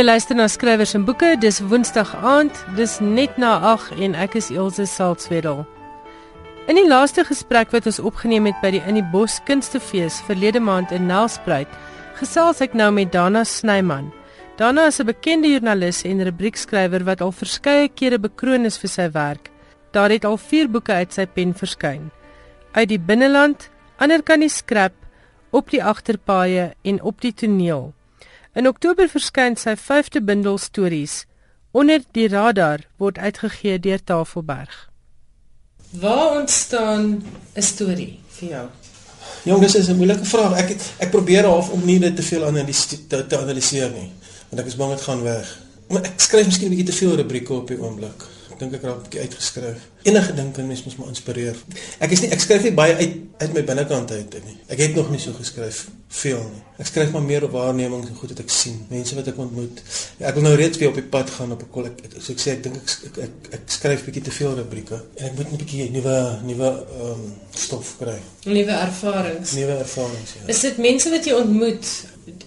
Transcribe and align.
Jy 0.00 0.06
luister 0.06 0.32
na 0.38 0.46
skrywers 0.48 0.94
en 0.96 1.02
boeke. 1.04 1.34
Dis 1.36 1.58
Woensdag 1.60 2.14
aand. 2.24 2.56
Dis 2.72 2.94
net 3.04 3.34
na 3.36 3.50
8 3.74 3.98
en 4.00 4.14
ek 4.16 4.38
is 4.38 4.46
Elsje 4.48 4.86
Salzwetel. 4.88 5.58
In 6.72 6.80
die 6.80 6.86
laaste 6.88 7.20
gesprek 7.28 7.68
wat 7.74 7.84
ons 7.90 7.98
opgeneem 8.00 8.48
het 8.48 8.56
by 8.62 8.70
die 8.72 8.80
In 8.88 8.96
die 8.96 9.04
Bos 9.12 9.36
Kunstefees 9.44 10.22
verlede 10.24 10.64
maand 10.64 10.94
in 10.96 11.04
Nelspruit, 11.10 11.68
gesels 12.16 12.64
ek 12.64 12.72
nou 12.72 12.88
met 12.96 13.12
Dana 13.12 13.44
Snyman. 13.44 14.08
Dana 14.56 14.86
is 14.88 15.02
'n 15.04 15.10
bekende 15.12 15.52
joernalis 15.52 16.00
en 16.08 16.24
rubriekskrywer 16.24 17.04
wat 17.04 17.20
al 17.20 17.36
verskeie 17.36 17.92
kere 17.92 18.18
bekroon 18.18 18.64
is 18.64 18.78
vir 18.78 18.88
sy 18.88 19.10
werk. 19.12 19.50
Daar 19.92 20.08
het 20.08 20.24
al 20.24 20.38
4 20.38 20.70
boeke 20.70 20.92
uit 20.92 21.12
sy 21.12 21.26
pen 21.26 21.52
verskyn. 21.52 22.10
Uit 22.72 22.88
die 22.88 22.98
binneland, 22.98 23.68
ander 23.98 24.22
kan 24.22 24.40
die 24.40 24.48
skrap, 24.48 24.94
op 25.50 25.68
die 25.70 25.84
agterpaaie 25.84 26.72
en 26.84 27.02
op 27.02 27.20
die 27.20 27.34
toneel. 27.34 27.92
In 28.50 28.66
Oktober 28.66 29.06
verskyn 29.06 29.54
sy 29.54 29.76
5de 29.78 30.18
bundel 30.26 30.56
stories. 30.58 31.20
Onder 31.70 32.02
die 32.16 32.26
radar 32.26 32.82
word 32.98 33.18
uitgegee 33.22 33.78
deur 33.78 34.00
Tafelberg. 34.02 34.88
Waar 36.02 36.40
ontstaan 36.40 37.22
'n 37.54 37.62
storie 37.62 38.18
vir 38.28 38.48
jou? 38.48 38.66
Jong, 39.44 39.60
dis 39.62 39.88
'n 39.88 39.96
moeilike 39.96 40.24
vraag. 40.24 40.58
Ek 40.58 40.68
het, 40.68 40.82
ek 40.98 41.10
probeer 41.10 41.44
half 41.44 41.70
om 41.70 41.84
nie 41.84 41.98
dit 41.98 42.16
te 42.16 42.22
veel 42.22 42.44
analise 42.44 43.06
te, 43.06 43.26
te 43.26 43.38
analiseer 43.38 43.90
nie, 43.90 44.10
want 44.48 44.62
ek 44.62 44.66
is 44.66 44.76
bang 44.76 44.90
dit 44.90 45.00
gaan 45.00 45.22
weg. 45.22 45.58
Maar 45.88 46.02
ek 46.02 46.20
skryf 46.20 46.46
miskien 46.46 46.66
'n 46.66 46.74
bietjie 46.74 46.90
te 46.90 46.98
veel 46.98 47.16
rubrieke 47.16 47.52
op 47.52 47.68
die 47.68 47.78
oomblik 47.78 48.26
dink 48.60 48.76
ek 48.76 48.84
raak 48.86 48.98
'n 48.98 49.06
bietjie 49.06 49.20
uitgeskryf. 49.24 49.86
Enige 50.02 50.34
ding 50.34 50.52
kan 50.56 50.66
mens 50.66 50.84
mos 50.84 50.96
maar 50.96 51.08
inspireer. 51.12 51.56
Ek 51.98 52.12
is 52.14 52.20
nie 52.20 52.30
ek 52.30 52.40
skryf 52.40 52.62
nie 52.62 52.72
baie 52.76 52.94
uit 52.94 53.16
uit 53.40 53.52
my 53.56 53.62
binnekant 53.64 54.10
uit 54.10 54.34
nie. 54.44 54.56
Ek 54.68 54.78
het 54.78 54.94
nog 54.94 55.10
nie 55.10 55.20
so 55.20 55.32
geskryf 55.32 55.88
veel 56.08 56.42
nie. 56.44 56.62
Ek 56.78 56.86
skryf 56.86 57.12
maar 57.12 57.22
meer 57.22 57.44
op 57.44 57.54
waarnemings 57.56 58.08
en 58.08 58.16
goed 58.16 58.32
wat 58.34 58.42
ek 58.44 58.52
sien, 58.52 58.78
mense 58.88 59.14
wat 59.16 59.28
ek 59.32 59.38
ontmoet. 59.38 59.82
Ja, 60.18 60.28
ek 60.28 60.34
wil 60.34 60.44
nou 60.48 60.54
reeds 60.60 60.78
weer 60.80 60.92
op 60.92 60.98
die 60.98 61.06
pad 61.16 61.30
gaan 61.30 61.52
op 61.52 61.62
'n 61.62 61.70
kol. 61.70 61.86
Ek 61.86 61.98
so 62.18 62.32
ek 62.32 62.40
sê 62.40 62.50
ek 62.56 62.62
dink 62.62 62.76
ek, 62.76 62.88
ek 63.06 63.18
ek 63.26 63.52
ek 63.58 63.64
skryf 63.66 64.04
bietjie 64.04 64.22
te 64.22 64.30
veel 64.30 64.54
rubrieke 64.54 65.00
en 65.16 65.24
ek 65.26 65.36
moet 65.36 65.52
'n 65.52 65.56
bietjie 65.56 65.90
nuwe 65.90 66.16
nuwe 66.44 66.68
ehm 66.68 67.10
um, 67.10 67.34
stof 67.54 67.96
kry. 67.98 68.18
Nuwe 68.44 68.72
ervarings. 68.72 69.52
Nuwe 69.52 69.76
ervarings. 69.84 70.30
Ja. 70.36 70.48
Is 70.48 70.60
dit 70.60 70.76
mense 70.78 71.10
wat 71.10 71.24
jy 71.24 71.32
ontmoet 71.32 71.86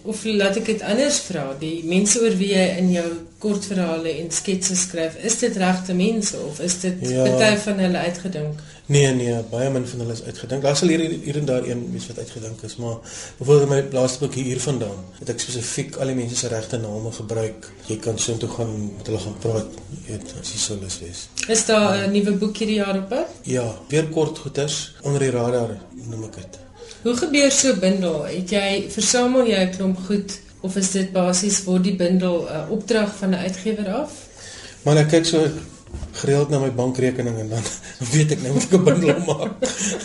of 0.03 0.23
laat 0.25 0.57
ek 0.59 0.65
dit 0.65 0.81
anders 0.81 1.19
vra, 1.27 1.45
die 1.59 1.83
mense 1.87 2.21
oor 2.21 2.35
wie 2.39 2.53
jy 2.53 2.65
in 2.81 2.91
jou 2.93 3.07
kortverhale 3.43 4.11
en 4.21 4.29
sketse 4.31 4.75
skryf, 4.79 5.17
is 5.27 5.35
dit 5.41 5.57
regte 5.59 5.95
mense 5.97 6.39
of 6.47 6.61
is 6.63 6.77
dit 6.83 7.03
ja. 7.09 7.25
party 7.27 7.57
van 7.65 7.81
hulle 7.83 8.05
uitgedink? 8.07 8.61
Nee 8.91 9.11
nee, 9.15 9.35
baie 9.51 9.69
min 9.71 9.85
van 9.87 10.03
hulle 10.03 10.15
is 10.15 10.23
uitgedink. 10.23 10.63
Daar 10.63 10.75
sal 10.79 10.91
hier 10.91 11.03
hier 11.23 11.39
en 11.39 11.47
daar 11.47 11.67
een 11.67 11.85
wees 11.91 12.07
wat 12.11 12.19
uitgedink 12.23 12.63
is, 12.67 12.75
maar 12.83 12.97
byvoorbeeld 13.39 13.69
my 13.69 13.81
laaste 13.95 14.23
boek 14.23 14.35
hiervandaan, 14.39 15.05
het 15.19 15.31
ek 15.35 15.43
spesifiek 15.43 15.99
al 15.99 16.11
die 16.11 16.17
mense 16.19 16.39
se 16.39 16.51
regte 16.51 16.79
name 16.83 17.11
gebruik. 17.15 17.69
Jy 17.87 17.99
kan 18.03 18.19
so 18.19 18.35
intoe 18.35 18.51
gaan 18.55 18.73
met 18.97 19.07
hulle 19.11 19.23
gaan 19.23 19.39
praat, 19.43 19.79
weet 20.07 20.35
as 20.41 20.51
jy 20.55 20.65
sou 20.65 20.79
lus 20.81 20.99
wees. 21.03 21.27
Is 21.47 21.65
daar 21.67 22.03
'n 22.07 22.11
nuwe 22.11 22.35
boek 22.43 22.59
hierdie 22.63 22.81
jaar 22.83 22.99
op 22.99 23.09
pad? 23.09 23.39
Ja, 23.43 23.67
weer 23.87 24.07
kort 24.07 24.39
goeters 24.39 24.95
onder 25.01 25.19
die 25.19 25.31
radar 25.31 25.79
noem 26.07 26.23
ek 26.31 26.35
dit. 26.43 26.62
Hoe 27.03 27.15
gebeur 27.17 27.51
so 27.51 27.75
bindel? 27.75 28.21
Het 28.31 28.51
jy 28.55 28.67
versamel 28.91 29.49
jy 29.49 29.59
'n 29.65 29.75
klomp 29.75 29.97
goed 30.07 30.39
of 30.63 30.75
is 30.79 30.91
dit 30.91 31.11
basies 31.11 31.63
word 31.67 31.83
die 31.83 31.95
bindel 31.99 32.47
'n 32.47 32.47
uh, 32.47 32.71
opdrag 32.71 33.11
van 33.19 33.29
'n 33.29 33.43
uitgewer 33.43 33.89
af? 33.91 34.11
Maar 34.83 34.97
ek 34.97 35.09
kyk 35.09 35.25
so 35.25 35.47
gereeld 36.11 36.49
na 36.49 36.59
my 36.59 36.71
bankrekening 36.71 37.39
en 37.39 37.49
dan 37.49 37.63
weet 38.13 38.31
ek 38.31 38.41
nou 38.41 38.53
moet 38.53 38.63
ek 38.63 38.73
'n 38.77 38.83
bundel 38.83 39.19
maak. 39.27 39.51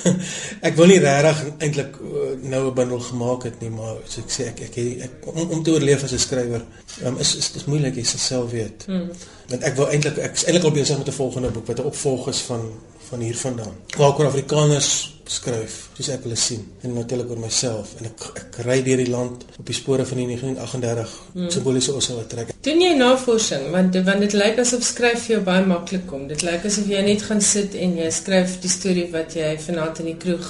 ek 0.68 0.74
wil 0.74 0.90
nie 0.90 0.98
regtig 0.98 1.38
eintlik 1.58 2.00
uh, 2.02 2.34
nou 2.42 2.66
'n 2.66 2.74
bundel 2.74 3.00
gemaak 3.00 3.42
het 3.42 3.60
nie, 3.60 3.70
maar 3.70 3.94
so 4.04 4.20
ek 4.20 4.30
sê 4.34 4.48
ek 4.50 4.60
ek, 4.66 4.76
ek, 4.76 4.98
ek 5.06 5.28
om, 5.34 5.50
om 5.50 5.62
te 5.62 5.70
oorleef 5.70 6.02
as 6.02 6.12
'n 6.12 6.18
skrywer, 6.18 6.64
um, 7.04 7.18
is 7.18 7.36
is 7.36 7.52
dis 7.52 7.64
moeilik, 7.70 7.94
jy 7.94 8.04
self 8.04 8.50
weet. 8.50 8.90
Hmm. 8.90 9.06
Want 9.48 9.62
ek 9.62 9.76
wil 9.76 9.86
eintlik 9.86 10.18
ek 10.18 10.34
is 10.34 10.44
eintlik 10.44 10.64
al 10.64 10.74
besig 10.80 10.98
met 10.98 11.08
'n 11.08 11.20
volgende 11.22 11.50
boek 11.54 11.66
wat 11.66 11.78
'n 11.78 11.90
opvolg 11.94 12.28
is 12.28 12.42
van 12.50 12.72
van 13.08 13.20
hiervandaan. 13.20 13.74
Waar 13.96 14.18
oor 14.18 14.26
Afrikaners 14.26 15.17
skryf, 15.32 15.76
soos 15.96 16.08
ek 16.14 16.24
hulle 16.26 16.36
sien 16.38 16.62
en 16.84 16.94
natuurlik 16.96 17.30
oor 17.32 17.40
myself 17.42 17.94
en 17.98 18.08
ek 18.08 18.26
ek 18.40 18.58
ry 18.66 18.78
deur 18.86 19.02
die 19.02 19.10
land 19.12 19.44
op 19.58 19.66
die 19.68 19.76
spore 19.76 20.06
van 20.08 20.20
die 20.22 20.26
1938 20.30 21.16
hmm. 21.34 21.50
simboliese 21.54 21.94
osse 21.98 22.16
wat 22.16 22.30
trek. 22.32 22.54
Doen 22.64 22.80
jy 22.84 22.94
navorsing 22.98 23.68
want 23.74 23.98
want 24.08 24.24
dit 24.24 24.36
lyk 24.38 24.62
asof 24.64 24.86
skryf 24.86 25.26
vir 25.26 25.36
jou 25.36 25.42
baie 25.50 25.66
maklik 25.68 26.06
kom. 26.10 26.26
Dit 26.30 26.44
lyk 26.46 26.64
asof 26.70 26.88
jy 26.90 27.02
net 27.06 27.26
gaan 27.28 27.44
sit 27.44 27.76
en 27.76 27.98
jy 28.00 28.08
skryf 28.14 28.58
die 28.64 28.72
storie 28.72 29.08
wat 29.12 29.36
jy 29.38 29.54
vanaand 29.66 30.02
in 30.04 30.12
die 30.12 30.18
kroeg 30.24 30.48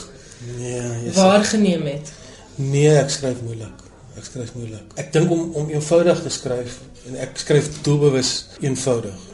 nee, 0.56 1.12
waargeneem 1.16 1.87
het. 1.93 2.12
Nee, 2.59 2.95
ek 2.99 3.10
skryf 3.15 3.43
moeilik. 3.47 3.87
Ek 4.19 4.27
skryf 4.27 4.55
moeilik. 4.59 4.95
Ek 4.99 5.12
dink 5.15 5.31
om 5.34 5.49
om 5.59 5.72
eenvoudig 5.75 6.22
te 6.25 6.33
skryf 6.34 6.81
en 7.09 7.19
ek 7.25 7.39
skryf 7.39 7.71
doelbewus 7.87 8.33
eenvoudig. 8.60 9.28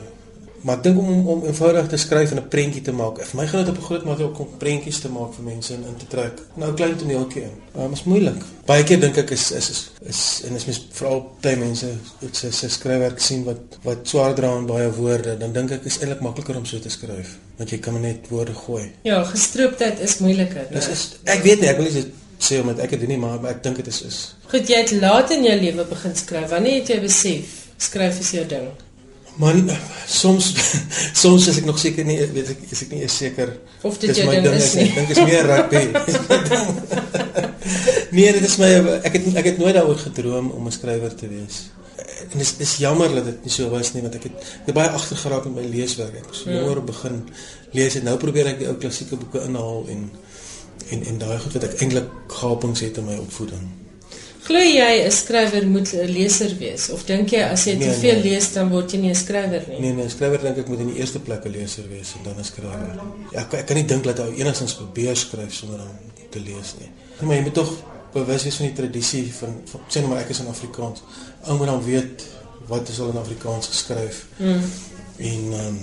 Maar 0.64 0.82
dink 0.82 0.98
om 0.98 1.28
om 1.28 1.44
eenvoudig 1.44 1.88
te 1.88 1.96
skryf 1.96 2.30
en 2.30 2.36
'n 2.36 2.48
prentjie 2.48 2.82
te 2.82 2.92
maak. 2.92 3.20
Vir 3.20 3.40
my 3.40 3.46
gaan 3.46 3.64
dit 3.64 3.68
op 3.68 3.78
'n 3.78 3.84
groot 3.88 4.04
mate 4.04 4.22
ook 4.22 4.38
om 4.38 4.48
prentjies 4.58 4.98
te 4.98 5.08
maak 5.08 5.34
vir 5.34 5.44
mense 5.44 5.74
en 5.74 5.84
in 5.84 5.96
te 5.96 6.06
trek. 6.06 6.32
Nou 6.54 6.74
klein 6.74 6.96
toneeltjie 6.96 7.42
in. 7.42 7.50
Maar 7.74 7.84
um, 7.84 7.92
is 7.92 8.04
moeilik. 8.04 8.42
Baie 8.64 8.84
keer 8.84 9.00
dink 9.00 9.16
ek 9.16 9.30
is 9.30 9.50
is 9.50 9.70
is, 9.70 9.90
is 10.00 10.42
en 10.46 10.54
as 10.54 10.64
mens 10.64 10.86
veral 10.92 11.20
baie 11.40 11.56
mense 11.56 11.86
dit 12.20 12.36
se 12.36 12.52
se 12.52 12.68
skryfwerk 12.68 13.20
sien 13.20 13.44
wat 13.44 13.78
wat 13.82 13.98
swaar 14.02 14.34
dra 14.34 14.48
aan 14.48 14.66
baie 14.66 14.90
woorde, 14.90 15.36
dan 15.38 15.52
dink 15.52 15.70
ek 15.70 15.84
is 15.84 15.98
eintlik 15.98 16.20
makliker 16.20 16.56
om 16.56 16.64
so 16.64 16.78
te 16.78 16.88
skryf, 16.88 17.36
want 17.56 17.70
jy 17.70 17.78
kan 17.78 18.00
net 18.00 18.28
woorde 18.28 18.54
gooi. 18.54 18.92
Ja, 19.02 19.24
gestroopdheid 19.24 20.00
is 20.00 20.18
moeiliker. 20.18 20.66
Dis 20.70 20.88
is 20.88 21.10
ek 21.24 21.42
weet 21.42 21.60
nie, 21.60 21.68
ek 21.68 21.76
wil 21.76 21.92
nie 21.92 22.06
sê 22.38 22.60
omdat 22.60 22.78
ek 22.78 22.90
dit 22.90 23.00
doen 23.00 23.08
nie, 23.08 23.18
maar, 23.18 23.40
maar 23.40 23.50
ek 23.50 23.62
dink 23.62 23.76
dit 23.76 23.86
is 23.86 24.02
is. 24.02 24.34
Goed, 24.48 24.68
jy 24.68 24.80
het 24.80 24.96
laat 25.00 25.30
in 25.30 25.44
jou 25.44 25.60
lewe 25.60 25.84
begin 25.84 26.16
skryf. 26.16 26.48
Wanneer 26.48 26.80
het 26.80 26.88
jy 26.88 27.00
besef 27.00 27.60
skryf 27.76 28.20
is 28.20 28.30
jou 28.30 28.46
ding? 28.48 28.68
Man, 29.36 29.70
soms 30.06 30.52
soms 31.22 31.46
is 31.50 31.58
ek 31.58 31.66
nog 31.66 31.78
seker 31.82 32.06
nie, 32.06 32.20
weet 32.36 32.52
ek, 32.54 32.60
is 32.70 32.84
ek 32.86 32.92
nie 32.94 33.08
seker 33.10 33.50
of 33.82 33.96
dit 33.98 34.14
jou 34.14 34.28
ding 34.30 34.46
is 34.54 34.68
nie. 34.78 34.86
Ek 34.86 35.00
dink 35.00 35.10
is 35.10 35.22
meer 35.26 35.48
rugby. 35.50 35.82
nee, 38.16 38.30
dit 38.36 38.46
is 38.46 38.56
my 38.62 38.70
ek 39.02 39.18
het 39.18 39.26
ek 39.42 39.48
het 39.50 39.58
nooit 39.58 39.74
daaroor 39.74 39.98
gedroom 40.04 40.52
om 40.54 40.70
'n 40.70 40.76
skrywer 40.78 41.18
te 41.18 41.30
wees. 41.32 41.64
En 42.30 42.38
dis 42.38 42.54
dis 42.62 42.76
jammer 42.86 43.10
dat 43.18 43.26
dit 43.32 43.48
nie 43.48 43.54
so 43.56 43.68
was 43.74 43.92
nie 43.94 44.02
want 44.06 44.14
ek 44.20 44.30
het 44.30 44.36
ek 44.38 44.70
het 44.70 44.78
baie 44.78 44.94
agter 45.00 45.18
geraak 45.18 45.50
met 45.50 45.58
my 45.58 45.66
leeswerk. 45.66 46.14
Ek 46.22 46.30
het 46.30 46.38
so 46.38 46.50
jonger 46.50 46.78
hmm. 46.78 46.90
begin 46.92 47.22
lees 47.74 47.98
en 47.98 48.06
nou 48.06 48.16
probeer 48.22 48.54
ek 48.54 48.62
die 48.62 48.70
ou 48.70 48.78
klassieke 48.78 49.18
boeke 49.18 49.42
inhaal 49.48 49.82
en 49.90 50.10
en 50.94 51.08
en 51.10 51.18
daai 51.18 51.38
goed 51.42 51.58
wat 51.58 51.66
ek 51.70 51.80
eintlik 51.82 52.08
gapings 52.38 52.86
het 52.86 53.02
in 53.02 53.10
my 53.10 53.18
opvoeding. 53.18 53.83
Glo 54.44 54.60
jy 54.60 55.04
'n 55.06 55.10
skrywer 55.10 55.66
moet 55.66 55.92
'n 55.94 56.10
leser 56.12 56.52
wees 56.58 56.90
of 56.90 57.04
dink 57.08 57.30
jy 57.30 57.42
as 57.42 57.64
jy 57.64 57.76
nee, 57.78 57.88
te 57.88 57.94
veel 58.00 58.18
nee. 58.20 58.24
lees 58.30 58.52
dan 58.52 58.68
word 58.68 58.92
jy 58.92 58.98
nie 59.00 59.10
'n 59.10 59.14
skrywer 59.14 59.62
nie? 59.68 59.80
Nee 59.80 59.92
nee, 59.92 60.04
'n 60.04 60.10
skrywer 60.10 60.40
dink 60.42 60.58
ek 60.58 60.68
moet 60.68 60.80
in 60.80 60.92
die 60.92 61.00
eerste 61.00 61.20
plek 61.20 61.44
'n 61.44 61.50
leser 61.50 61.88
wees 61.88 62.12
en 62.16 62.22
dan 62.24 62.36
'n 62.38 62.44
skrywer. 62.44 63.00
Ja, 63.32 63.40
ek, 63.40 63.54
ek 63.54 63.66
kan 63.66 63.76
nie 63.76 63.86
dink 63.86 64.04
dat 64.04 64.18
hy 64.18 64.28
enigstens 64.40 64.74
probeer 64.74 65.16
skryf 65.16 65.54
sonder 65.54 65.80
om 65.80 65.96
te 66.30 66.40
lees 66.40 66.74
nie. 66.78 66.90
Nee, 67.18 67.26
maar 67.26 67.36
jy 67.36 67.42
moet 67.42 67.54
tog 67.54 67.72
bewus 68.12 68.44
wees 68.44 68.56
van 68.56 68.66
die 68.66 68.76
tradisie 68.76 69.32
van, 69.32 69.60
van 69.64 69.80
sê 69.88 70.00
nou 70.00 70.08
maar 70.08 70.22
ek 70.22 70.28
is 70.30 70.40
in 70.40 70.46
Afrikaans. 70.46 71.02
Ou 71.46 71.56
moet 71.56 71.66
dan 71.66 71.84
weet 71.84 72.24
wat 72.68 72.88
is 72.88 73.00
al 73.00 73.10
in 73.10 73.18
Afrikaans 73.18 73.66
geskryf. 73.66 74.26
Mm. 74.36 74.62
En 75.16 75.52
ehm 75.52 75.66
um, 75.66 75.78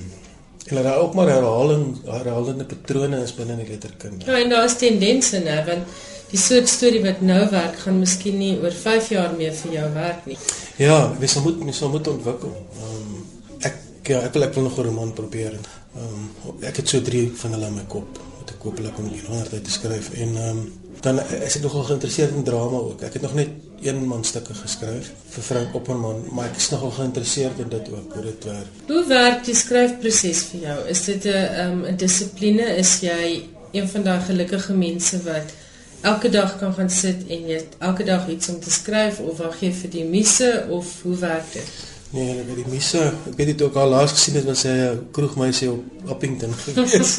en 0.67 0.75
dat 0.75 0.83
daar 0.83 1.01
ook 1.01 1.13
maar 1.13 1.27
herhaling 1.27 1.97
herhalende 2.05 2.65
patrone 2.65 3.23
is 3.23 3.35
binne 3.35 3.51
in 3.51 3.63
die 3.63 3.67
letterkunde. 3.67 4.25
Ja, 4.25 4.39
en 4.39 4.49
daar 4.49 4.65
is 4.65 4.77
tendense, 4.77 5.39
né, 5.39 5.57
want 5.65 5.99
die 6.31 6.39
soort 6.39 6.69
storie 6.71 7.01
wat 7.03 7.21
nou 7.21 7.41
werk 7.51 7.79
gaan 7.83 7.99
miskien 7.99 8.37
nie 8.39 8.53
oor 8.61 8.71
5 8.71 9.09
jaar 9.09 9.33
meer 9.37 9.53
vir 9.53 9.73
jou 9.73 9.87
werk 9.93 10.25
nie. 10.29 10.37
Ja, 10.79 10.99
mens 11.19 11.35
moet 11.43 11.63
mens 11.63 11.79
moet 11.79 12.07
ontwikkel. 12.07 12.53
Ehm 12.79 13.15
um, 13.15 13.23
ek 13.59 13.75
ja, 14.13 14.21
ek 14.27 14.33
wil 14.33 14.47
ek 14.47 14.53
wil 14.53 14.63
nog 14.63 14.77
'n 14.77 14.85
roman 14.89 15.13
probeer. 15.13 15.57
Ehm 15.95 16.29
um, 16.51 16.61
ek 16.61 16.77
het 16.81 16.89
so 16.89 17.01
3 17.01 17.31
van 17.43 17.57
hulle 17.57 17.67
in 17.67 17.75
my 17.81 17.85
kop 17.87 18.21
wat 18.39 18.53
ek 18.55 18.63
hopelik 18.63 18.97
om 18.97 19.09
100 19.09 19.53
uit 19.53 19.63
te 19.63 19.71
skryf 19.71 20.09
en 20.13 20.37
ehm 20.37 20.49
um, 20.49 20.71
dan 21.01 21.19
is 21.19 21.55
ek 21.55 21.61
nogal 21.61 21.83
geïnteresseerd 21.83 22.35
in 22.35 22.43
drama 22.43 22.77
ook. 22.77 23.01
Ek 23.01 23.13
het 23.13 23.21
nog 23.21 23.33
net 23.33 23.49
een 23.81 24.07
man 24.07 24.23
stukke 24.23 24.53
geskryf 24.53 25.11
vir 25.33 25.43
Frank 25.43 25.75
Opperman, 25.75 26.23
maar 26.31 26.49
ek 26.51 26.59
is 26.61 26.69
nogal 26.73 26.91
geïnteresseerd 26.97 27.59
in 27.63 27.69
dit 27.69 27.89
ook 27.91 28.13
hoe 28.13 28.23
dit 28.23 28.45
werk. 28.49 28.81
Hoe 28.87 29.05
werk 29.07 29.43
die 29.45 29.55
skryfproses 29.55 30.43
vir 30.51 30.67
jou? 30.67 30.77
Is 30.87 31.03
dit 31.05 31.25
'n 31.25 31.29
ehm 31.29 31.71
um, 31.71 31.85
'n 31.85 31.97
dissipline? 31.97 32.67
Is 32.77 32.99
jy 32.99 33.43
een 33.71 33.87
van 33.87 34.03
daai 34.03 34.19
gelukkige 34.19 34.73
mense 34.73 35.23
wat 35.23 35.53
elke 36.01 36.29
dag 36.29 36.57
kan 36.57 36.73
gaan 36.73 36.89
sit 36.89 37.27
en 37.27 37.47
jy 37.47 37.61
elke 37.79 38.03
dag 38.03 38.29
iets 38.29 38.49
om 38.49 38.59
te 38.59 38.71
skryf 38.71 39.19
of 39.19 39.37
wag 39.37 39.59
jy 39.61 39.71
vir 39.71 39.89
die 39.89 40.05
misse 40.05 40.65
of 40.69 41.01
hoe 41.01 41.17
werk 41.17 41.53
dit? 41.53 41.90
Nee, 42.11 42.41
vir 42.43 42.57
die 42.59 42.67
misse, 42.67 43.01
ek 43.29 43.37
weet 43.37 43.53
dit 43.53 43.61
ook 43.63 43.77
al 43.79 43.93
laas 43.93 44.11
gesien 44.11 44.35
het 44.35 44.47
wat 44.49 44.57
sy 44.59 44.71
kroegmeisie 45.15 45.69
op 45.71 46.09
Appington 46.11 46.51
gewees. 46.59 47.13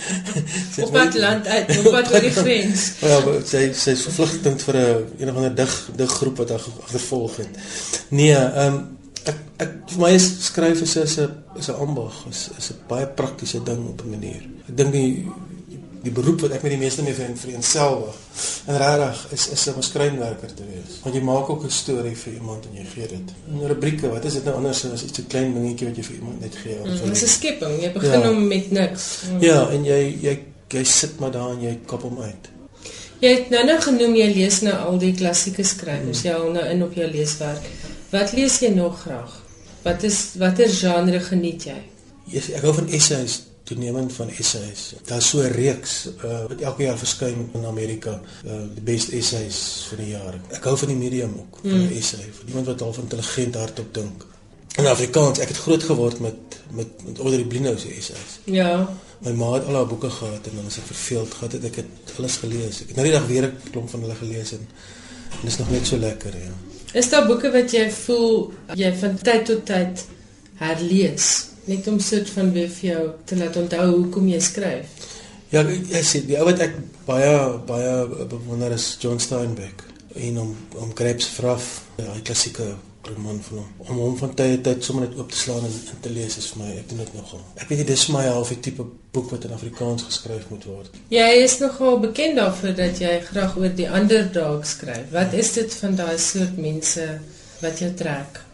op 0.86 0.94
wat 0.94 1.18
land 1.20 1.50
uit, 1.50 1.74
op 1.82 1.90
wat 1.92 2.08
oor 2.14 2.24
die 2.24 2.32
grens. 2.32 2.86
ja, 3.10 3.18
sy 3.44 3.66
sy 3.76 3.92
is 3.98 4.06
vervlugtend 4.08 4.64
vir 4.64 4.78
'n 4.80 5.04
een 5.18 5.32
of 5.32 5.42
ander 5.42 5.54
dig 5.54 5.74
dig 6.00 6.16
groep 6.16 6.40
wat 6.40 6.54
haar 6.56 6.64
agtervolg 6.86 7.36
het. 7.44 7.60
Nee, 8.08 8.32
ehm 8.32 8.80
um, 8.80 8.80
ek 9.28 9.36
ek 9.66 9.76
vir 9.92 10.00
my 10.00 10.14
is 10.16 10.30
skryf 10.48 10.80
is 10.80 10.96
'n 10.96 11.28
is 11.60 11.68
'n 11.68 11.76
ambag, 11.84 12.24
is 12.30 12.48
is 12.56 12.70
'n 12.72 12.80
baie 12.88 13.06
praktiese 13.06 13.60
ding 13.62 13.84
op 13.92 14.00
'n 14.04 14.10
manier. 14.16 14.42
Ek 14.68 14.76
dink 14.76 14.92
die 14.92 15.28
die 16.00 16.12
beroep 16.12 16.44
wat 16.46 16.54
ek 16.56 16.62
met 16.64 16.72
die 16.72 16.80
meeste 16.80 17.02
mee 17.04 17.14
vereensgewig. 17.14 18.16
En 18.70 18.78
regtig 18.80 19.24
is 19.36 19.48
is 19.56 19.66
om 19.72 19.78
'n 19.78 19.82
skrynwerker 19.82 20.54
te 20.54 20.64
wees. 20.68 21.00
Want 21.02 21.14
jy 21.14 21.22
maak 21.22 21.48
ook 21.50 21.64
'n 21.64 21.70
storie 21.70 22.16
vir 22.16 22.32
iemand 22.32 22.64
en 22.66 22.74
jy 22.74 22.84
gee 22.94 23.08
dit. 23.08 23.34
In 23.48 23.66
rubrieke, 23.66 24.08
wat 24.08 24.24
is 24.24 24.32
dit 24.32 24.44
nou 24.44 24.54
anders 24.56 24.84
as 24.84 25.02
iets 25.02 25.16
so 25.18 25.22
klein 25.28 25.54
dingetjie 25.54 25.86
wat 25.86 25.96
jy 25.96 26.02
vir 26.02 26.14
iemand 26.14 26.40
net 26.40 26.56
gee? 26.56 26.76
Mm, 26.84 27.00
dit 27.04 27.16
is 27.16 27.22
'n 27.22 27.26
skepping. 27.26 27.82
Jy 27.82 27.92
begin 27.92 28.20
ja. 28.20 28.26
hom 28.26 28.48
met 28.48 28.70
niks. 28.70 29.18
Mm. 29.30 29.40
Ja, 29.40 29.68
en 29.70 29.84
jy 29.84 30.16
jy 30.20 30.38
jy 30.68 30.84
sit 30.84 31.18
maar 31.18 31.30
daar 31.30 31.50
en 31.50 31.60
jy 31.60 31.78
kap 31.86 32.02
hom 32.02 32.20
uit. 32.20 32.48
Jy 33.20 33.34
het 33.34 33.50
nou 33.50 33.64
nou 33.64 33.80
genoem 33.80 34.14
jy 34.14 34.32
lees 34.34 34.60
nou 34.60 34.74
al 34.74 34.98
die 34.98 35.14
klassieke 35.14 35.64
skrywers. 35.64 36.22
Mm. 36.22 36.24
Jy 36.24 36.32
hou 36.32 36.52
nou 36.52 36.64
in 36.64 36.82
op 36.82 36.94
jou 36.94 37.10
leeswerk. 37.10 37.62
Wat 38.10 38.32
lees 38.32 38.58
jy 38.58 38.68
nog 38.68 39.00
graag? 39.00 39.42
Wat 39.82 40.02
is 40.02 40.34
watter 40.38 40.68
genre 40.68 41.20
geniet 41.20 41.64
jy? 41.64 41.82
Yes, 42.24 42.50
ek 42.50 42.62
hou 42.62 42.74
van 42.74 42.88
essays 42.88 43.49
toenemend 43.62 44.12
van 44.12 44.30
essays. 44.30 44.94
Daar's 45.04 45.28
so 45.28 45.40
'n 45.40 45.52
reeks 45.52 46.08
uh, 46.24 46.44
wat 46.48 46.60
elke 46.60 46.82
jaar 46.82 46.98
verskyn 46.98 47.50
in 47.52 47.64
Amerika, 47.64 48.20
uh, 48.44 48.52
die 48.74 48.82
best 48.82 49.08
essays 49.08 49.86
vir 49.88 49.98
die 49.98 50.10
jaar. 50.10 50.40
Ek 50.50 50.64
hou 50.64 50.76
van 50.76 50.88
die 50.88 50.96
medium 50.96 51.34
ook, 51.38 51.58
van 51.62 51.70
'n 51.70 51.86
mm. 51.86 51.96
essay, 51.96 52.26
vir 52.38 52.48
iemand 52.48 52.66
wat 52.66 52.80
half 52.80 52.98
intelligent 52.98 53.54
hardop 53.54 53.94
dink. 53.94 54.26
In 54.76 54.86
Afrikaans, 54.86 55.38
ek 55.38 55.48
het 55.48 55.56
groot 55.56 55.82
geword 55.82 56.20
met 56.20 56.34
met 56.70 56.86
met 57.04 57.18
Audrey 57.18 57.44
Blinou 57.44 57.78
se 57.78 57.88
essays. 57.88 58.38
Ja. 58.44 58.88
My 59.18 59.32
ma 59.32 59.52
het 59.52 59.66
al 59.66 59.74
haar 59.74 59.86
boeke 59.86 60.10
gehad 60.10 60.46
en 60.46 60.56
dan 60.56 60.66
as 60.66 60.78
ek 60.78 60.86
verveeld 60.86 61.34
gehad 61.34 61.52
het, 61.52 61.64
ek 61.64 61.76
het 61.76 62.14
alles 62.18 62.36
gelees. 62.36 62.80
Ek 62.80 62.86
het 62.86 62.96
nou 62.96 63.06
die 63.06 63.16
dag 63.18 63.26
weer 63.26 63.44
'n 63.46 63.70
klomp 63.70 63.90
van 63.90 64.00
hulle 64.00 64.14
gelees 64.14 64.52
en 64.52 64.66
dit 65.42 65.50
is 65.50 65.58
nog 65.58 65.70
net 65.70 65.86
so 65.86 65.96
lekker, 65.96 66.36
ja. 66.36 66.52
Is 66.92 67.10
daar 67.10 67.26
boeke 67.26 67.50
wat 67.50 67.70
jy 67.70 67.90
voel 67.90 68.52
jy 68.74 68.94
van 68.94 69.18
tyd 69.18 69.44
tot 69.44 69.66
tyd 69.66 70.04
herlees? 70.54 71.49
Net 71.64 71.86
om 71.88 72.00
soort 72.00 72.30
van 72.30 72.52
weer 72.52 72.68
vir 72.68 72.90
jou 72.90 73.06
te 73.24 73.36
laat 73.36 73.56
onthou 73.56 73.86
hoekom 73.90 74.28
jy 74.28 74.40
skryf. 74.40 75.08
Ja, 75.50 75.64
ek 75.66 76.06
sê 76.06 76.22
die 76.26 76.38
ou 76.38 76.46
wat 76.46 76.62
ek 76.62 76.76
baie 77.08 77.32
baie 77.66 78.26
bewonder 78.30 78.72
is 78.76 78.92
John 79.02 79.18
Steinbeck 79.18 79.82
en 80.14 80.38
om 80.38 80.54
om 80.78 80.92
Krebs 80.94 81.26
vraf, 81.34 81.72
ja, 81.98 82.12
die 82.14 82.22
klassieke 82.26 82.72
roman 83.02 83.40
van 83.42 83.58
hom. 83.58 83.68
Om 83.78 84.00
hom 84.04 84.16
van 84.20 84.34
tyd 84.36 84.58
tot 84.60 84.66
tyd 84.68 84.84
sommer 84.84 85.06
net 85.06 85.16
oop 85.18 85.30
te 85.32 85.38
slaan 85.38 85.64
en, 85.64 85.76
en 85.92 86.00
te 86.04 86.12
lees 86.12 86.36
is 86.38 86.50
vir 86.52 86.62
my, 86.62 86.68
ek 86.82 86.90
doen 86.90 87.00
dit 87.02 87.14
nogal. 87.16 87.40
Ek 87.56 87.70
weet 87.70 87.82
nie 87.82 87.88
dis 87.88 88.04
vir 88.08 88.16
my 88.18 88.24
half 88.26 88.52
die 88.52 88.58
tipe 88.66 88.86
boek 89.14 89.32
wat 89.34 89.46
in 89.48 89.56
Afrikaans 89.56 90.04
geskryf 90.08 90.50
moet 90.52 90.66
word. 90.68 91.00
Jy 91.14 91.30
is 91.44 91.56
nogal 91.62 91.98
bekend 92.04 92.38
daarvoor 92.38 92.76
dat 92.78 93.00
jy 93.02 93.16
graag 93.30 93.56
oor 93.60 93.74
die 93.80 93.88
underdog 93.88 94.68
skryf. 94.68 95.08
Wat 95.14 95.34
is 95.38 95.54
dit 95.56 95.80
van 95.82 95.98
daai 95.98 96.18
soort 96.20 96.60
mense 96.60 97.08
wat 97.64 97.82
jou 97.82 97.90
trek? 97.96 98.44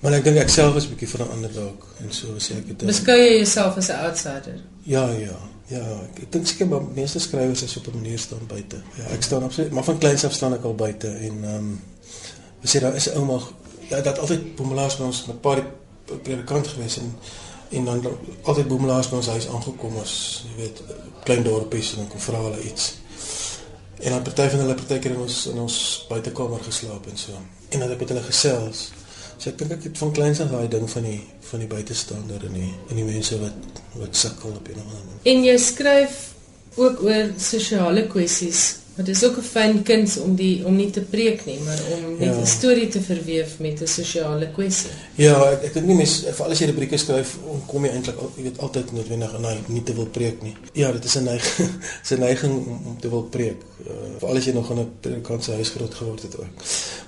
Maar 0.00 0.12
ek 0.12 0.24
dink 0.24 0.36
ek 0.38 0.48
self 0.48 0.76
is 0.76 0.86
'n 0.86 0.94
bietjie 0.94 1.08
van 1.08 1.26
'n 1.26 1.32
underdog 1.36 1.86
en 2.00 2.12
so 2.12 2.26
sê 2.38 2.56
ek 2.56 2.66
dit. 2.66 2.86
Beskou 2.86 3.16
jy 3.16 3.36
jouself 3.42 3.76
as 3.76 3.88
'n 3.88 4.00
outsider? 4.06 4.58
Ja, 4.82 5.10
ja. 5.10 5.38
Ja, 5.68 5.84
ek, 6.02 6.22
ek 6.22 6.32
dink 6.32 6.46
seker 6.46 6.68
maar 6.68 6.82
meeste 6.94 7.18
skrywers 7.20 7.62
is 7.62 7.76
op 7.76 7.86
'n 7.86 7.96
manier 8.00 8.18
staan 8.18 8.46
buite. 8.46 8.76
Ja, 8.96 9.04
ek 9.04 9.22
staan 9.22 9.42
absoluut, 9.42 9.70
maar 9.70 9.84
van 9.84 9.98
kleins 9.98 10.24
af 10.24 10.32
staan 10.32 10.54
ek 10.54 10.64
al 10.64 10.74
buite 10.74 11.08
en 11.08 11.44
ehm 11.44 11.54
um, 11.54 11.80
ons 12.62 12.76
sê 12.76 12.80
daar 12.80 12.94
is 12.94 13.08
'n 13.08 13.16
ouma 13.18 13.38
ja, 13.88 14.00
dat 14.00 14.18
altyd 14.18 14.54
boemelaars 14.56 14.96
by 14.96 15.04
ons 15.04 15.26
met 15.26 15.40
paar 15.40 15.66
predikant 16.22 16.66
gewees 16.66 16.96
en 16.98 17.14
en 17.68 17.84
dan 17.84 18.02
altyd 18.42 18.68
boemelaars 18.68 19.08
by 19.08 19.16
ons 19.16 19.26
huis 19.26 19.48
aangekom 19.48 19.96
as 20.02 20.44
jy 20.48 20.62
weet 20.62 20.82
klein 21.24 21.42
dorpies 21.42 21.90
en 21.92 21.96
dan 21.96 22.08
kom 22.08 22.20
vra 22.20 22.40
hulle 22.42 22.62
iets. 22.62 22.94
En 23.98 24.10
dan 24.10 24.22
party 24.22 24.48
van 24.48 24.58
hulle 24.58 24.74
partykeer 24.74 25.10
in 25.10 25.20
ons 25.20 25.46
in 25.46 25.58
ons 25.58 26.06
buitekamer 26.08 26.62
geslaap 26.64 27.06
en 27.10 27.18
so. 27.18 27.32
En 27.68 27.78
dan 27.78 27.88
het 27.88 27.90
ek 27.90 28.00
met 28.00 28.08
hulle 28.08 28.22
gesels. 28.22 28.90
So 29.38 29.50
ek 29.50 29.58
dink 29.58 29.72
ek 29.72 29.84
het 29.88 29.98
van 29.98 30.12
kleins 30.12 30.40
af 30.40 30.50
daai 30.50 30.68
ding 30.68 30.90
van 30.90 31.04
die 31.06 31.20
van 31.50 31.62
die 31.62 31.68
buitestander 31.70 32.42
en 32.48 32.58
die 32.58 32.72
en 32.90 32.96
die 32.96 33.06
mense 33.06 33.38
wat 33.38 33.82
wat 34.00 34.16
sukkel 34.16 34.50
op 34.50 34.68
'n 34.68 34.80
ander 34.82 34.98
manier. 35.04 35.22
En 35.32 35.44
jy 35.44 35.56
skryf 35.56 36.34
ook 36.76 37.02
oor 37.02 37.32
sosiale 37.36 38.06
kwessies 38.06 38.78
Maar 38.98 39.06
dit 39.06 39.16
is 39.16 39.24
ook 39.24 39.36
'n 39.36 39.42
fyn 39.42 39.82
kuns 39.82 40.18
om 40.18 40.34
die 40.34 40.64
om 40.66 40.76
nie 40.76 40.90
te 40.90 41.00
preek 41.00 41.44
nie, 41.44 41.58
maar 41.64 41.78
om 41.92 42.18
net 42.18 42.34
'n 42.34 42.38
ja. 42.38 42.44
storie 42.44 42.88
te 42.88 43.00
verweef 43.00 43.58
met 43.58 43.80
'n 43.80 43.86
sosiale 43.86 44.50
kwessie. 44.50 44.90
Ja, 45.14 45.50
ek 45.50 45.62
ek 45.62 45.72
dink 45.74 45.86
nie 45.86 45.96
mens 45.96 46.24
vir 46.30 46.44
al 46.44 46.54
die 46.54 46.66
rubrieke 46.66 46.96
skryf 46.96 47.36
kom 47.66 47.84
jy 47.84 47.90
eintlik 47.90 48.16
al 48.16 48.32
jy 48.36 48.42
weet 48.42 48.58
altyd 48.58 48.92
noodwendig 48.92 49.34
en 49.34 49.44
hy 49.44 49.58
nie 49.66 49.82
te 49.82 49.94
wil 49.94 50.06
preek 50.06 50.42
nie. 50.42 50.56
Ja, 50.72 50.92
dit 50.92 51.04
is 51.04 51.14
'n 51.14 51.24
neiging, 51.24 51.70
'n 52.10 52.18
neiging 52.18 52.52
om, 52.66 52.80
om 52.86 52.96
te 53.00 53.08
wil 53.08 53.22
preek. 53.22 53.62
Uh, 53.86 53.92
vir 54.18 54.28
al 54.28 54.34
die 54.34 54.42
jy 54.42 54.52
nog 54.52 54.70
in 54.70 54.78
'n 54.78 54.90
predikantse 55.00 55.52
huis 55.52 55.68
groot 55.68 55.94
geword 55.94 56.22
het 56.22 56.38
ook. 56.38 56.52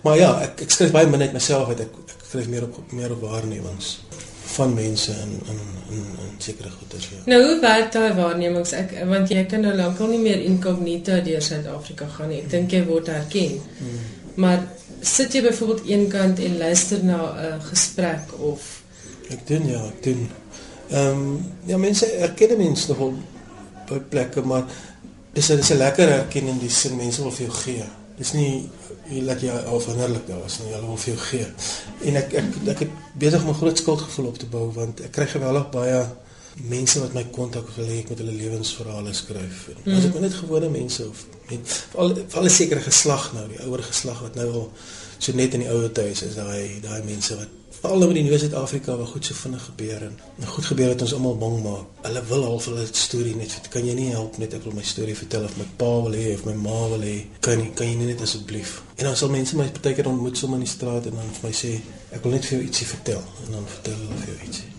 Maar 0.03 0.17
ja, 0.17 0.41
ek 0.43 0.61
ek 0.61 0.71
skryf 0.71 0.91
baie 0.91 1.06
min 1.06 1.21
uit 1.23 1.32
myself 1.32 1.69
uit. 1.69 1.81
Ek, 1.81 1.91
skryf 2.31 2.49
meer 2.49 2.62
op 2.62 2.93
meer 2.94 3.11
op 3.11 3.23
waarnemings 3.27 3.99
van 4.55 4.75
mense 4.75 5.11
in 5.11 5.32
in 5.50 5.61
in 5.91 6.05
in 6.25 6.35
sekere 6.38 6.71
goeder 6.71 7.09
ja. 7.11 7.23
Nou 7.27 7.41
hoe 7.44 7.56
werk 7.61 7.93
daai 7.93 8.12
waarnemings? 8.15 8.73
Ek 8.79 8.93
want 9.11 9.31
jy 9.35 9.43
kan 9.50 9.67
nou 9.67 9.73
lankal 9.75 10.12
nie 10.12 10.21
meer 10.23 10.44
incognito 10.47 11.19
deur 11.27 11.43
Suid-Afrika 11.43 12.06
gaan 12.15 12.31
nie. 12.31 12.43
Ek 12.44 12.50
dink 12.53 12.75
jy 12.75 12.85
word 12.87 13.11
herken. 13.11 13.59
Hmm. 13.79 14.05
Maar 14.43 14.62
sit 15.03 15.35
jy 15.35 15.43
byvoorbeeld 15.49 15.91
eenkant 15.91 16.43
en 16.47 16.59
luister 16.62 17.03
na 17.05 17.19
'n 17.19 17.47
uh, 17.47 17.59
gesprek 17.71 18.35
of 18.38 18.69
ek 19.35 19.47
doen 19.50 19.67
ja, 19.67 19.82
ek 19.91 20.03
doen. 20.03 20.29
Ehm 20.91 21.11
um, 21.11 21.53
ja 21.67 21.79
mense 21.79 22.06
erken 22.06 22.56
mense 22.59 22.91
nogal 22.93 23.15
by 23.91 23.99
plekke 24.15 24.47
maar 24.47 24.71
dis 25.35 25.50
'n 25.50 25.56
dis 25.56 25.71
'n 25.75 25.82
lekker 25.82 26.09
erkenning 26.09 26.61
die 26.61 26.71
sin 26.71 26.97
mense 26.97 27.23
wil 27.23 27.35
vir 27.35 27.47
jou 27.47 27.56
gee. 27.65 27.85
Dis 28.19 28.32
nie 28.32 28.71
jy 29.11 29.23
laat 29.27 29.43
jy 29.43 29.51
afhandelik 29.75 30.27
daar 30.29 30.43
was 30.45 30.59
nie 30.61 30.73
hulle 30.73 30.87
wil 30.87 30.99
vir 31.03 31.12
jou 31.12 31.21
gee. 31.27 31.47
En 32.09 32.17
ek 32.23 32.35
ek 32.41 32.59
ek 32.75 32.83
het 32.87 32.97
besig 33.19 33.43
om 33.45 33.51
'n 33.51 33.61
groot 33.61 33.79
skuldgevoel 33.79 34.27
op 34.27 34.39
te 34.39 34.47
bou 34.47 34.67
want 34.73 35.01
ek 35.01 35.12
kry 35.12 35.27
geweldig 35.27 35.71
baie 35.71 36.01
mense 36.71 37.01
wat 37.01 37.15
my 37.15 37.25
kontak 37.33 37.69
wil 37.77 37.87
hê 37.87 38.01
ek 38.03 38.09
met 38.11 38.19
hulle 38.19 38.33
lewensverhale 38.33 39.12
skryf. 39.15 39.69
Mm. 39.85 39.95
As 39.95 40.05
ek 40.05 40.21
net 40.21 40.35
gewone 40.35 40.69
mense 40.69 41.09
of 41.09 41.27
met 41.51 41.85
al 41.95 42.17
al 42.33 42.45
'n 42.45 42.51
sekere 42.51 42.81
geslag 42.81 43.33
nou, 43.33 43.49
die 43.49 43.62
ouer 43.67 43.83
geslag 43.83 44.21
wat 44.21 44.35
nou 44.35 44.51
al 44.53 44.73
so 45.19 45.32
net 45.32 45.55
in 45.55 45.61
die 45.61 45.70
ouer 45.70 45.91
huis 45.94 46.23
is 46.23 46.34
daai 46.34 46.81
daai 46.82 47.03
mense 47.05 47.37
wat 47.37 47.59
veral 47.81 48.06
met 48.06 48.15
die 48.19 48.25
nuwe 48.27 48.39
Suid-Afrika 48.39 48.96
waar 48.96 49.06
goed 49.06 49.25
so 49.25 49.34
vinnig 49.34 49.65
gebeur 49.65 50.03
en, 50.03 50.19
en 50.41 50.46
goed 50.46 50.65
gebeur 50.65 50.89
dat 50.93 51.05
ons 51.06 51.15
almal 51.17 51.37
bang 51.41 51.63
maak. 51.65 51.84
Hulle 52.05 52.22
wil 52.29 52.44
half 52.44 52.67
hulle 52.69 52.87
storie 52.93 53.37
net 53.37 53.55
kan 53.72 53.87
jy 53.87 53.94
nie 53.96 54.10
help 54.13 54.37
net 54.43 54.56
ek 54.58 54.67
wil 54.69 54.77
my 54.77 54.84
storie 54.87 55.17
vertel 55.17 55.46
of 55.49 55.56
my 55.60 55.69
pa 55.81 55.93
wil 56.05 56.19
hê 56.19 56.34
of 56.34 56.44
my 56.49 56.56
ma 56.67 56.81
wil 56.93 57.06
hê 57.06 57.17
kan 57.46 57.60
jy 57.60 57.70
kan 57.79 57.89
jy 57.89 57.96
net 58.03 58.20
asseblief. 58.27 58.82
En 58.99 59.08
dan 59.08 59.17
sal 59.17 59.32
mense 59.32 59.56
my 59.56 59.69
partykeer 59.79 60.10
ontmoet 60.13 60.37
sommer 60.37 60.60
in 60.60 60.69
die 60.69 60.75
straat 60.75 61.08
en 61.08 61.17
dan 61.22 61.32
vir 61.39 61.49
my 61.49 61.55
sê 61.63 61.72
ek 62.10 62.22
wil 62.27 62.37
net 62.37 62.51
vir 62.51 62.58
jou 62.58 62.69
ietsie 62.69 62.91
vertel 62.93 63.25
en 63.46 63.58
dan 63.58 63.72
vertel 63.79 63.99
hulle 64.05 64.22
vir 64.22 64.32
jou 64.34 64.39
ietsie. 64.51 64.70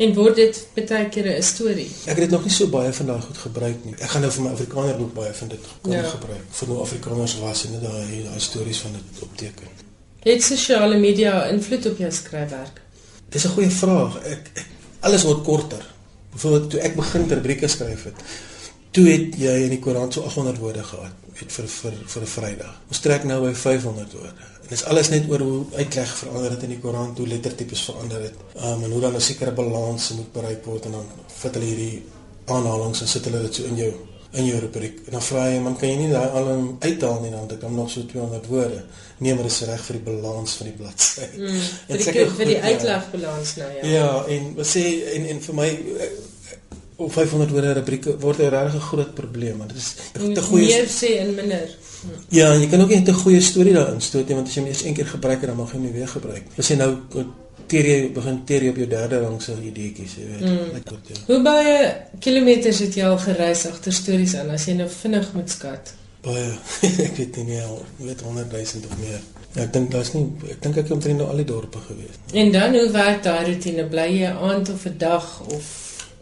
En 0.00 0.14
word 0.16 0.38
dit 0.40 0.64
baie 0.76 1.08
kere 1.12 1.36
'n 1.36 1.42
storie? 1.42 1.90
Ek 2.04 2.16
het 2.16 2.24
dit 2.24 2.30
nog 2.30 2.44
nie 2.44 2.52
so 2.52 2.68
baie 2.68 2.92
van 2.92 3.06
daai 3.06 3.20
goed 3.20 3.38
gebruik 3.38 3.84
nie. 3.84 3.94
Ek 3.98 4.10
gaan 4.10 4.22
nou 4.22 4.32
vir 4.32 4.42
my 4.44 4.50
Afrikaner 4.50 4.96
boek 4.96 5.12
baie 5.14 5.32
van 5.34 5.48
dit 5.48 5.60
kan 5.82 5.92
ja. 5.92 6.08
gebruik. 6.08 6.44
Vir 6.50 6.68
nou 6.68 6.80
Afrikaners 6.80 7.38
was 7.38 7.64
en 7.66 7.80
daai 7.80 8.24
daai 8.24 8.40
stories 8.40 8.80
van 8.80 8.92
dit 8.92 9.22
opteken. 9.22 9.89
Het 10.20 10.42
sosiale 10.42 10.98
media 10.98 11.46
invloed 11.48 11.86
op 11.86 11.98
jou 11.98 12.10
skryfwerk? 12.12 12.80
Dis 13.28 13.44
'n 13.44 13.54
goeie 13.54 13.70
vraag. 13.70 14.18
Ek, 14.22 14.50
ek 14.54 14.66
alles 15.00 15.22
word 15.22 15.42
korter. 15.42 15.84
Byvoorbeeld 16.32 16.70
toe 16.70 16.80
ek 16.80 16.96
begin 16.96 17.28
rubrieke 17.28 17.68
skryf 17.68 18.04
het, 18.04 18.14
toe 18.90 19.08
het 19.08 19.38
jy 19.38 19.54
in 19.64 19.72
die 19.72 19.78
koerant 19.78 20.12
so 20.12 20.22
800 20.22 20.58
woorde 20.58 20.82
gehad, 20.82 21.14
weet 21.38 21.52
vir 21.52 21.66
vir 21.68 21.92
vir 22.06 22.22
'n 22.22 22.26
Vrydag. 22.26 22.74
Ons 22.88 23.00
trek 23.00 23.24
nou 23.24 23.40
by 23.46 23.54
500 23.54 24.12
woorde. 24.12 24.44
En 24.62 24.68
dis 24.68 24.84
alles 24.84 25.08
net 25.08 25.30
oor 25.30 25.40
hoe 25.40 25.64
uitleg 25.74 26.16
verander 26.16 26.50
het 26.50 26.62
in 26.62 26.68
die 26.68 26.78
koerant, 26.78 27.18
hoe 27.18 27.26
lettertipes 27.26 27.82
verander 27.82 28.20
het. 28.20 28.34
Um, 28.56 28.84
en 28.84 28.90
hoe 28.90 29.00
dan 29.00 29.16
'n 29.16 29.20
sekere 29.20 29.52
balans 29.52 30.10
moet 30.10 30.32
bereik 30.32 30.64
word 30.64 30.84
en 30.84 30.92
dan 30.92 31.06
vat 31.26 31.54
hulle 31.54 31.66
hierdie 31.66 32.04
aanhalings 32.44 33.00
en 33.00 33.08
sit 33.08 33.24
hulle 33.24 33.42
dit 33.42 33.54
so 33.54 33.64
in 33.64 33.76
jou 33.76 33.92
in 34.32 34.46
jou 34.46 34.58
rubriek. 34.60 35.00
En 35.06 35.16
dan 35.16 35.22
vra 35.22 35.44
jy, 35.50 35.58
man, 35.62 35.76
kan 35.78 35.88
jy 35.88 35.96
nie 35.96 36.10
daai 36.12 36.28
al 36.38 36.50
uithaal 36.78 37.20
nie 37.24 37.30
dan 37.30 37.48
dit 37.50 37.58
kom 37.62 37.74
nog 37.74 37.90
so 37.90 38.06
200 38.06 38.46
woorde. 38.46 38.82
Nee, 39.18 39.34
maar 39.34 39.48
dit 39.48 39.52
is 39.52 39.66
reg 39.68 39.82
vir 39.84 39.98
die 39.98 40.04
balans 40.06 40.56
van 40.60 40.68
die 40.70 40.76
bladsy. 40.78 41.28
Mm, 41.36 41.62
vir 41.90 42.18
die 42.18 42.26
vir 42.38 42.50
die 42.52 42.56
ja. 42.56 42.70
uitlegbalans 42.70 43.54
nou 43.60 43.70
ja. 43.74 43.86
Ja, 43.94 44.10
en 44.36 44.52
wat 44.56 44.70
sê 44.70 44.84
en 45.16 45.26
en 45.34 45.42
vir 45.46 45.58
my 45.58 45.68
eh, 45.68 46.12
op 47.00 47.12
500 47.12 47.52
woorde 47.56 47.74
rubriek 47.80 48.08
word 48.22 48.40
'n 48.44 48.54
regtig 48.54 48.88
groot 48.92 49.14
probleem, 49.14 49.58
want 49.58 49.74
dit 49.74 49.82
is 49.82 49.94
te 50.34 50.42
goeie 50.42 50.66
meer 50.66 50.88
sê 50.88 51.16
en 51.24 51.34
minder. 51.34 51.76
Ja, 52.32 52.54
jy 52.54 52.68
kan 52.68 52.80
ook 52.80 52.94
net 52.94 53.08
'n 53.08 53.22
goeie 53.24 53.40
storie 53.40 53.72
daarin 53.72 54.00
stoot, 54.00 54.28
want 54.28 54.48
as 54.48 54.54
jy 54.54 54.60
hom 54.62 54.70
eers 54.70 54.84
een 54.84 54.94
keer 54.94 55.06
gebruik 55.06 55.40
het, 55.40 55.48
dan 55.48 55.56
mag 55.56 55.72
jy 55.72 55.78
hom 55.78 55.84
nie 55.84 55.92
weer 55.92 56.08
gebruik 56.08 56.44
nie. 56.44 56.58
As 56.58 56.68
jy 56.68 56.76
nou 56.76 56.92
teer 57.70 57.86
jy 57.86 57.96
begin 58.14 58.42
teer 58.48 58.66
jy 58.66 58.74
op 58.74 58.80
jou 58.82 58.88
derde 58.90 59.22
rangse 59.22 59.54
ideetjies, 59.70 60.16
jy 60.18 60.26
weet. 60.28 60.44
Mm. 60.46 60.84
Kort, 60.88 61.10
ja. 61.12 61.18
Hoe 61.28 61.40
baie 61.46 61.74
kilometers 62.22 62.82
het 62.84 62.98
jy 62.98 63.08
al 63.08 63.18
gereis 63.22 63.66
agter 63.70 63.94
stories 63.94 64.36
aan 64.40 64.50
as 64.56 64.66
jy 64.68 64.76
nou 64.78 64.88
vinnig 64.90 65.28
moet 65.36 65.52
skat? 65.52 65.94
Baie. 66.24 66.48
ek 67.06 67.14
weet 67.16 67.38
nie 67.40 67.52
meer, 67.52 67.76
weet 68.02 68.24
100 68.26 68.56
000 68.56 68.90
of 68.90 68.98
meer. 69.02 69.20
Ja, 69.54 69.64
ek 69.64 69.72
dink 69.74 69.90
daar's 69.90 70.12
nie 70.14 70.26
ek 70.46 70.60
dink 70.62 70.76
ek 70.76 70.84
het 70.84 70.92
omtrent 70.94 71.18
nou 71.18 71.30
al 71.30 71.40
die 71.42 71.48
dorpe 71.48 71.80
gewees. 71.86 72.18
En 72.38 72.52
dan 72.54 72.76
hoe 72.76 72.90
werk 72.94 73.24
daai 73.26 73.48
rotine? 73.48 73.86
Bly 73.90 74.10
jy 74.20 74.34
aand 74.34 74.70
of 74.74 74.84
'n 74.86 74.98
dag 74.98 75.30
of 75.50 75.70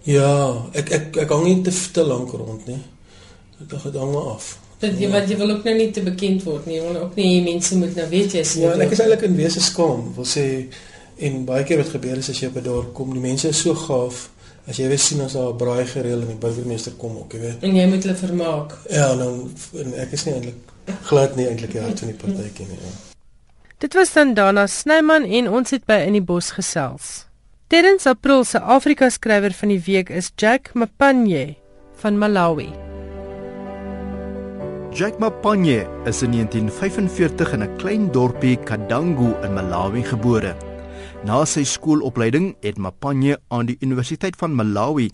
Ja, 0.09 0.31
ek 0.73 0.93
ek 0.97 1.19
ek 1.25 1.33
hang 1.35 1.45
nie 1.45 1.59
te, 1.67 1.73
te 1.93 2.05
lank 2.07 2.33
rond 2.33 2.65
nie. 2.71 2.79
Ek 3.61 3.69
dink 3.69 3.83
dit 3.83 3.99
hang 4.01 4.15
af. 4.17 4.55
Dat 4.79 4.95
jy 4.95 5.09
ja. 5.09 5.13
wat 5.13 5.29
jy 5.29 5.37
wil 5.37 5.51
ook 5.57 5.65
nou 5.67 5.75
nie 5.75 5.91
te 5.91 6.05
bekend 6.07 6.45
word 6.47 6.69
nie. 6.69 6.79
Jy 6.79 6.85
wil 6.87 7.01
ook 7.03 7.17
nie 7.19 7.43
mense 7.45 7.77
moet 7.77 7.97
nou 7.99 8.07
weet 8.09 8.37
jy 8.37 8.45
is. 8.47 8.55
Ja, 8.63 8.77
ek 8.79 8.95
is 8.95 9.03
eintlik 9.05 9.27
in 9.27 9.37
wese 9.37 9.61
skaam. 9.61 10.07
Wil 10.17 10.29
sê 10.29 10.45
En 11.19 11.45
baie 11.45 11.65
keer 11.65 11.81
wat 11.83 11.89
gebeur 11.89 12.17
is 12.21 12.31
as 12.31 12.41
jy 12.41 12.47
op 12.47 12.57
'n 12.57 12.63
dorp 12.63 12.95
kom, 12.95 13.13
die 13.13 13.21
mense 13.21 13.49
is 13.49 13.61
so 13.61 13.75
gaaf. 13.75 14.31
As 14.69 14.77
jy 14.77 14.89
wil 14.89 14.99
sien 14.99 15.21
as 15.21 15.33
daar 15.33 15.53
'n 15.53 15.57
braai 15.57 15.87
gereël 15.87 16.21
en 16.21 16.27
die 16.27 16.37
burgemeester 16.37 16.93
kom 16.93 17.17
ook, 17.17 17.33
jy 17.33 17.41
weet. 17.41 17.63
En 17.63 17.75
jy 17.75 17.87
moet 17.87 18.03
hulle 18.03 18.17
vermaak. 18.17 18.73
Ja, 18.91 19.17
dan 19.17 19.51
en 19.75 19.95
ek 19.95 20.13
is 20.13 20.25
nie 20.25 20.35
eintlik 20.35 20.55
glad 21.03 21.37
nie 21.37 21.47
eintlik 21.47 21.73
die 21.73 21.81
hart 21.81 21.99
van 21.99 22.09
die 22.09 22.17
partytjie 22.17 22.67
nie. 22.67 22.79
Ja. 22.83 22.91
Dit 23.79 23.95
was 23.95 24.13
dan 24.13 24.35
Dana 24.35 24.67
Snyman 24.67 25.25
en 25.25 25.49
ons 25.49 25.71
het 25.71 25.85
by 25.87 26.03
in 26.07 26.13
die 26.13 26.23
bos 26.23 26.51
gesels. 26.51 27.27
Terrence 27.69 28.09
April 28.09 28.45
se 28.45 28.61
Afrika 28.61 29.11
skrywer 29.11 29.53
van 29.53 29.69
die 29.69 29.83
week 29.87 30.11
is 30.11 30.33
Jack 30.37 30.71
Mapanye 30.75 31.57
van 32.01 32.19
Malawi. 32.19 32.73
Jack 34.91 35.19
Mapanye 35.19 35.87
is 36.07 36.23
in 36.23 36.33
1945 36.33 37.53
in 37.53 37.63
'n 37.63 37.77
klein 37.77 38.11
dorpie 38.11 38.57
Kadangu 38.57 39.35
in 39.45 39.55
Malawi 39.55 40.03
gebore. 40.03 40.68
Na 41.27 41.41
sy 41.51 41.65
skoolopleiding 41.67 42.53
het 42.63 42.77
Mapanye 42.79 43.41
aan 43.51 43.67
die 43.67 43.77
Universiteit 43.83 44.37
van 44.39 44.53
Malawi 44.55 45.09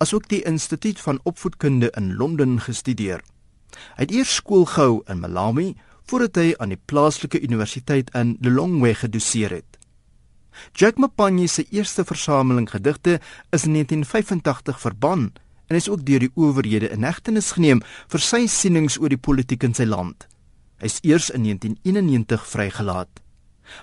asook 0.00 0.30
die 0.32 0.40
Instituut 0.48 1.00
van 1.04 1.20
Opvoedkunde 1.28 1.90
in 2.00 2.14
Londen 2.16 2.56
gestudeer. 2.64 3.20
Hy 3.98 4.06
het 4.06 4.14
eers 4.14 4.32
skool 4.40 4.64
gehou 4.64 5.02
in 5.12 5.20
Malawi 5.20 5.74
voordat 6.08 6.40
hy 6.40 6.54
aan 6.56 6.72
die 6.72 6.80
plaaslike 6.80 7.42
universiteit 7.44 8.08
in 8.16 8.38
Lilongwe 8.40 8.94
gedoseer 9.02 9.58
het. 9.60 9.78
Jack 10.72 10.96
Mapanye 10.96 11.46
se 11.48 11.66
eerste 11.68 12.04
versameling 12.08 12.70
gedigte 12.70 13.20
is 13.52 13.68
in 13.68 13.76
1985 13.76 14.80
verban 14.80 15.30
en 15.68 15.76
is 15.76 15.88
ook 15.92 16.06
deur 16.08 16.24
die 16.24 16.32
owerhede 16.34 16.88
in 16.88 17.04
hegtenis 17.04 17.52
geneem 17.52 17.84
vir 18.08 18.24
sy 18.24 18.46
sienings 18.48 18.96
oor 18.98 19.12
die 19.12 19.20
politiek 19.20 19.68
in 19.68 19.76
sy 19.76 19.84
land. 19.84 20.24
Hy 20.80 20.88
is 20.88 21.02
eers 21.04 21.28
in 21.30 21.44
1991 21.44 22.48
vrygelaat 22.48 23.20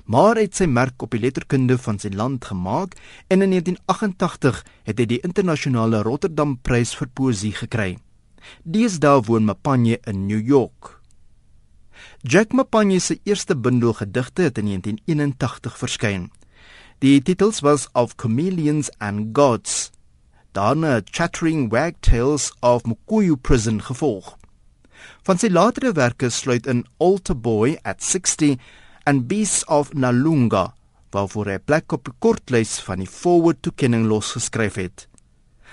maar 0.05 0.35
het 0.39 0.55
sy 0.55 0.65
merk 0.65 1.01
op 1.01 1.11
die 1.15 1.21
letterkunde 1.23 1.77
van 1.77 1.99
sy 1.99 2.09
land 2.13 2.45
gemaak 2.45 2.95
en 3.27 3.41
in 3.41 3.55
1988 3.55 4.63
het 4.89 4.99
hy 4.99 5.07
die 5.13 5.21
internasionale 5.23 6.01
Rotterdam 6.05 6.57
Prys 6.61 6.95
vir 6.97 7.11
poësie 7.13 7.53
gekry. 7.57 7.97
Deesdae 8.63 9.21
woon 9.27 9.47
Mapanye 9.47 9.99
in 10.05 10.25
New 10.27 10.39
York. 10.39 10.97
Jack 12.21 12.53
Mapanye 12.53 12.99
se 12.99 13.19
eerste 13.23 13.55
bundel 13.55 13.93
gedigte 13.93 14.41
het 14.41 14.57
in 14.57 14.65
1981 14.65 15.77
verskyn. 15.77 16.31
Die 16.99 17.21
titels 17.21 17.61
was 17.61 17.87
Of 17.93 18.15
Chameleons 18.17 18.89
and 18.97 19.37
Gods. 19.37 19.91
Daarna 20.51 21.01
Chattering 21.11 21.69
Wagtails 21.69 22.53
of 22.59 22.83
Mukuyu 22.83 23.35
Prison 23.37 23.81
gevolg. 23.81 24.37
Van 25.27 25.37
sy 25.37 25.51
latere 25.53 25.91
werke 25.93 26.29
sluit 26.33 26.65
in 26.65 26.85
Altar 26.97 27.37
Boy 27.37 27.77
at 27.83 28.01
60 28.03 28.57
and 29.07 29.23
Beasts 29.27 29.63
of 29.71 29.93
Nalunga 29.95 30.73
waarvoor 31.15 31.47
hy 31.53 31.61
plek 31.63 31.93
op 31.95 32.09
die 32.09 32.15
kortlys 32.19 32.73
van 32.83 32.99
die 32.99 33.07
Forward 33.07 33.61
to 33.63 33.71
Kenning 33.71 34.09
los 34.11 34.33
geskryf 34.35 34.75
het. 34.75 35.05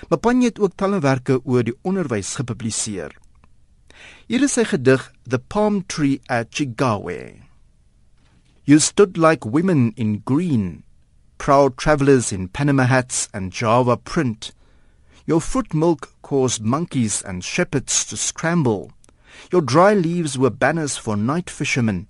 Mapanye 0.07 0.47
het 0.47 0.61
ook 0.63 0.77
talle 0.79 1.01
werke 1.03 1.41
oor 1.43 1.65
die 1.67 1.75
onderwys 1.83 2.37
gepubliseer. 2.39 3.11
Hier 4.31 4.45
is 4.47 4.55
sy 4.55 4.63
gedig 4.69 5.03
The 5.27 5.41
Palm 5.51 5.81
Tree 5.91 6.21
at 6.31 6.55
Chigawe. 6.55 7.19
You 8.63 8.79
stood 8.79 9.19
like 9.19 9.43
women 9.43 9.91
in 9.99 10.21
green, 10.25 10.83
proud 11.37 11.75
travelers 11.75 12.31
in 12.31 12.47
Panama 12.47 12.87
hats 12.87 13.27
and 13.33 13.51
Java 13.51 13.97
print. 13.97 14.53
Your 15.27 15.41
fruit 15.41 15.75
milk 15.75 16.13
caused 16.23 16.63
monkeys 16.63 17.21
and 17.21 17.43
shepherds 17.43 18.05
to 18.07 18.15
scramble. 18.15 18.93
Your 19.51 19.61
dry 19.61 19.93
leaves 19.93 20.37
were 20.39 20.49
banners 20.49 20.95
for 20.95 21.17
night 21.17 21.49
fishermen 21.49 22.07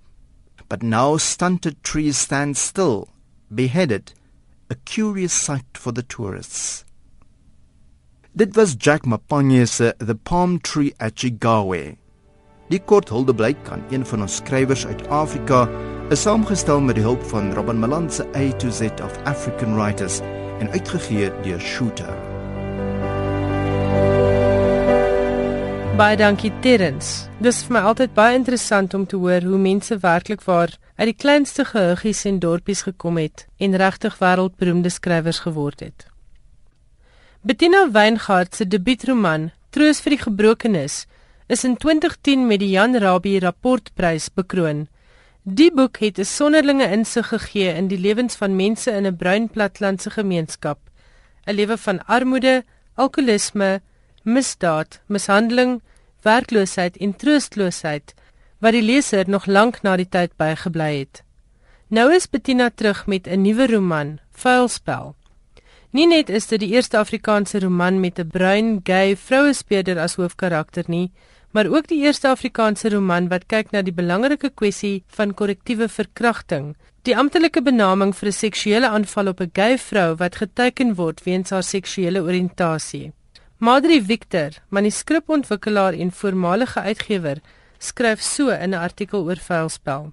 but 0.68 0.82
now 0.82 1.16
stunted 1.16 1.82
trees 1.82 2.16
stand 2.16 2.56
still, 2.56 3.08
beheaded, 3.54 4.12
a 4.70 4.74
curious 4.74 5.32
sight 5.32 5.76
for 5.76 5.92
the 5.92 6.02
tourists. 6.02 6.84
Dit 8.36 8.54
was 8.56 8.74
Jack 8.74 9.02
Mapanye 9.02 9.66
se 9.66 9.92
The 9.98 10.14
Palm 10.14 10.58
Tree 10.58 10.92
at 11.00 11.14
Chigawe. 11.14 11.96
Die 12.68 12.80
kort 12.80 13.08
huldeblyk 13.08 13.68
aan 13.70 13.84
een 13.90 14.04
van 14.04 14.26
ons 14.26 14.36
skrywers 14.42 14.86
uit 14.86 15.06
Afrika 15.08 15.64
is 16.10 16.26
saamgestel 16.26 16.80
met 16.80 16.98
die 16.98 17.06
hulp 17.06 17.22
van 17.30 17.52
Robin 17.54 17.78
Malan 17.78 18.10
se 18.10 18.26
A 18.34 18.50
to 18.58 18.70
Z 18.70 18.90
of 19.02 19.16
African 19.24 19.76
Writers 19.78 20.20
en 20.58 20.70
uitgegee 20.70 21.30
deur 21.42 21.60
Shooter. 21.60 22.25
Baie 25.96 26.16
dankie 26.20 26.50
Terrens. 26.60 27.24
Dis 27.40 27.62
vir 27.64 27.72
my 27.72 27.80
altyd 27.88 28.10
baie 28.12 28.34
interessant 28.36 28.92
om 28.92 29.06
te 29.08 29.16
hoor 29.16 29.46
hoe 29.48 29.56
mense 29.56 29.96
werklik 30.02 30.42
waar 30.44 30.74
uit 30.98 31.06
die 31.08 31.14
kleinste 31.16 31.64
gehuggies 31.64 32.20
en 32.28 32.40
dorpies 32.42 32.82
gekom 32.84 33.16
het 33.16 33.46
en 33.56 33.78
regtig 33.80 34.18
wêreldberoemde 34.20 34.92
skrywers 34.92 35.40
geword 35.46 35.80
het. 35.86 36.04
Bettina 37.40 37.86
Weingart 37.96 38.60
se 38.60 38.68
debuutroman 38.68 39.48
Troos 39.72 40.02
vir 40.04 40.18
die 40.18 40.20
gebrokenes 40.26 40.98
is 41.48 41.64
in 41.64 41.78
2010 41.80 42.44
met 42.44 42.60
die 42.60 42.74
Jan 42.74 43.00
Rabie 43.00 43.40
Rapportprys 43.40 44.28
bekroon. 44.28 44.90
Die 45.48 45.72
boek 45.72 46.04
het 46.04 46.20
'n 46.20 46.28
sonderlinge 46.28 46.92
insig 46.92 47.32
gegee 47.32 47.72
in 47.72 47.88
die 47.88 47.98
lewens 47.98 48.36
van 48.36 48.56
mense 48.56 48.92
in 48.92 49.06
'n 49.06 49.16
bruin 49.16 49.48
platlandse 49.48 50.10
gemeenskap, 50.10 50.78
'n 51.46 51.54
lewe 51.54 51.78
van 51.78 52.04
armoede, 52.04 52.64
alkoholisme, 52.96 53.80
misdaad, 54.26 55.00
mishandeling, 55.06 55.80
werkloosheid 56.26 56.96
en 56.96 57.14
troosteloosheid 57.14 58.14
wat 58.58 58.74
die 58.74 58.82
leser 58.82 59.28
nog 59.30 59.46
lank 59.46 59.82
na 59.84 59.96
die 60.00 60.08
tyd 60.08 60.32
bygebly 60.40 60.90
het. 60.98 61.22
Nou 61.88 62.08
is 62.14 62.26
Bettina 62.26 62.70
terug 62.70 63.06
met 63.06 63.28
'n 63.28 63.42
nuwe 63.42 63.66
roman, 63.66 64.18
Vuilspel. 64.32 65.14
Nie 65.92 66.06
net 66.06 66.28
is 66.28 66.46
dit 66.46 66.60
die 66.60 66.72
eerste 66.74 66.98
Afrikaanse 66.98 67.60
roman 67.60 68.00
met 68.00 68.18
'n 68.18 68.28
bruin 68.28 68.80
gay 68.84 69.16
vrouespeler 69.16 69.98
as 69.98 70.14
hoofkarakter 70.14 70.84
nie, 70.86 71.12
maar 71.50 71.66
ook 71.66 71.86
die 71.86 72.02
eerste 72.02 72.28
Afrikaanse 72.28 72.88
roman 72.88 73.28
wat 73.28 73.46
kyk 73.46 73.70
na 73.70 73.82
die 73.82 73.94
belangrike 73.94 74.50
kwessie 74.50 75.04
van 75.06 75.34
korrektiewe 75.34 75.88
verkrachting, 75.88 76.74
die 77.02 77.16
amptelike 77.16 77.62
benaming 77.62 78.12
vir 78.16 78.28
'n 78.28 78.32
seksuele 78.32 78.88
aanval 78.88 79.28
op 79.28 79.40
'n 79.40 79.50
gay 79.52 79.78
vrou 79.78 80.16
wat 80.16 80.36
geteken 80.36 80.94
word 80.94 81.22
weens 81.22 81.50
haar 81.50 81.62
seksuele 81.62 82.20
oriëntasie. 82.20 83.12
Madri 83.58 84.02
Victor, 84.02 84.50
manuskripontwikkelaar 84.68 85.92
en 85.92 86.10
voormalige 86.12 86.80
uitgewer, 86.80 87.38
skryf 87.78 88.20
so 88.20 88.48
in 88.48 88.70
'n 88.70 88.78
artikel 88.78 89.24
oor 89.24 89.40
vuilspel. 89.48 90.12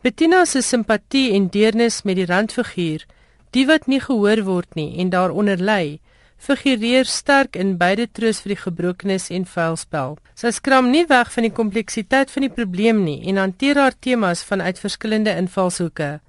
Bettina 0.00 0.44
se 0.44 0.60
simpatie 0.60 1.32
en 1.32 1.48
deernis 1.48 2.02
met 2.02 2.16
die 2.16 2.26
randfiguur, 2.26 3.06
die 3.50 3.66
wat 3.66 3.86
nie 3.86 4.00
gehoor 4.00 4.42
word 4.44 4.74
nie 4.74 4.98
en 4.98 5.10
daaronder 5.10 5.58
lê, 5.58 6.00
figureer 6.36 7.04
sterk 7.04 7.56
in 7.56 7.76
beide 7.76 8.08
troos 8.12 8.40
vir 8.40 8.48
die 8.48 8.62
gebrokenis 8.62 9.30
en 9.30 9.46
vuilspel. 9.46 10.18
Sy 10.34 10.50
skram 10.50 10.90
nie 10.90 11.06
weg 11.06 11.32
van 11.32 11.42
die 11.42 11.54
kompleksiteit 11.54 12.30
van 12.30 12.42
die 12.42 12.54
probleem 12.54 13.04
nie 13.04 13.22
en 13.28 13.36
hanteer 13.36 13.78
haar 13.78 13.94
temas 14.00 14.42
vanuit 14.42 14.78
verskillende 14.78 15.36
invalshoeke. 15.36 16.20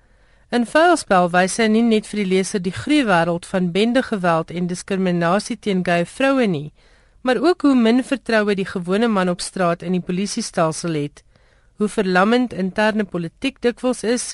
In 0.54 0.68
Vuilspel 0.70 1.32
wys 1.34 1.56
hy 1.58 1.66
nie 1.74 1.82
net 1.82 2.06
vir 2.06 2.20
die 2.20 2.30
leser 2.30 2.62
die 2.62 2.76
gruwe 2.76 3.08
wêreld 3.08 3.46
van 3.50 3.72
bende 3.74 4.04
geweld 4.06 4.52
en 4.54 4.68
diskriminasie 4.70 5.56
teen 5.58 5.80
gay 5.88 6.04
vroue 6.06 6.46
nie, 6.46 6.68
maar 7.26 7.40
ook 7.42 7.66
hoe 7.66 7.74
min 7.74 8.04
vertroue 8.06 8.54
die 8.60 8.68
gewone 8.70 9.10
man 9.10 9.32
op 9.34 9.42
straat 9.42 9.82
in 9.82 9.98
die 9.98 10.04
polisiestelsel 10.10 11.00
het, 11.00 11.24
hoe 11.82 11.90
verlammend 11.90 12.54
interne 12.54 13.08
politiek 13.16 13.58
dikwels 13.66 14.04
is, 14.06 14.28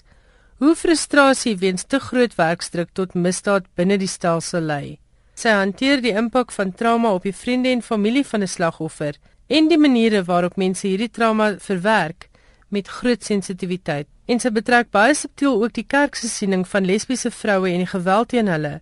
hoe 0.59 0.73
frustrasie 0.75 1.55
weens 1.63 1.88
te 1.88 2.03
groot 2.09 2.35
werkdruk 2.35 2.91
tot 2.99 3.15
misdaad 3.15 3.71
binne 3.79 3.95
die 4.03 4.11
stelsel 4.17 4.67
lei. 4.73 4.99
Sy 5.39 5.55
hanteer 5.55 6.03
die 6.03 6.17
impak 6.19 6.51
van 6.51 6.75
trauma 6.75 7.15
op 7.15 7.23
die 7.23 7.38
vriende 7.45 7.71
en 7.71 7.85
familie 7.93 8.27
van 8.27 8.43
'n 8.43 8.55
slagoffer 8.57 9.15
en 9.47 9.71
die 9.71 9.79
maniere 9.79 10.25
waarop 10.27 10.57
mense 10.57 10.88
hierdie 10.88 11.13
trauma 11.15 11.55
verwerk 11.59 12.27
met 12.67 12.91
groot 12.99 13.23
sensitiwiteit 13.23 14.07
en 14.29 14.41
sy 14.41 14.51
betrek 14.53 14.91
baie 14.93 15.15
subtiel 15.17 15.57
ook 15.63 15.74
die 15.74 15.88
kerk 15.95 16.15
se 16.19 16.29
siening 16.29 16.67
van 16.69 16.86
lesbiese 16.86 17.31
vroue 17.33 17.71
en 17.71 17.83
die 17.83 17.93
geweld 17.93 18.29
teen 18.36 18.51
hulle 18.51 18.75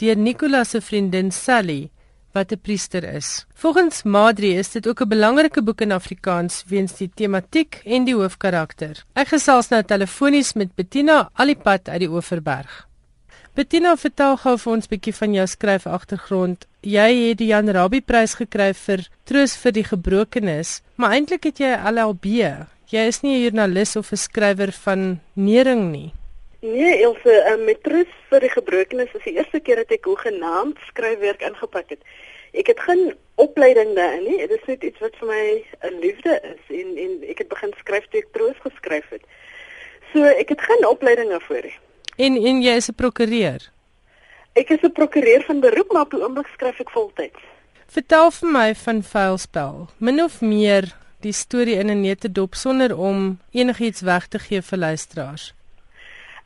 deur 0.00 0.16
Nicolas 0.16 0.74
se 0.74 0.80
vriendin 0.80 1.30
Sally 1.32 1.90
wat 2.32 2.52
'n 2.52 2.60
priester 2.62 3.04
is. 3.04 3.46
Volgens 3.54 4.02
Madri 4.02 4.56
is 4.58 4.70
dit 4.70 4.86
ook 4.88 5.00
'n 5.00 5.08
belangrike 5.08 5.62
boek 5.62 5.80
in 5.80 5.92
Afrikaans 5.92 6.64
weens 6.66 6.96
die 6.96 7.10
tematiek 7.14 7.80
en 7.84 8.04
die 8.04 8.14
hoofkarakter. 8.14 9.04
Ek 9.14 9.28
gesels 9.28 9.68
nou 9.68 9.82
telefonies 9.82 10.52
met 10.52 10.74
Bettina 10.74 11.30
Alipad 11.34 11.88
uit 11.88 12.00
die 12.00 12.10
Oeverberg. 12.10 12.88
Bettina, 13.54 13.96
vertel 13.96 14.36
gou 14.36 14.58
vir 14.58 14.72
ons 14.72 14.86
'n 14.86 14.88
bietjie 14.88 15.14
van 15.14 15.32
jou 15.34 15.46
skryf 15.46 15.86
agtergrond. 15.86 16.66
Jy 16.80 17.28
het 17.28 17.38
die 17.38 17.46
Jan 17.46 17.68
Rabie 17.68 18.00
prys 18.00 18.34
gekry 18.34 18.74
vir 18.74 19.08
Troos 19.24 19.56
vir 19.56 19.72
die 19.72 19.84
gebrokenes, 19.84 20.82
maar 20.94 21.10
eintlik 21.10 21.44
het 21.44 21.58
jy 21.58 21.76
'n 21.76 21.94
LLB. 21.94 22.24
Jy 22.90 23.06
is 23.06 23.20
nie 23.22 23.36
'n 23.36 23.42
joernalis 23.42 23.96
of 23.96 24.10
'n 24.12 24.16
skrywer 24.16 24.72
van 24.72 25.20
nering 25.34 25.90
nie. 25.92 26.12
Nee, 26.60 27.00
Ilse, 27.00 27.34
um, 27.52 27.64
met 27.64 27.82
trus 27.82 28.10
vir 28.28 28.40
die 28.40 28.50
gebrokenes 28.50 29.14
is 29.14 29.22
die 29.24 29.36
eerste 29.38 29.60
keer 29.60 29.76
dat 29.76 29.90
ek 29.90 30.04
hoegenaamd 30.04 30.76
skryfwerk 30.88 31.40
ingepak 31.40 31.88
het. 31.88 32.02
Ek 32.52 32.66
het 32.66 32.80
geen 32.80 33.14
opleiding 33.34 33.94
daarin 33.94 34.24
nie. 34.24 34.38
Dit 34.38 34.50
is 34.50 34.66
net 34.66 34.82
iets 34.82 34.98
wat 35.00 35.16
vir 35.16 35.28
my 35.28 35.64
'n 35.88 36.00
liefde 36.00 36.34
is 36.42 36.62
en 36.80 36.96
en 37.04 37.12
ek 37.30 37.38
het 37.38 37.48
begin 37.48 37.72
skryf 37.78 38.04
toe 38.10 38.20
ek 38.20 38.32
troos 38.32 38.58
geskryf 38.60 39.08
het. 39.08 39.24
So, 40.12 40.24
ek 40.24 40.48
het 40.48 40.60
geen 40.60 40.86
opleiding 40.86 41.30
daarvoor 41.30 41.62
nie. 41.62 41.78
En 42.16 42.36
en 42.36 42.62
jy 42.62 42.74
is 42.76 42.88
'n 42.88 42.94
prokureur. 42.94 43.60
Ek 44.52 44.70
is 44.70 44.82
'n 44.82 44.92
prokureur 44.92 45.42
van 45.42 45.60
beroep, 45.60 45.92
maar 45.92 46.02
op 46.02 46.10
die 46.10 46.22
oomblik 46.22 46.46
skryf 46.46 46.80
ek 46.80 46.90
voltyds. 46.90 47.40
Vertel 47.86 48.30
vir 48.30 48.48
my 48.48 48.74
van 48.74 49.02
Vuilspel. 49.02 49.88
Min 49.98 50.22
of 50.22 50.40
meer 50.40 50.99
die 51.22 51.32
storie 51.32 51.78
in 51.78 51.90
'n 51.90 52.00
nette 52.00 52.32
dop 52.32 52.54
sonder 52.54 52.96
om 52.96 53.38
enigiets 53.52 54.00
weg 54.00 54.26
te 54.26 54.38
gee 54.38 54.62
vir 54.62 54.78
luisteraars. 54.78 55.54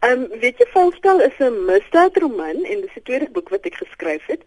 Ehm 0.05 0.13
um, 0.13 0.41
weet 0.41 0.59
jy 0.61 0.67
Vuilspel 0.73 1.21
is 1.21 1.39
'n 1.39 1.65
misdaadroman 1.65 2.65
en 2.71 2.81
dis 2.81 2.95
die 2.95 3.03
tweede 3.03 3.29
boek 3.33 3.49
wat 3.49 3.65
ek 3.71 3.77
geskryf 3.81 4.27
het. 4.27 4.43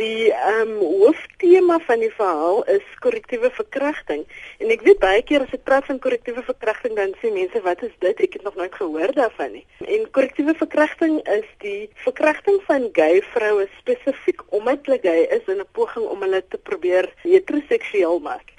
Die 0.00 0.32
ehm 0.32 0.60
um, 0.60 0.74
hooftema 0.80 1.78
van 1.86 2.02
die 2.04 2.10
verhaal 2.16 2.62
is 2.74 2.84
korrektiewe 3.04 3.50
verkrachting. 3.50 4.26
En 4.58 4.70
ek 4.74 4.84
weet 4.88 5.00
baie 5.00 5.22
keer 5.22 5.46
as 5.46 5.54
ek 5.56 5.64
praat 5.64 5.88
van 5.88 5.98
korrektiewe 5.98 6.44
verkrachting 6.44 6.96
dan 6.96 7.16
sê 7.22 7.32
mense 7.32 7.64
wat 7.64 7.82
is 7.88 7.96
dit? 8.04 8.20
Ek 8.26 8.36
het 8.36 8.44
nog 8.48 8.56
nooit 8.60 8.74
gehoor 8.74 9.12
daarvan 9.16 9.52
nie. 9.52 9.66
En 9.96 10.10
korrektiewe 10.10 10.54
verkrachting 10.60 11.20
is 11.38 11.48
die 11.64 11.90
verkrachting 12.04 12.60
van 12.68 12.88
gay 12.92 13.22
vroue 13.32 13.68
spesifiek 13.78 14.44
omdat 14.48 14.84
hulle 14.84 15.00
gay 15.08 15.28
is 15.38 15.48
in 15.54 15.64
'n 15.64 15.72
poging 15.72 16.04
om 16.04 16.20
hulle 16.20 16.44
te 16.48 16.58
probeer 16.58 17.12
heteroseksueel 17.24 18.18
maak. 18.18 18.52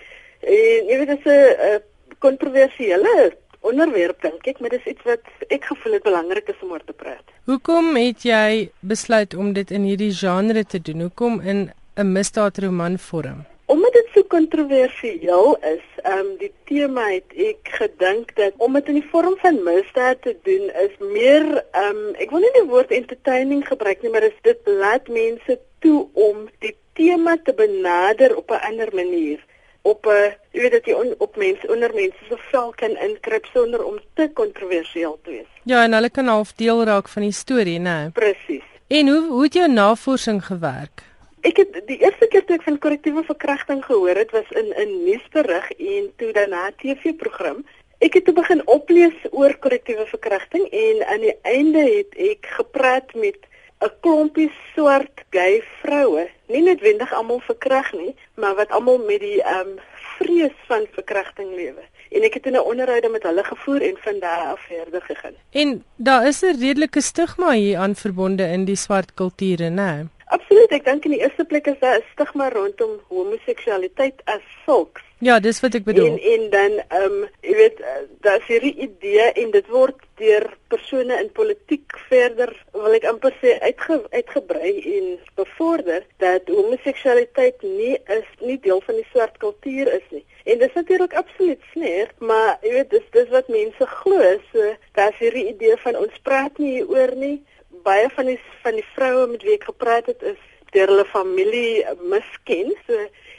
En 0.44 0.90
jy 0.90 0.98
weet 1.00 1.08
dit 1.08 1.26
is 1.26 1.34
'n 1.34 1.82
kontroversiële 2.20 3.34
onderwerp 3.64 4.22
dink 4.22 4.48
ek, 4.48 4.60
maar 4.60 4.74
dis 4.74 4.92
iets 4.92 5.06
wat 5.08 5.24
ek 5.48 5.64
gevoel 5.72 5.98
het 5.98 6.04
belangrik 6.04 6.50
is 6.52 6.60
om 6.62 6.72
oor 6.76 6.84
te 6.86 6.96
praat. 6.96 7.24
Hoekom 7.48 7.96
het 7.96 8.26
jy 8.28 8.70
besluit 8.80 9.36
om 9.36 9.54
dit 9.54 9.72
in 9.72 9.88
hierdie 9.88 10.12
genre 10.12 10.64
te 10.66 10.82
doen? 10.82 11.08
Hoekom 11.08 11.40
in 11.42 11.72
'n 11.96 12.12
misdaadroman 12.12 12.98
vorm? 13.00 13.46
Omdat 13.66 13.94
dit 13.94 14.08
so 14.14 14.24
kontroversieel 14.24 15.58
is, 15.76 15.86
ehm 16.04 16.20
um, 16.20 16.38
die 16.38 16.52
tema 16.66 17.06
het 17.10 17.30
ek 17.36 17.70
gedink 17.80 18.36
dat 18.36 18.54
om 18.58 18.74
dit 18.74 18.88
in 18.88 19.00
die 19.00 19.10
vorm 19.12 19.38
van 19.38 19.64
misdaad 19.64 20.22
te 20.22 20.36
doen 20.44 20.66
is 20.86 20.94
meer 21.00 21.64
ehm 21.72 21.98
um, 21.98 22.16
ek 22.16 22.30
wil 22.32 22.40
nie 22.40 22.56
die 22.60 22.70
woord 22.70 22.92
entertaining 22.92 23.68
gebruik 23.68 24.02
nie, 24.02 24.12
maar 24.12 24.30
dit 24.42 24.60
laat 24.66 25.08
mense 25.08 25.60
toe 25.80 26.08
om 26.14 26.50
die 26.60 26.76
tema 26.94 27.38
te 27.44 27.54
benader 27.54 28.36
op 28.36 28.52
'n 28.52 28.66
ander 28.70 28.90
manier 28.94 29.40
op 29.84 30.06
'n 30.06 30.36
jy 30.52 30.62
weet 30.62 30.72
dat 30.72 30.86
jy 30.86 30.94
on, 30.94 31.16
op 31.18 31.36
mense 31.36 31.68
onder 31.68 31.94
mense 31.94 32.24
se 32.30 32.38
vel 32.38 32.74
kan 32.76 32.98
inkruip 32.98 33.46
sonder 33.54 33.84
om 33.84 34.00
te 34.14 34.30
kontroversieel 34.34 35.20
te 35.24 35.30
wees. 35.30 35.52
Ja, 35.64 35.84
en 35.84 35.94
hulle 35.94 36.10
kan 36.10 36.28
half 36.28 36.54
deel 36.54 36.84
raak 36.84 37.08
van 37.08 37.22
die 37.22 37.32
storie, 37.32 37.80
né? 37.80 38.12
Presies. 38.14 38.68
En 38.88 39.08
hoe 39.08 39.28
hoe 39.28 39.44
het 39.44 39.54
jou 39.54 39.68
navorsing 39.68 40.46
gewerk? 40.46 41.04
Ek 41.42 41.58
het 41.58 41.82
die 41.88 41.98
eerste 42.00 42.28
keer 42.28 42.46
toe 42.46 42.56
ek 42.56 42.64
van 42.64 42.80
korrektiewe 42.80 43.24
verkrachting 43.24 43.84
gehoor 43.86 44.16
het 44.16 44.32
was 44.32 44.50
in 44.50 44.74
'n 44.76 45.04
nuusberig 45.04 45.72
en 45.72 46.12
toe 46.16 46.32
daarna 46.32 46.68
'n 46.68 46.76
TV-program. 46.78 47.66
Ek 48.00 48.14
het 48.14 48.26
te 48.26 48.34
begin 48.34 48.68
oplees 48.68 49.18
oor 49.32 49.58
korrektiewe 49.58 50.06
verkrachting 50.06 50.68
en 50.72 51.08
aan 51.08 51.20
die 51.20 51.38
einde 51.42 51.80
het 51.80 52.16
ek 52.16 52.46
gepraat 52.60 53.14
met 53.14 53.38
'n 53.84 53.92
klompie 54.02 54.52
swart 54.74 55.24
gay 55.30 55.64
vroue, 55.82 56.28
nie 56.48 56.62
noodwendig 56.64 57.12
almal 57.14 57.42
verkrag 57.48 57.92
nie, 57.94 58.16
maar 58.36 58.56
wat 58.56 58.70
almal 58.70 59.02
met 59.08 59.20
die 59.20 59.42
ehm 59.42 59.74
um, 59.74 59.80
vrees 60.18 60.56
van 60.70 60.86
verkrachting 60.92 61.56
lewe. 61.56 61.84
En 62.14 62.24
ek 62.28 62.34
het 62.34 62.46
'n 62.46 62.60
onderhoud 62.60 63.12
met 63.12 63.24
hulle 63.24 63.44
gevoer 63.44 63.82
en 63.82 63.98
van 64.06 64.20
daar 64.20 64.44
af 64.54 64.62
verder 64.68 65.02
gegaan. 65.02 65.36
En 65.52 65.84
daar 65.96 66.28
is 66.28 66.42
'n 66.42 66.60
redelike 66.60 67.02
stigma 67.02 67.52
hier 67.52 67.78
aan 67.78 67.96
verbonde 67.96 68.44
in 68.44 68.66
die 68.66 68.76
swart 68.76 69.14
kulture, 69.14 69.70
né? 69.70 70.08
Absoluut, 70.34 70.72
ek 70.74 70.86
dink 70.88 71.06
in 71.06 71.14
die 71.14 71.22
eerste 71.22 71.46
plek 71.46 71.68
is 71.70 71.80
daar 71.82 72.00
'n 72.00 72.06
stigma 72.14 72.50
rondom 72.50 72.94
homoseksualiteit 73.10 74.22
as 74.26 74.46
sulks. 74.66 75.02
Ja, 75.24 75.40
dis 75.40 75.60
wat 75.64 75.76
ek 75.78 75.86
bedoel. 75.88 76.18
En 76.18 76.20
en 76.34 76.50
dan 76.50 76.74
ehm 76.88 77.04
um, 77.12 77.28
jy 77.48 77.54
weet 77.56 77.78
eh, 77.80 78.00
daar's 78.26 78.48
hierdie 78.52 78.74
idee 78.88 79.28
en 79.42 79.52
dit 79.52 79.68
word 79.68 80.02
deur 80.20 80.50
persone 80.68 81.20
in 81.22 81.30
politiek 81.32 81.96
verder 82.10 82.52
wil 82.74 82.98
ek 82.98 83.06
amper 83.12 83.32
sê 83.42 83.54
uitge, 83.62 84.02
uitgebrei 84.12 84.74
en 84.98 85.08
bevorder 85.40 86.04
dat 86.18 86.50
homoseksualiteit 86.52 87.62
nie 87.62 87.96
is 88.18 88.28
nie 88.42 88.60
deel 88.66 88.82
van 88.90 89.00
die 89.00 89.08
swart 89.14 89.38
kultuur 89.38 89.94
is 89.94 90.10
nie. 90.12 90.26
En 90.44 90.60
dis 90.60 90.76
natuurlik 90.76 91.14
absoluut 91.14 91.62
sneer, 91.72 92.12
maar 92.20 92.58
jy 92.66 92.74
weet 92.80 92.90
dis 92.98 93.08
dis 93.16 93.30
wat 93.32 93.48
mense 93.48 93.90
glo, 93.96 94.36
so 94.52 94.76
daar's 95.00 95.24
hierdie 95.24 95.48
idee 95.54 95.78
van 95.86 95.96
ons 96.04 96.20
praat 96.28 96.58
nie 96.60 96.80
hieroor 96.82 97.16
nie. 97.16 97.38
Baie 97.84 98.10
van 98.16 98.26
die 98.26 98.40
van 98.64 98.74
die 98.80 98.86
vroue 98.96 99.28
met 99.28 99.42
wie 99.44 99.54
ek 99.54 99.64
gepraat 99.64 100.06
het 100.06 100.22
is 100.22 100.40
deur 100.72 100.88
hulle 100.88 101.06
familie 101.06 101.86
misken. 102.10 102.72
So 102.88 102.94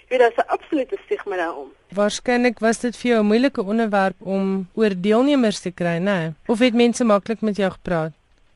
weet 0.08 0.20
daar's 0.20 0.36
'n 0.36 0.48
absolute 0.56 0.96
stigma 1.04 1.36
daaroor. 1.36 1.70
Waarskynlik 1.88 2.58
was 2.58 2.78
dit 2.78 2.96
vir 2.96 3.10
jou 3.10 3.20
'n 3.20 3.26
moeilike 3.26 3.62
onderwerp 3.62 4.16
om 4.18 4.68
oor 4.74 4.92
deelnemers 4.96 5.60
te 5.60 5.70
kry, 5.70 5.98
né? 5.98 6.34
Of 6.46 6.58
het 6.58 6.74
mense 6.74 7.04
maklik 7.04 7.40
met 7.40 7.56
jou 7.56 7.70
gepraat? 7.70 8.12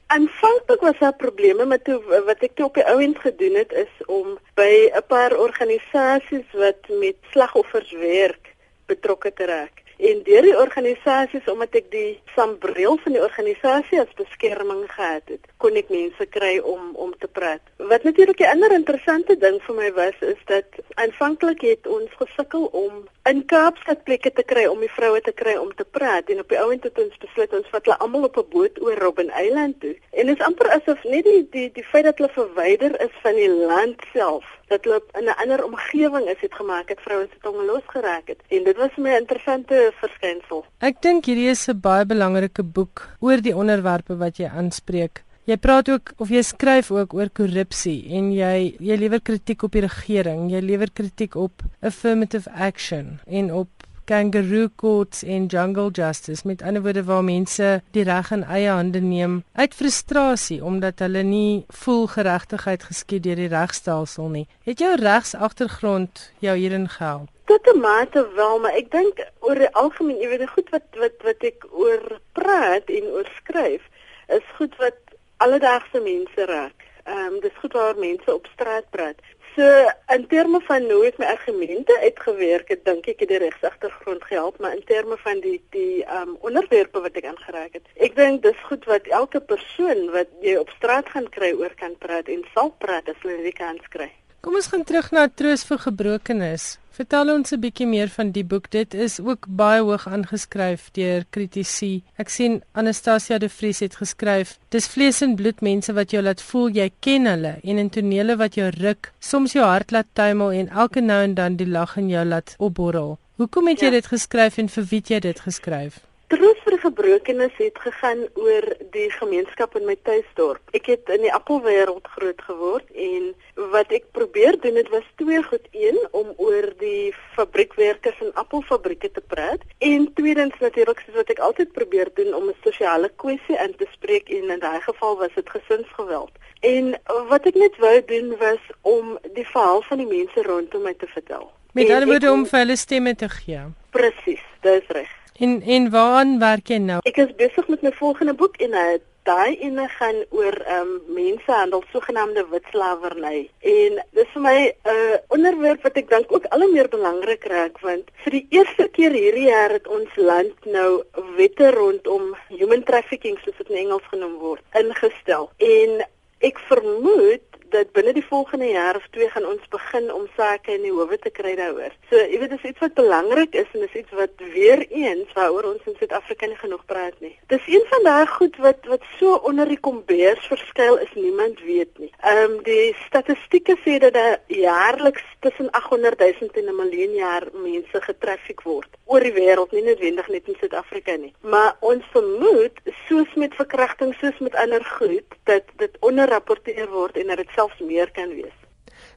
Aanvanklik 0.06 0.80
was 0.80 0.98
daar 0.98 1.16
probleme 1.16 1.64
met 1.64 1.84
toe 1.84 2.22
wat 2.26 2.40
ek 2.40 2.54
toe 2.54 2.64
op 2.64 2.74
die 2.74 2.84
ouend 2.84 3.18
gedoen 3.18 3.54
het 3.54 3.72
is 3.72 4.06
om 4.06 4.38
by 4.54 4.90
'n 4.94 5.02
paar 5.06 5.36
organisasies 5.36 6.48
wat 6.52 6.80
met 6.88 7.16
slagoffers 7.30 7.92
werk 7.92 8.54
betrokke 8.86 9.32
te 9.32 9.44
raak. 9.44 9.82
En 9.98 10.20
deur 10.22 10.44
die 10.46 10.54
organisasies 10.54 11.48
omdat 11.50 11.74
ek 11.80 11.88
die 11.90 12.20
sambreel 12.36 13.00
van 13.02 13.16
die 13.16 13.22
organisasie 13.22 13.98
as 13.98 14.12
beskerming 14.20 14.84
gehad 14.92 15.26
het, 15.26 15.48
kon 15.58 15.74
ek 15.80 15.90
mense 15.90 16.26
kry 16.30 16.52
om 16.62 16.92
om 16.94 17.10
te 17.18 17.26
praat. 17.26 17.64
Wat 17.92 18.06
natuurlik 18.06 18.38
'n 18.40 18.52
ander 18.54 18.72
interessante 18.72 19.34
ding 19.36 19.58
vir 19.66 19.74
my 19.74 19.90
was 19.92 20.18
is 20.20 20.42
dat 20.46 20.78
aanvanklik 20.94 21.60
het 21.60 21.86
ons 21.86 22.10
gesukkel 22.20 22.70
om 22.70 23.08
in 23.28 23.42
Kaapstad 23.44 24.04
plekke 24.08 24.30
te 24.32 24.42
kry 24.50 24.62
om 24.70 24.80
die 24.80 24.90
vroue 24.92 25.20
te 25.24 25.32
kry 25.36 25.54
om 25.60 25.68
te 25.76 25.84
praat 25.96 26.30
en 26.32 26.40
op 26.40 26.52
die 26.52 26.60
ouend 26.60 26.84
het 26.86 27.00
ons 27.02 27.18
besluit 27.24 27.56
ons 27.58 27.72
vat 27.72 27.84
hulle 27.84 27.98
almal 28.04 28.28
op 28.28 28.38
'n 28.40 28.48
boot 28.54 28.80
oor 28.80 28.96
Robben 29.04 29.30
Eiland 29.42 29.80
toe. 29.80 29.94
En 30.12 30.26
dit 30.26 30.38
is 30.38 30.46
amper 30.46 30.70
asof 30.76 31.04
net 31.04 31.24
die 31.24 31.42
die 31.56 31.68
die 31.72 31.84
feit 31.90 32.04
dat 32.04 32.18
hulle 32.18 32.32
verwyder 32.32 32.96
is 33.06 33.14
van 33.22 33.34
die 33.34 33.50
land 33.50 34.00
self 34.12 34.44
dat 34.72 34.84
hulle 34.84 35.02
in 35.20 35.28
'n 35.28 35.38
ander 35.42 35.64
omgewing 35.64 36.26
is 36.28 36.40
het 36.40 36.54
gemaak 36.54 36.88
het 36.88 37.00
vrouens 37.00 37.30
se 37.32 37.38
tonge 37.40 37.64
losgeraak 37.64 38.26
het 38.28 38.40
en 38.48 38.64
dit 38.64 38.76
was 38.76 38.96
my 38.96 39.16
interessante 39.16 39.92
verskynsel. 40.00 40.64
Ek 40.80 41.02
dink 41.02 41.24
hierdie 41.24 41.50
is 41.50 41.68
'n 41.68 41.80
baie 41.80 42.06
belangrike 42.06 42.62
boek 42.62 43.08
oor 43.20 43.40
die 43.42 43.56
onderwerpe 43.56 44.16
wat 44.16 44.36
jy 44.36 44.46
aanspreek. 44.46 45.27
Jy 45.48 45.56
praat 45.56 45.88
ook 45.88 46.10
of 46.20 46.28
jy 46.28 46.42
skryf 46.44 46.90
ook 46.92 47.14
oor 47.16 47.30
korrupsie 47.32 48.02
en 48.18 48.26
jy 48.36 48.74
jy 48.84 48.96
lewer 49.00 49.22
kritiek 49.24 49.62
op 49.64 49.72
die 49.72 49.80
regering, 49.86 50.50
jy 50.52 50.60
lewer 50.60 50.90
kritiek 50.92 51.38
op 51.40 51.64
affirmative 51.80 52.52
action 52.52 53.14
en 53.24 53.48
op 53.62 53.86
kangaroo 54.10 54.68
courts 54.76 55.24
en 55.24 55.46
jungle 55.48 55.88
justice 55.96 56.44
met 56.44 56.60
ander 56.60 56.84
woorde 56.84 57.06
waar 57.08 57.24
mense 57.24 57.70
die 57.96 58.04
reg 58.04 58.28
in 58.36 58.44
eie 58.44 58.68
hande 58.68 59.00
neem 59.00 59.40
uit 59.56 59.78
frustrasie 59.80 60.60
omdat 60.60 61.00
hulle 61.06 61.24
nie 61.24 61.64
voel 61.80 62.04
geregtigheid 62.18 62.84
geskied 62.90 63.24
deur 63.24 63.40
die 63.40 63.48
regstelsel 63.56 64.28
nie. 64.36 64.46
Het 64.68 64.84
jou 64.84 64.94
regsagtergrond 65.00 66.28
jou 66.44 66.60
hierin 66.60 66.88
gehelp? 66.98 67.32
Tot 67.48 67.64
'n 67.72 67.80
mate 67.80 68.28
wel, 68.36 68.58
maar 68.60 68.76
ek 68.76 68.92
dink 68.92 69.24
oor 69.40 69.56
die 69.56 69.72
algemeen, 69.72 70.20
jy 70.20 70.28
weet, 70.28 70.48
goed 70.50 70.70
wat 70.76 70.88
wat 71.00 71.16
wat 71.24 71.40
ek 71.40 71.64
oor 71.72 72.20
praat 72.36 72.84
en 72.92 73.12
oor 73.16 73.28
skryf, 73.40 73.80
is 74.28 74.44
goed 74.60 74.76
wat 74.76 75.07
alledaagse 75.44 76.00
mense 76.00 76.46
raak. 76.52 76.86
Ehm 77.04 77.34
um, 77.34 77.40
dis 77.40 77.60
goed 77.62 77.72
waar 77.72 77.96
mense 77.96 78.34
op 78.34 78.46
straat 78.54 78.90
praat. 78.90 79.20
So 79.58 79.90
in 80.14 80.26
terme 80.26 80.60
van 80.60 80.84
hoe 80.90 81.06
ek 81.08 81.16
my 81.18 81.26
argumente 81.26 81.94
uitgewerk 82.04 82.68
het, 82.70 82.84
dink 82.86 83.08
ek 83.10 83.24
het 83.24 83.32
die 83.32 83.40
regsagtergrond 83.42 84.22
gehelp, 84.30 84.60
maar 84.62 84.76
in 84.76 84.84
terme 84.86 85.16
van 85.24 85.40
die 85.42 85.56
die 85.74 86.04
um 86.18 86.36
onderwerpe 86.46 87.02
wat 87.02 87.18
ek 87.18 87.26
aangeraak 87.32 87.74
het. 87.80 87.88
Ek 87.98 88.14
dink 88.14 88.44
dis 88.44 88.60
goed 88.68 88.86
wat 88.86 89.10
elke 89.20 89.40
persoon 89.40 90.04
wat 90.14 90.30
jy 90.46 90.54
op 90.60 90.70
straat 90.76 91.10
gaan 91.14 91.26
kry 91.34 91.50
oor 91.58 91.74
kan 91.80 91.96
praat 91.98 92.30
en 92.30 92.44
sal 92.54 92.70
praat 92.84 93.10
as 93.10 93.18
hulle 93.24 93.42
die 93.48 93.56
kans 93.56 93.82
kry. 93.90 94.12
Kom 94.46 94.54
ons 94.54 94.70
gaan 94.70 94.86
terug 94.86 95.10
na 95.10 95.26
Troos 95.26 95.66
vir 95.66 95.82
Gebrokenes. 95.88 96.76
Vertel 96.98 97.28
ons 97.30 97.52
'n 97.54 97.60
bietjie 97.62 97.86
meer 97.86 98.08
van 98.10 98.32
die 98.34 98.42
boek. 98.44 98.64
Dit 98.70 98.94
is 98.94 99.20
ook 99.20 99.46
baie 99.48 99.82
hoog 99.82 100.06
aangeskryf 100.08 100.88
deur 100.98 101.24
kritici. 101.30 102.02
Ek 102.16 102.28
sien 102.28 102.62
Anastasia 102.72 103.38
de 103.38 103.48
Vries 103.48 103.78
het 103.78 103.94
geskryf: 103.96 104.58
"Dis 104.68 104.88
vlees 104.88 105.20
en 105.22 105.36
bloed 105.36 105.60
mense 105.60 105.92
wat 105.92 106.10
jou 106.10 106.22
laat 106.22 106.42
voel 106.42 106.68
jy 106.68 106.90
ken 107.00 107.26
hulle 107.26 107.54
en 107.62 107.78
in 107.78 107.90
tonele 107.90 108.36
wat 108.36 108.54
jou 108.54 108.68
ruk, 108.70 109.12
soms 109.18 109.52
jou 109.52 109.64
hart 109.64 109.90
laat 109.90 110.06
tuimel 110.12 110.50
en 110.50 110.68
elke 110.68 111.00
nou 111.00 111.22
en 111.22 111.34
dan 111.34 111.56
die 111.56 111.68
lag 111.68 111.96
in 111.96 112.08
jou 112.08 112.24
laat 112.24 112.54
opborrel." 112.58 113.18
Hoekom 113.36 113.68
het 113.68 113.80
jy 113.80 113.86
ja. 113.86 113.90
dit 113.90 114.06
geskryf 114.06 114.58
en 114.58 114.68
vir 114.68 114.84
wie 114.84 114.98
het 114.98 115.08
jy 115.08 115.20
dit 115.20 115.40
geskryf? 115.40 116.07
Troos 116.28 116.58
vir 116.60 116.74
gebrokenes 116.82 117.54
het 117.56 117.78
gegaan 117.80 118.18
oor 118.36 118.64
die 118.92 119.06
gemeenskap 119.14 119.78
in 119.78 119.86
my 119.88 119.94
tuisdorp. 120.04 120.60
Ek 120.76 120.90
het 120.90 121.08
in 121.14 121.22
die 121.24 121.30
appelwêreld 121.32 122.04
groot 122.18 122.42
geword 122.44 122.90
en 122.92 123.30
wat 123.72 123.94
ek 123.96 124.10
probeer 124.12 124.58
doen 124.60 124.76
het 124.76 124.90
was 124.92 125.06
twee 125.16 125.40
goed. 125.46 125.64
Een 125.72 125.96
om 126.12 126.34
oor 126.36 126.66
die 126.82 127.14
fabriekwerkers 127.32 128.20
in 128.26 128.34
appelfabrieke 128.42 129.08
te 129.16 129.24
praat 129.24 129.64
en 129.88 130.04
tweedens 130.20 130.60
natuurlik 130.60 131.00
soos 131.06 131.16
wat 131.16 131.32
ek 131.32 131.40
altyd 131.48 131.72
probeer 131.72 132.12
doen 132.20 132.36
om 132.36 132.50
'n 132.52 132.60
sosiale 132.60 133.08
kwessie 133.16 133.56
in 133.56 133.72
te 133.80 133.88
spreek 133.96 134.28
en 134.28 134.52
in 134.52 134.60
daai 134.60 134.80
geval 134.84 135.16
was 135.16 135.32
dit 135.34 135.48
gesinsgeweld. 135.50 136.32
En 136.60 136.92
wat 137.32 137.46
ek 137.46 137.54
net 137.54 137.76
wou 137.78 138.04
doen 138.04 138.36
was 138.36 138.60
om 138.82 139.16
die 139.32 139.48
verhaal 139.48 139.80
van 139.82 139.98
die 140.04 140.12
mense 140.12 140.42
rondom 140.42 140.82
my 140.82 140.94
te 140.94 141.06
vertel. 141.06 141.52
Met 141.72 141.88
ander 141.90 142.06
woorde 142.06 142.32
om 142.32 142.46
vir 142.46 142.58
hulle 142.58 142.76
stemme 142.76 143.14
te 143.14 143.28
gee. 143.28 143.60
Presies, 143.90 144.44
dis 144.60 144.84
reg. 144.88 145.17
En 145.38 145.62
en 145.62 145.90
waaraan 145.90 146.38
werk 146.38 146.66
jy 146.72 146.80
nou? 146.82 146.98
Ek 147.06 147.18
is 147.22 147.34
besig 147.38 147.68
met 147.70 147.82
my 147.86 147.92
volgende 147.94 148.32
boek 148.34 148.56
en 148.64 148.72
uh, 148.74 148.96
daai 149.28 149.60
ene 149.62 149.84
gaan 149.92 150.16
oor 150.34 150.56
ehm 150.64 150.88
um, 150.96 151.14
mensehandel, 151.14 151.84
sogenaamde 151.92 152.42
witslawerny. 152.50 153.44
En 153.72 154.00
dis 154.18 154.32
vir 154.32 154.42
my 154.42 154.56
'n 154.66 154.90
uh, 154.94 155.20
onderwerp 155.36 155.86
wat 155.86 156.00
ek 156.02 156.10
dink 156.10 156.32
ook 156.34 156.48
al 156.50 156.64
hoe 156.64 156.72
meer 156.72 156.88
belangrik 156.88 157.46
raak 157.52 157.78
want 157.86 158.10
vir 158.24 158.36
die 158.38 158.46
eerste 158.58 158.88
keer 158.98 159.14
hierdie 159.14 159.46
jaar 159.52 159.76
het 159.78 159.86
ons 159.86 160.16
land 160.16 160.66
nou 160.66 161.02
wette 161.36 161.70
rondom 161.70 162.34
human 162.48 162.82
trafficking 162.82 163.38
soos 163.44 163.58
dit 163.62 163.70
in 163.70 163.82
Engels 163.84 164.10
genoem 164.10 164.38
word 164.42 164.82
ingestel. 164.82 165.50
En 165.58 166.02
ek 166.50 166.58
vermoed 166.66 167.57
dat 167.70 167.92
binne 167.92 168.12
die 168.12 168.24
volgende 168.24 168.68
jaar 168.68 168.96
of 168.96 169.06
twee 169.10 169.28
gaan 169.30 169.46
ons 169.46 169.68
begin 169.68 170.12
om 170.12 170.26
sake 170.36 170.72
in 170.72 170.82
die 170.82 170.92
howe 170.92 171.18
te 171.18 171.30
kry 171.30 171.54
daaroor. 171.58 171.94
So, 172.10 172.16
jy 172.16 172.38
weet, 172.40 172.50
dis 172.50 172.68
iets 172.70 172.84
wat 172.84 172.94
belangrik 172.94 173.54
is 173.54 173.70
en 173.74 173.84
dis 173.86 173.98
iets 174.02 174.14
wat 174.18 174.44
weer 174.54 174.84
eens 174.88 175.32
waaroor 175.36 175.70
ons 175.72 175.86
in 175.90 175.96
Suid-Afrika 175.98 176.46
nie 176.46 176.60
genoeg 176.60 176.84
praat 176.86 177.16
nie. 177.24 177.34
Dis 177.52 177.66
een 177.66 177.84
van 177.92 178.06
daai 178.08 178.26
goed 178.26 178.56
wat 178.64 178.86
wat 178.92 179.04
so 179.18 179.34
onder 179.50 179.68
die 179.68 179.80
kombers 179.80 180.46
verskuil 180.50 180.98
is 181.04 181.12
niemand 181.14 181.60
weet 181.60 181.98
nie. 181.98 182.12
Ehm 182.20 182.44
um, 182.44 182.56
die 182.62 182.94
statistieke 183.06 183.76
sê 183.84 183.98
dat 184.02 184.16
jaarliks 184.46 185.24
tussen 185.40 185.70
800 185.70 186.18
000 186.18 186.50
en 186.54 186.64
'n 186.64 186.76
miljoen 186.76 187.14
jaar 187.14 187.44
mense 187.52 188.00
getraffiek 188.02 188.62
word 188.62 188.88
oor 189.04 189.24
die 189.24 189.32
wêreld, 189.32 189.72
nie 189.72 189.84
noodwendig 189.86 190.28
net 190.28 190.48
in 190.50 190.56
Suid-Afrika 190.60 191.14
nie. 191.16 191.32
Maar 191.40 191.76
ons 191.80 192.04
vermoed 192.12 192.80
soos 193.06 193.34
met 193.40 193.54
verkrachting, 193.56 194.12
soos 194.20 194.38
met 194.44 194.56
ander 194.60 194.84
goed, 194.84 195.36
dat 195.48 195.70
dit 195.80 195.96
onderrapporteer 196.04 196.90
word 196.92 197.16
en 197.16 197.32
dat 197.32 197.40
dit 197.42 197.54
selfs 197.58 197.82
meer 197.82 198.10
kan 198.14 198.30
wees. 198.38 198.54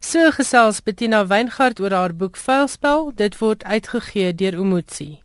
So 0.01 0.31
gesels 0.33 0.81
Bettina 0.81 1.25
Weingart 1.29 1.79
oor 1.79 1.93
haar 1.93 2.13
boek 2.17 2.37
Vuilspel. 2.37 3.11
Dit 3.15 3.37
word 3.41 3.63
uitgegee 3.63 4.33
deur 4.33 4.57
Umotsi. 4.57 5.21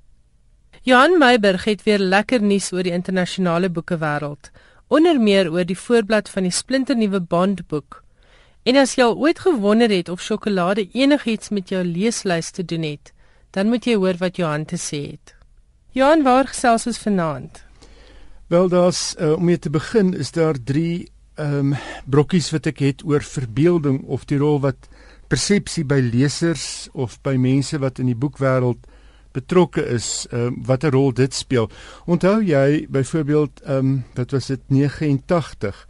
Johan 0.87 1.16
Meiberg 1.18 1.64
het 1.64 1.83
weer 1.83 1.98
lekker 1.98 2.42
nuus 2.42 2.70
oor 2.72 2.85
die 2.87 2.94
internasionale 2.94 3.70
boekewêreld, 3.72 4.52
onder 4.87 5.18
meer 5.18 5.48
oor 5.50 5.66
die 5.66 5.79
voorblad 5.79 6.29
van 6.31 6.46
die 6.46 6.55
splinternuwe 6.55 7.20
Bondboek. 7.20 8.02
En 8.62 8.79
as 8.79 8.94
jy 8.94 9.07
al 9.07 9.16
ooit 9.18 9.40
gewonder 9.42 9.90
het 9.90 10.09
of 10.12 10.22
sjokolade 10.22 10.87
enigiets 10.94 11.50
met 11.50 11.72
jou 11.74 11.83
leeslys 11.83 12.52
te 12.55 12.62
doen 12.62 12.87
het, 12.87 13.11
dan 13.50 13.72
moet 13.72 13.87
jy 13.87 13.96
hoor 13.96 14.20
wat 14.20 14.38
Johan 14.38 14.66
te 14.68 14.79
sê 14.79 15.02
het. 15.16 15.35
Johan, 15.96 16.22
waar 16.22 16.52
gesels 16.52 16.87
ons 16.87 17.02
vanaand? 17.02 17.64
Wel, 18.52 18.68
daar's 18.68 19.16
uh, 19.18 19.33
om 19.35 19.44
mee 19.48 19.59
te 19.59 19.70
begin 19.70 20.14
is 20.14 20.31
daar 20.31 20.55
3 20.55 21.09
ehm 21.37 21.72
um, 21.72 21.75
brokkies 22.07 22.51
wat 22.51 22.66
ek 22.66 22.79
het 22.85 23.05
oor 23.05 23.22
verbeelding 23.22 24.03
of 24.05 24.25
die 24.25 24.38
rol 24.38 24.61
wat 24.61 24.88
persepsie 25.29 25.85
by 25.85 26.01
lesers 26.01 26.88
of 26.92 27.18
by 27.22 27.35
mense 27.37 27.79
wat 27.79 27.99
in 27.99 28.07
die 28.07 28.18
boekwêreld 28.18 28.87
betrokke 29.37 29.85
is, 29.92 30.27
ehm 30.31 30.46
um, 30.46 30.61
watter 30.64 30.94
rol 30.96 31.12
dit 31.12 31.35
speel. 31.35 31.70
Onthou 32.07 32.40
jy 32.42 32.87
byvoorbeeld 32.88 33.62
ehm 33.64 33.79
um, 33.79 34.05
wat 34.14 34.31
was 34.31 34.46
dit 34.46 34.62
89 34.68 35.87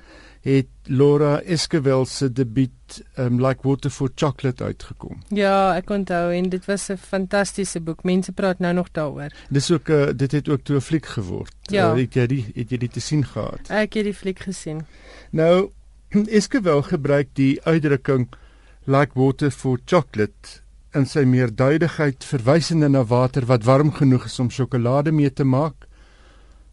het 0.46 0.66
Laura 0.82 1.40
Esquivel 1.42 2.04
se 2.06 2.28
debuut 2.32 3.00
um, 3.18 3.40
Like 3.42 3.66
Water 3.66 3.90
for 3.90 4.10
Chocolate 4.14 4.64
uitgekom. 4.64 5.18
Ja, 5.34 5.74
ek 5.74 5.90
onthou 5.90 6.30
en 6.30 6.50
dit 6.52 6.64
was 6.70 6.88
'n 6.90 6.96
fantastiese 6.96 7.80
boek. 7.80 8.04
Mense 8.04 8.32
praat 8.32 8.58
nou 8.58 8.74
nog 8.74 8.90
daaroor. 8.92 9.32
Dis 9.50 9.70
ook 9.70 9.88
uh, 9.88 10.06
dit 10.16 10.32
het 10.32 10.48
ook 10.48 10.62
toe 10.62 10.76
'n 10.76 10.80
fliek 10.80 11.06
geword. 11.06 11.54
Ja. 11.62 11.90
Uh, 11.90 11.98
het 12.00 12.14
jy 12.14 12.26
die 12.26 12.44
het 12.54 12.70
jy 12.70 12.78
dit 12.78 12.92
te 12.92 13.00
sien 13.00 13.26
gehad? 13.26 13.60
Ek 13.68 13.94
het 13.94 14.04
die 14.04 14.14
fliek 14.14 14.38
gesien. 14.38 14.86
Nou, 15.30 15.70
Esquivel 16.38 16.82
gebruik 16.82 17.34
die 17.34 17.58
uitdrukking 17.64 18.28
Like 18.86 19.12
Water 19.14 19.50
for 19.50 19.78
Chocolate 19.84 20.62
in 20.94 21.06
sy 21.06 21.24
meerduidigheid 21.28 22.24
verwysende 22.24 22.88
na 22.88 23.02
water 23.04 23.44
wat 23.46 23.66
warm 23.66 23.92
genoeg 23.92 24.24
is 24.30 24.38
om 24.40 24.50
sjokolade 24.50 25.12
mee 25.12 25.32
te 25.32 25.44
maak 25.44 25.86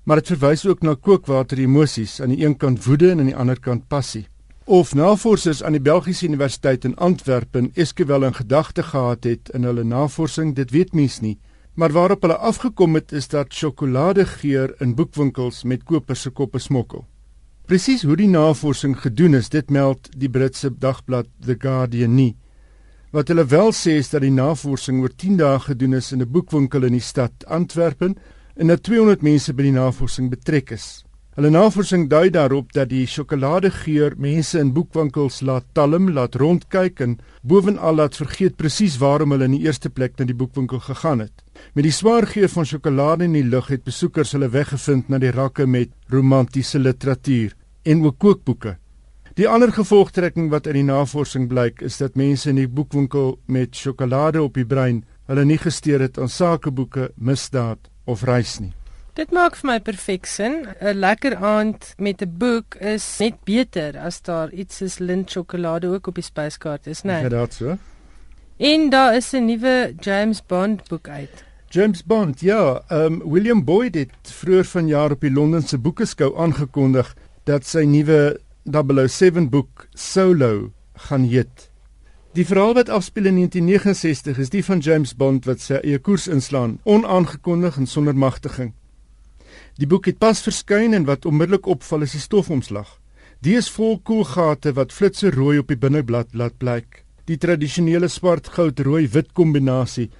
maar 0.03 0.19
dit 0.19 0.33
verwys 0.33 0.65
ook 0.67 0.81
na 0.83 0.95
kookwater 0.99 1.59
emosies 1.63 2.19
aan 2.21 2.33
die 2.33 2.43
een 2.43 2.57
kant 2.59 2.83
woede 2.85 3.11
en 3.11 3.19
aan 3.19 3.31
die 3.31 3.39
ander 3.39 3.59
kant 3.59 3.87
passie. 3.87 4.25
Of 4.65 4.93
navorsers 4.95 5.63
aan 5.63 5.75
die 5.75 5.83
Belgiese 5.83 6.27
Universiteit 6.27 6.85
in 6.87 6.95
Antwerpen 6.95 7.71
Esquivel 7.75 8.23
in 8.27 8.35
gedagte 8.35 8.83
gehad 8.83 9.23
het 9.23 9.49
in 9.55 9.63
hulle 9.63 9.83
navorsing, 9.83 10.55
dit 10.55 10.71
weet 10.71 10.93
mens 10.93 11.19
nie, 11.19 11.37
maar 11.73 11.91
waarop 11.91 12.21
hulle 12.21 12.37
afgekom 12.37 12.95
het 12.95 13.11
is 13.11 13.27
dat 13.27 13.53
sjokoladegeur 13.53 14.75
in 14.79 14.95
boekwinkels 14.95 15.63
met 15.63 15.83
kopers 15.83 16.21
se 16.21 16.29
koppe 16.29 16.59
smokkel. 16.59 17.05
Presies 17.63 18.01
hoe 18.03 18.17
die 18.19 18.27
navorsing 18.27 18.97
gedoen 18.99 19.37
is, 19.37 19.47
dit 19.47 19.69
meld 19.71 20.09
die 20.19 20.27
Britse 20.27 20.67
dagblad 20.67 21.29
The 21.39 21.55
Guardian 21.55 22.11
nie. 22.17 22.33
Wat 23.15 23.29
hulle 23.31 23.45
wel 23.47 23.71
sê 23.71 23.93
is 24.01 24.09
dat 24.11 24.25
die 24.25 24.33
navorsing 24.35 24.99
oor 24.99 25.13
10 25.15 25.37
dae 25.39 25.61
gedoen 25.63 25.95
is 25.95 26.11
in 26.11 26.19
'n 26.21 26.27
boekwinkel 26.27 26.83
in 26.83 26.97
die 26.97 27.07
stad 27.11 27.45
Antwerpen 27.47 28.17
en 28.57 28.67
dat 28.67 28.83
200 28.83 29.23
mense 29.23 29.53
by 29.53 29.63
die 29.63 29.71
navorsing 29.79 30.29
betrek 30.29 30.71
is. 30.71 31.05
Hulle 31.35 31.49
navorsing 31.49 32.09
dui 32.09 32.29
daarop 32.29 32.73
dat 32.73 32.89
die 32.89 33.05
sjokoladegeur 33.07 34.15
mense 34.17 34.59
in 34.59 34.73
boekwinkels 34.73 35.41
laat 35.41 35.63
talm, 35.73 36.11
laat 36.11 36.35
rondkyk 36.35 36.99
en 36.99 37.19
bovenal 37.43 37.95
laat 37.95 38.15
vergeet 38.15 38.57
presies 38.57 38.97
waarom 38.97 39.31
hulle 39.31 39.45
in 39.45 39.55
die 39.55 39.65
eerste 39.65 39.89
plek 39.89 40.19
na 40.19 40.25
die 40.25 40.35
boekwinkel 40.35 40.79
gegaan 40.79 41.19
het. 41.19 41.42
Met 41.73 41.83
die 41.83 41.91
swaar 41.91 42.27
geur 42.27 42.49
van 42.49 42.65
sjokolade 42.65 43.23
in 43.23 43.33
die 43.33 43.47
lug 43.47 43.67
het 43.67 43.83
besoekers 43.83 44.31
hulle 44.35 44.49
weggevind 44.49 45.09
na 45.09 45.17
die 45.17 45.31
rakke 45.31 45.65
met 45.67 45.89
romantiese 46.09 46.79
literatuur 46.79 47.55
en 47.83 48.03
ook 48.05 48.19
kookboeke. 48.19 48.77
Die 49.33 49.47
ander 49.49 49.71
gevolgtrekking 49.73 50.51
wat 50.51 50.67
uit 50.67 50.75
die 50.75 50.85
navorsing 50.85 51.47
blyk, 51.49 51.81
is 51.81 51.97
dat 51.97 52.15
mense 52.15 52.51
in 52.51 52.59
die 52.61 52.69
boekwinkel 52.69 53.39
met 53.49 53.73
sjokolade 53.75 54.43
op 54.43 54.53
die 54.53 54.65
brein 54.65 55.01
hulle 55.25 55.45
nie 55.47 55.57
gesteer 55.57 56.03
het 56.03 56.19
aan 56.21 56.29
sakeboeke, 56.29 57.09
misdaad 57.15 57.89
of 58.05 58.21
reis 58.27 58.59
nie. 58.59 58.73
Dit 59.17 59.33
maak 59.33 59.55
vir 59.59 59.69
my 59.69 59.79
perfek 59.79 60.25
sin. 60.25 60.67
'n 60.81 60.97
Lekker 60.97 61.35
aand 61.35 61.93
met 61.97 62.21
'n 62.21 62.37
boek 62.37 62.75
is 62.75 63.05
net 63.19 63.43
beter 63.45 63.97
as 63.97 64.21
daar 64.21 64.51
iets 64.51 64.77
soos 64.77 64.99
lint 64.99 65.29
sjokolade 65.29 65.87
ook 65.87 66.07
op 66.07 66.15
die 66.15 66.23
spyskaart 66.23 66.87
is, 66.87 67.01
né? 67.01 67.21
Nee. 67.21 67.21
Ja, 67.21 67.29
dit 67.29 67.53
so. 67.53 67.77
En 68.57 68.89
daar 68.89 69.15
is 69.15 69.33
'n 69.33 69.45
nuwe 69.45 69.93
James 69.99 70.45
Bond 70.45 70.89
boek 70.89 71.07
uit. 71.07 71.43
James 71.73 72.03
Bond, 72.03 72.41
ja, 72.41 72.83
um 72.91 73.23
William 73.25 73.63
Boyd 73.65 73.95
het 73.97 74.29
vroeër 74.29 74.67
vanjaar 74.69 75.15
op 75.15 75.23
die 75.25 75.31
Londense 75.33 75.79
boekeskou 75.81 76.27
aangekondig 76.37 77.07
dat 77.49 77.65
sy 77.65 77.81
nuwe 77.89 78.35
007 78.69 79.47
boek 79.49 79.87
Solo 79.97 80.69
gaan 81.07 81.23
heet. 81.25 81.71
Die 82.37 82.45
verhaal 82.45 82.75
wat 82.77 82.91
afspeel 82.93 83.25
in 83.31 83.39
1969 83.41 84.37
is 84.43 84.53
die 84.53 84.61
van 84.67 84.83
James 84.85 85.15
Bond 85.17 85.49
wat 85.49 85.65
sy 85.65 85.79
eie 85.79 85.97
koers 85.97 86.27
inslaan, 86.29 86.75
onaangekondig 86.85 87.79
en 87.81 87.89
sonder 87.89 88.13
magtiging. 88.13 88.75
Die 89.81 89.89
boek 89.89 90.11
het 90.11 90.19
pas 90.21 90.45
verskyn 90.45 90.93
en 90.93 91.07
wat 91.09 91.25
onmiddellik 91.25 91.65
opval 91.65 92.05
is 92.05 92.13
die 92.13 92.21
stofomslag. 92.21 92.99
Die 93.41 93.55
is 93.57 93.71
vol 93.73 93.97
koelgate 93.97 94.75
wat 94.77 94.93
flitse 94.93 95.33
rooi 95.33 95.57
op 95.63 95.73
die 95.73 95.79
binneblad 95.81 96.37
laat 96.37 96.61
blyk. 96.61 97.01
Die 97.25 97.39
tradisionele 97.41 98.11
swart-goud-rooi-wit 98.13 99.33
kombinasie, 99.33 100.11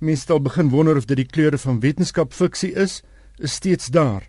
mense 0.00 0.32
al 0.32 0.40
begin 0.40 0.68
wonder 0.68 0.96
of 0.96 1.06
dit 1.06 1.16
die 1.16 1.28
kleure 1.28 1.58
van 1.58 1.80
wetenskap 1.80 2.32
fiksie 2.32 2.72
is, 2.74 3.02
is 3.38 3.52
steeds 3.52 3.90
daar. 3.94 4.26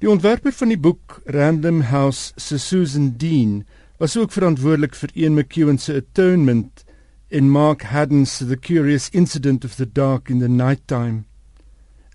Die 0.00 0.10
ontwerper 0.10 0.52
van 0.52 0.68
die 0.68 0.78
boek, 0.78 1.20
Random 1.24 1.80
House 1.90 2.32
se 2.36 2.58
Susan 2.58 3.14
Dean, 3.16 3.64
was 3.98 4.16
ook 4.16 4.32
verantwoordelik 4.32 4.94
vir 4.94 5.14
Ian 5.14 5.34
McEwan 5.34 5.78
se 5.78 6.02
Atonement 6.02 6.84
en 7.28 7.50
Mark 7.50 7.82
Haddon 7.82 8.26
se 8.26 8.46
The 8.46 8.56
Curious 8.56 9.08
Incident 9.10 9.64
of 9.64 9.74
the 9.76 9.86
Dark 9.86 10.28
in 10.30 10.38
the 10.38 10.48
Night 10.48 10.86
Time. 10.86 11.24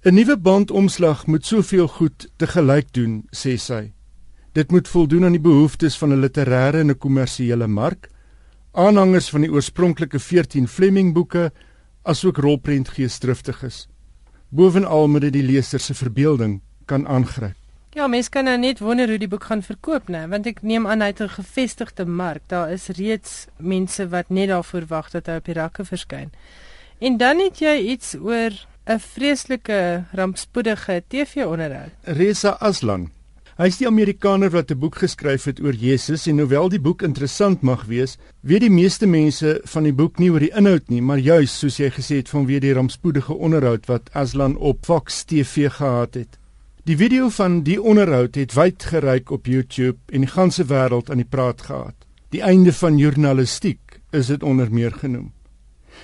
'n 0.04 0.14
Nuwe 0.14 0.38
bandomslag 0.38 1.28
moet 1.28 1.46
soveel 1.46 1.88
goed 1.88 2.30
te 2.38 2.48
gelyk 2.48 2.94
doen, 2.94 3.24
sê 3.32 3.58
sy. 3.58 3.94
Dit 4.54 4.72
moet 4.72 4.88
voldoen 4.88 5.26
aan 5.26 5.36
die 5.38 5.42
behoeftes 5.42 5.98
van 5.98 6.14
'n 6.14 6.22
literêre 6.22 6.80
en 6.80 6.90
'n 6.90 6.98
kommersiële 6.98 7.68
mark, 7.68 8.10
aanhangers 8.72 9.30
van 9.30 9.42
die 9.42 9.52
oorspronklike 9.52 10.20
14 10.20 10.68
Fleming 10.68 11.14
boeke, 11.14 11.52
asook 12.04 12.38
rolprentgeesdriftiges. 12.38 13.88
Bovenal 14.50 15.08
moet 15.08 15.22
dit 15.22 15.34
die 15.34 15.44
leser 15.44 15.80
se 15.80 15.94
verbeelding 15.94 16.62
kan 16.86 17.08
aangryp. 17.08 17.56
Ja, 17.92 18.08
mens 18.08 18.30
kan 18.30 18.48
nou 18.48 18.56
net 18.58 18.80
wonder 18.80 19.10
hoe 19.12 19.20
die 19.20 19.28
boek 19.28 19.44
gaan 19.50 19.64
verkoop, 19.64 20.08
né? 20.08 20.24
Want 20.32 20.48
ek 20.48 20.62
neem 20.64 20.86
aan 20.88 21.02
hy 21.04 21.10
het 21.12 21.20
'n 21.22 21.28
gevestigde 21.30 22.06
mark. 22.06 22.42
Daar 22.48 22.72
is 22.72 22.88
reeds 22.88 23.48
mense 23.58 24.08
wat 24.08 24.30
net 24.30 24.48
daarvoor 24.48 24.86
wag 24.88 25.10
dat 25.12 25.26
hy 25.26 25.36
op 25.36 25.46
die 25.46 25.54
rakke 25.54 25.86
verskyn. 25.86 26.32
En 27.00 27.18
dan 27.18 27.40
het 27.40 27.60
jy 27.60 27.76
iets 27.92 28.16
oor 28.16 28.52
'n 28.86 29.00
vreeslike 29.00 30.06
rampspoedige 30.12 31.04
TV-onderhoud. 31.08 31.92
Reza 32.04 32.50
Aslan. 32.60 33.12
Hy 33.62 33.68
is 33.70 33.78
die 33.78 33.86
Amerikaner 33.86 34.50
wat 34.50 34.72
'n 34.74 34.80
boek 34.82 34.96
geskryf 34.98 35.44
het 35.46 35.60
oor 35.62 35.76
Jesus 35.78 36.26
en 36.26 36.40
hoewel 36.40 36.70
die 36.70 36.82
boek 36.82 37.04
interessant 37.06 37.62
mag 37.62 37.84
wees, 37.86 38.18
weet 38.42 38.62
die 38.66 38.74
meeste 38.74 39.06
mense 39.06 39.62
van 39.64 39.84
die 39.84 39.94
boek 39.94 40.18
nie 40.18 40.32
oor 40.32 40.40
die 40.40 40.56
inhoud 40.58 40.90
nie, 40.90 41.02
maar 41.02 41.20
juis 41.22 41.60
soos 41.60 41.78
jy 41.78 41.92
gesê 41.94 42.16
het 42.16 42.30
vanweë 42.30 42.60
die 42.60 42.74
rampspoedige 42.74 43.34
onderhoud 43.34 43.86
wat 43.86 44.10
Aslan 44.14 44.56
op 44.58 44.86
Fox 44.86 45.24
TV 45.26 45.70
gehad 45.70 46.14
het. 46.14 46.40
Die 46.86 46.98
video 46.98 47.30
van 47.30 47.62
die 47.62 47.78
onderhoud 47.82 48.36
het 48.36 48.54
wyd 48.54 48.84
gereik 48.84 49.30
op 49.30 49.46
YouTube 49.46 50.00
en 50.12 50.22
die 50.22 50.34
ganse 50.34 50.66
wêreld 50.66 51.12
aan 51.12 51.22
die 51.22 51.30
praat 51.30 51.62
gehad. 51.62 51.96
Die 52.30 52.42
einde 52.42 52.74
van 52.74 52.98
journalistiek 52.98 54.02
is 54.12 54.28
dit 54.28 54.44
onder 54.44 54.72
meer 54.72 54.92
genoem. 54.92 55.34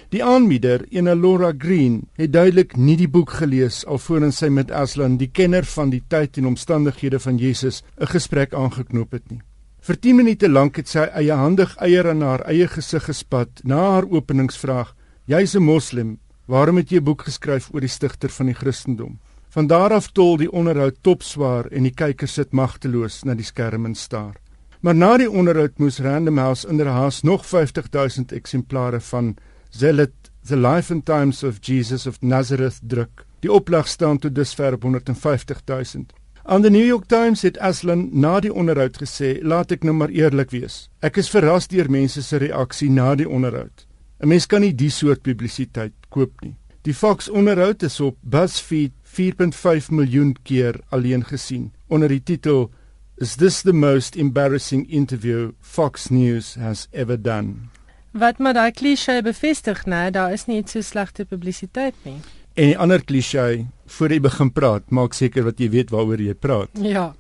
Die 0.10 0.24
aanbieder, 0.24 0.86
ene 0.90 1.16
Laura 1.16 1.54
Green, 1.58 2.08
het 2.16 2.32
duidelik 2.34 2.78
nie 2.78 2.96
die 2.98 3.10
boek 3.12 3.30
gelees 3.40 3.86
alvorens 3.86 4.38
sy 4.38 4.48
met 4.50 4.72
Aslan, 4.72 5.18
die 5.18 5.28
kenner 5.28 5.66
van 5.66 5.90
die 5.90 6.04
tyd 6.08 6.38
en 6.38 6.48
omstandighede 6.54 7.20
van 7.20 7.38
Jesus, 7.38 7.84
'n 8.00 8.08
gesprek 8.08 8.54
aangeknoop 8.54 9.12
het 9.12 9.32
nie. 9.32 9.42
Vir 9.82 10.00
10 10.00 10.16
minute 10.16 10.50
lank 10.50 10.76
het 10.76 10.88
sy 10.88 11.06
eie 11.16 11.32
handig 11.32 11.76
eier 11.78 12.10
aan 12.10 12.22
haar 12.22 12.42
eie 12.48 12.68
gesig 12.68 13.04
gespat 13.04 13.62
na 13.64 13.76
haar 13.76 14.08
openingsvraag: 14.10 14.96
"Jy's 15.26 15.56
'n 15.56 15.64
moslim, 15.64 16.20
waarom 16.46 16.78
het 16.78 16.90
jy 16.90 16.98
'n 16.98 17.04
boek 17.04 17.22
geskryf 17.22 17.70
oor 17.74 17.82
die 17.82 17.90
stigter 17.90 18.30
van 18.30 18.46
die 18.46 18.56
Christendom?" 18.56 19.20
Van 19.50 19.68
daar 19.68 19.94
af 19.94 20.12
tol 20.12 20.38
die 20.38 20.52
onderhoud 20.52 20.96
topswaar 21.02 21.66
en 21.72 21.84
die 21.84 21.94
kykers 21.94 22.34
sit 22.34 22.52
magteloos 22.52 23.24
na 23.24 23.34
die 23.34 23.44
skerm 23.44 23.86
en 23.86 23.96
staar. 23.96 24.36
Maar 24.82 24.96
na 24.96 25.18
die 25.18 25.32
onderhoud 25.32 25.80
moes 25.80 26.00
Random 26.00 26.38
House 26.38 26.68
inderhaas 26.68 27.22
nog 27.22 27.46
50000 27.46 28.32
eksemplare 28.32 29.00
van 29.00 29.36
Zealot 29.78 30.32
The 30.44 30.56
Life 30.56 30.94
and 30.94 31.06
Times 31.06 31.44
of 31.44 31.60
Jesus 31.62 32.08
of 32.08 32.18
Nazareth 32.22 32.80
druk. 32.82 33.26
Die 33.40 33.52
oplag 33.52 33.88
staan 33.88 34.18
tot 34.18 34.34
dusver 34.36 34.74
op 34.74 34.82
150000. 34.82 36.14
Aan 36.44 36.64
die 36.66 36.72
New 36.72 36.86
York 36.86 37.06
Times 37.06 37.44
het 37.46 37.60
Aslan 37.62 38.08
na 38.12 38.40
die 38.40 38.54
onderhoud 38.54 38.98
gesê: 38.98 39.38
"Laat 39.42 39.72
ek 39.72 39.84
nou 39.84 39.94
maar 39.94 40.10
eerlik 40.10 40.50
wees. 40.52 40.90
Ek 41.02 41.18
is 41.22 41.30
verras 41.30 41.68
deur 41.68 41.92
mense 41.94 42.24
se 42.24 42.38
reaksie 42.38 42.90
na 42.90 43.16
die 43.16 43.30
onderhoud. 43.30 43.86
'n 44.20 44.28
Mens 44.28 44.48
kan 44.48 44.62
nie 44.62 44.74
die 44.74 44.90
soort 44.90 45.22
publisiteit 45.22 45.94
koop 46.10 46.42
nie." 46.42 46.56
Die 46.82 46.94
Fox 46.94 47.30
onderhoud 47.30 47.84
is 47.84 48.00
op 48.00 48.18
BuzzFeed 48.22 48.94
4.5 49.04 49.92
miljoen 49.92 50.36
keer 50.44 50.82
alleen 50.90 51.24
gesien 51.24 51.72
onder 51.88 52.10
die 52.10 52.24
titel 52.24 52.72
Is 53.18 53.36
this 53.36 53.62
the 53.62 53.74
most 53.74 54.16
embarrassing 54.16 54.90
interview 54.90 55.52
Fox 55.60 56.10
News 56.10 56.56
has 56.56 56.88
ever 56.92 57.22
done? 57.22 57.70
Wat 58.12 58.40
maar 58.40 58.54
daai 58.54 58.72
klise 58.72 59.20
bevestig, 59.24 59.86
né, 59.86 60.10
daar 60.12 60.34
is 60.34 60.48
nie 60.48 60.64
so 60.66 60.82
slegte 60.82 61.26
publisiteit 61.26 61.96
nie. 62.04 62.20
En 62.56 62.72
die 62.72 62.78
ander 62.78 63.04
klise, 63.04 63.68
voor 63.86 64.12
jy 64.12 64.20
begin 64.20 64.52
praat, 64.52 64.90
maak 64.90 65.14
seker 65.14 65.44
wat 65.46 65.60
jy 65.60 65.70
weet 65.70 65.92
waaroor 65.94 66.22
jy 66.22 66.34
praat. 66.34 66.70
Ja. 66.82 67.14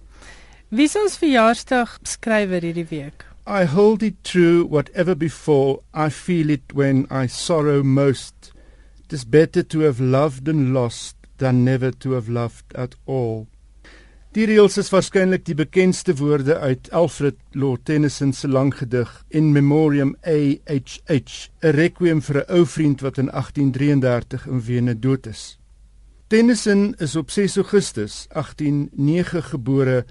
Wie 0.69 0.87
is 0.89 0.95
ons 0.99 1.17
verjaarsdag 1.21 1.99
skrywer 2.03 2.65
hierdie 2.65 2.87
week? 2.89 3.27
I 3.47 3.63
hold 3.63 4.03
it 4.03 4.23
true 4.23 4.65
whatever 4.65 5.15
before 5.15 5.79
I 5.93 6.09
feel 6.09 6.49
it 6.49 6.73
when 6.73 7.05
I 7.09 7.27
sorrow 7.27 7.83
most. 7.83 8.51
It 9.05 9.13
is 9.13 9.23
better 9.23 9.63
to 9.63 9.85
have 9.85 10.01
loved 10.01 10.49
and 10.49 10.73
lost 10.73 11.15
than 11.37 11.63
never 11.63 11.91
to 11.91 12.11
have 12.11 12.27
loved 12.27 12.75
at 12.75 12.95
all. 13.05 13.47
Die 14.37 14.45
reels 14.45 14.75
is 14.77 14.91
waarskynlik 14.93 15.47
die 15.47 15.55
bekendste 15.57 16.13
woorde 16.19 16.59
uit 16.61 16.91
Alfred 16.93 17.39
Lord 17.57 17.87
Tennyson 17.89 18.35
se 18.37 18.45
lang 18.47 18.69
gedig 18.77 19.09
In 19.33 19.47
Memoriam 19.51 20.11
AHH, 20.21 21.49
'n 21.63 21.73
requiem 21.73 22.21
vir 22.21 22.43
'n 22.43 22.51
ou 22.53 22.65
vriend 22.65 23.01
wat 23.01 23.17
in 23.17 23.31
1833 23.33 24.45
in 24.45 24.61
Wene 24.61 24.99
dood 24.99 25.25
is. 25.25 25.57
Tennyson 26.27 26.93
is 26.99 27.15
op 27.15 27.31
6 27.31 27.57
Augustus 27.57 28.27
1809 28.29 29.43
gebore 29.43 30.05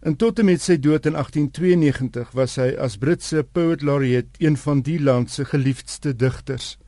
en 0.00 0.16
tot 0.16 0.38
en 0.38 0.44
met 0.44 0.62
sy 0.62 0.78
dood 0.78 1.06
in 1.06 1.16
1892 1.16 2.30
was 2.32 2.56
hy 2.56 2.76
as 2.78 2.96
Britse 2.96 3.42
poet 3.52 3.82
laureate 3.82 4.38
een 4.38 4.56
van 4.56 4.82
die 4.82 5.02
land 5.02 5.30
se 5.30 5.44
geliefdste 5.44 6.16
digters. 6.16 6.78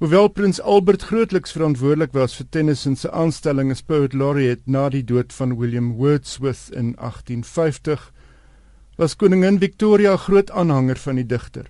Hoewel 0.00 0.28
prins 0.28 0.60
Albert 0.60 1.02
grootliks 1.02 1.52
verantwoordelik 1.52 2.14
was 2.16 2.32
vir 2.38 2.46
Tennyson 2.48 2.94
se 2.96 3.10
aanstelling 3.12 3.68
as 3.74 3.82
poet 3.84 4.14
laureate 4.16 4.64
na 4.64 4.86
die 4.88 5.02
dood 5.04 5.34
van 5.36 5.52
William 5.58 5.90
Wordsworth 5.98 6.70
in 6.72 6.94
1850, 6.96 8.06
was 8.96 9.16
koningin 9.20 9.58
Victoria 9.60 10.16
groot 10.16 10.48
aanhanger 10.56 10.96
van 11.04 11.20
die 11.20 11.26
digter. 11.28 11.68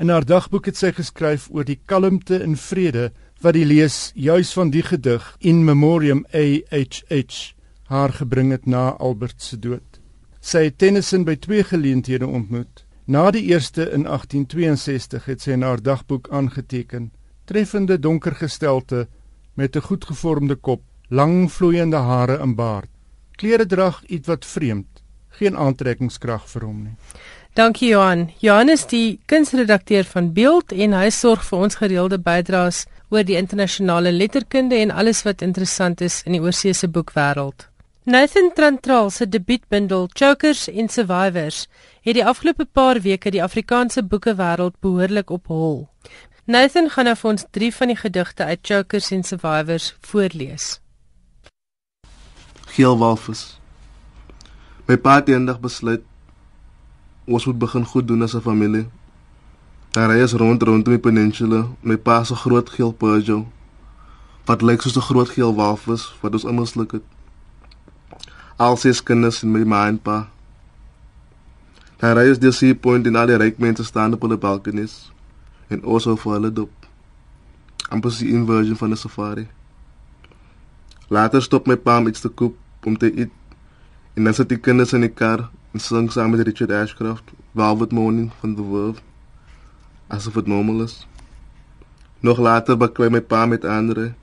In 0.00 0.08
haar 0.08 0.24
dagboek 0.24 0.72
het 0.72 0.80
sy 0.80 0.94
geskryf 0.96 1.50
oor 1.52 1.68
die 1.68 1.76
kalmte 1.84 2.40
en 2.40 2.56
vrede 2.56 3.10
wat 3.44 3.58
die 3.58 3.68
lees 3.68 4.14
juis 4.16 4.56
van 4.56 4.72
die 4.72 4.86
gedig 4.88 5.26
In 5.44 5.60
Memoriam 5.68 6.24
AHH 6.32 7.52
haar 7.92 8.16
gebring 8.16 8.56
het 8.56 8.64
na 8.64 8.94
Albert 8.96 9.42
se 9.44 9.60
dood. 9.60 10.00
Sy 10.40 10.70
het 10.70 10.80
Tennyson 10.80 11.28
by 11.28 11.36
twee 11.36 11.68
geleenthede 11.68 12.24
ontmoet. 12.24 12.86
Na 13.10 13.30
die 13.34 13.42
eerste 13.42 13.82
in 13.90 14.04
1862 14.06 15.24
het 15.26 15.40
sy 15.42 15.56
in 15.56 15.64
haar 15.66 15.80
dagboek 15.82 16.28
aangeteken: 16.30 17.08
treffende 17.44 17.96
donker 17.98 18.36
gestelte 18.38 19.08
met 19.58 19.76
'n 19.76 19.82
goed 19.82 20.04
gevormde 20.04 20.54
kop, 20.54 20.82
lang 21.08 21.50
vloeiende 21.52 21.96
hare 21.96 22.36
en 22.38 22.54
baard. 22.54 22.90
Klere 23.34 23.66
drag 23.66 24.04
iets 24.06 24.28
wat 24.28 24.46
vreemd, 24.46 25.02
geen 25.28 25.56
aantrekkingskrag 25.56 26.48
vir 26.48 26.64
hom 26.64 26.82
nie. 26.82 26.94
Dankie 27.54 27.88
Johan. 27.88 28.30
Johan 28.38 28.68
is 28.68 28.86
die 28.86 29.18
kunsredakteur 29.26 30.04
van 30.04 30.32
Beeld 30.32 30.72
en 30.72 30.92
hy 30.92 31.10
sorg 31.10 31.42
vir 31.44 31.58
ons 31.58 31.74
gereelde 31.74 32.18
bydraes 32.18 32.86
oor 33.08 33.24
die 33.24 33.36
internasionale 33.36 34.12
letterkunde 34.12 34.76
en 34.76 34.90
alles 34.90 35.22
wat 35.22 35.42
interessant 35.42 36.00
is 36.00 36.22
in 36.26 36.32
die 36.32 36.40
oorseese 36.40 36.88
boekwêreld. 36.88 37.70
Nathan 38.04 38.52
Trantral 38.54 39.10
se 39.10 39.28
debuutbundel 39.28 40.08
Chokers 40.14 40.68
and 40.68 40.92
Survivors 40.92 41.66
het 42.00 42.16
die 42.16 42.24
afgelope 42.26 42.64
paar 42.64 43.00
weke 43.00 43.30
die 43.30 43.42
Afrikaanse 43.42 44.02
boekewêreld 44.02 44.76
behoorlik 44.80 45.30
op 45.30 45.46
hol. 45.46 45.88
Nathan 46.44 46.90
gaan 46.90 47.04
nou 47.04 47.16
vir 47.16 47.30
ons 47.30 47.44
3 47.50 47.74
van 47.74 47.92
die 47.92 47.96
gedigte 47.96 48.44
uit 48.44 48.58
Chokers 48.62 49.12
and 49.12 49.26
Survivors 49.26 49.94
voorlees. 50.00 50.80
Geel 52.74 52.98
walvis. 52.98 53.60
My 54.86 54.96
pa 54.96 55.20
het 55.20 55.28
eendag 55.28 55.60
besluit 55.60 56.02
ons 57.30 57.46
moet 57.46 57.58
begin 57.58 57.84
goed 57.84 58.08
doen 58.08 58.22
as 58.22 58.34
'n 58.34 58.40
familie. 58.40 58.88
Daar 59.90 60.16
is 60.16 60.32
rond 60.32 60.62
rondom 60.62 60.92
die 60.92 60.98
peninsula 60.98 61.66
my 61.80 61.96
pa 61.96 62.24
se 62.24 62.34
groot 62.34 62.70
geel 62.70 62.92
Peugeot 62.92 63.46
wat 64.44 64.62
lyk 64.62 64.82
soos 64.82 64.96
'n 64.96 65.08
groot 65.10 65.28
geel 65.28 65.54
walvis 65.54 66.14
wat 66.20 66.32
ons 66.32 66.44
almal 66.44 66.66
sluk 66.66 66.92
het 66.92 67.02
al 68.60 68.76
ses 68.76 69.00
kinders 69.00 69.40
in 69.42 69.52
my 69.54 69.62
ma 69.64 69.86
en 69.88 69.96
pa. 69.98 70.18
Daar 72.00 72.24
is 72.24 72.38
die 72.40 72.50
sea 72.52 72.74
point 72.74 73.06
in 73.06 73.16
alle 73.16 73.36
ryk 73.36 73.58
mense 73.60 73.84
staan 73.84 74.14
op 74.16 74.22
hulle 74.24 74.38
balkonies 74.40 75.10
en 75.68 75.82
also 75.84 76.14
vir 76.16 76.32
hulle 76.32 76.50
dop. 76.58 76.86
Amper 77.92 78.14
die 78.16 78.30
inversion 78.32 78.76
van 78.76 78.92
'n 78.92 78.96
safari. 78.96 79.48
Later 81.08 81.42
stop 81.42 81.66
my 81.66 81.76
pa 81.76 82.00
met 82.00 82.20
te 82.20 82.28
koop 82.28 82.56
om 82.84 82.96
te 82.96 83.18
eet 83.18 83.30
en 84.14 84.24
dan 84.24 84.34
sit 84.34 84.48
die 84.48 84.58
kinders 84.58 84.92
in 84.92 85.00
die 85.00 85.12
kar 85.12 85.50
en 85.72 85.80
sing 85.80 86.10
saam 86.12 86.30
met 86.30 86.46
Richard 86.46 86.70
Ashcroft 86.70 87.24
Velvet 87.54 87.92
Morning 87.92 88.32
van 88.40 88.54
The 88.56 88.62
Verve 88.62 89.00
asof 90.08 90.34
dit 90.34 90.46
normaal 90.46 90.82
is. 90.82 91.06
Nog 92.20 92.38
later 92.38 92.76
baklei 92.76 93.10
my 93.10 93.20
pa 93.20 93.46
met 93.46 93.64
ander 93.64 94.14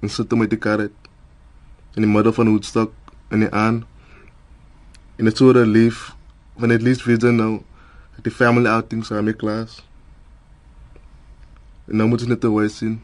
en 0.00 0.08
sit 0.08 0.30
hom 0.30 0.40
met 0.40 0.50
die 0.50 0.58
kar 0.58 0.78
uit 0.78 0.98
in 1.94 2.02
die 2.02 2.10
middel 2.10 2.32
van 2.32 2.48
Woodstock 2.48 2.92
in 3.30 3.40
die 3.40 3.50
aan 3.50 3.84
in 5.16 5.26
'n 5.26 5.36
soort 5.36 5.56
relief 5.56 6.16
when 6.56 6.70
at 6.70 6.82
least 6.82 7.06
we 7.06 7.16
don't 7.16 7.36
know 7.36 7.64
that 8.14 8.24
the 8.24 8.30
family 8.30 8.68
outings 8.68 9.10
are 9.10 9.22
my 9.22 9.32
class 9.32 9.80
en 11.88 11.96
nou 11.96 12.08
moet 12.08 12.22
ons 12.22 12.30
net 12.34 12.46
wys 12.58 12.78
sien 12.82 13.00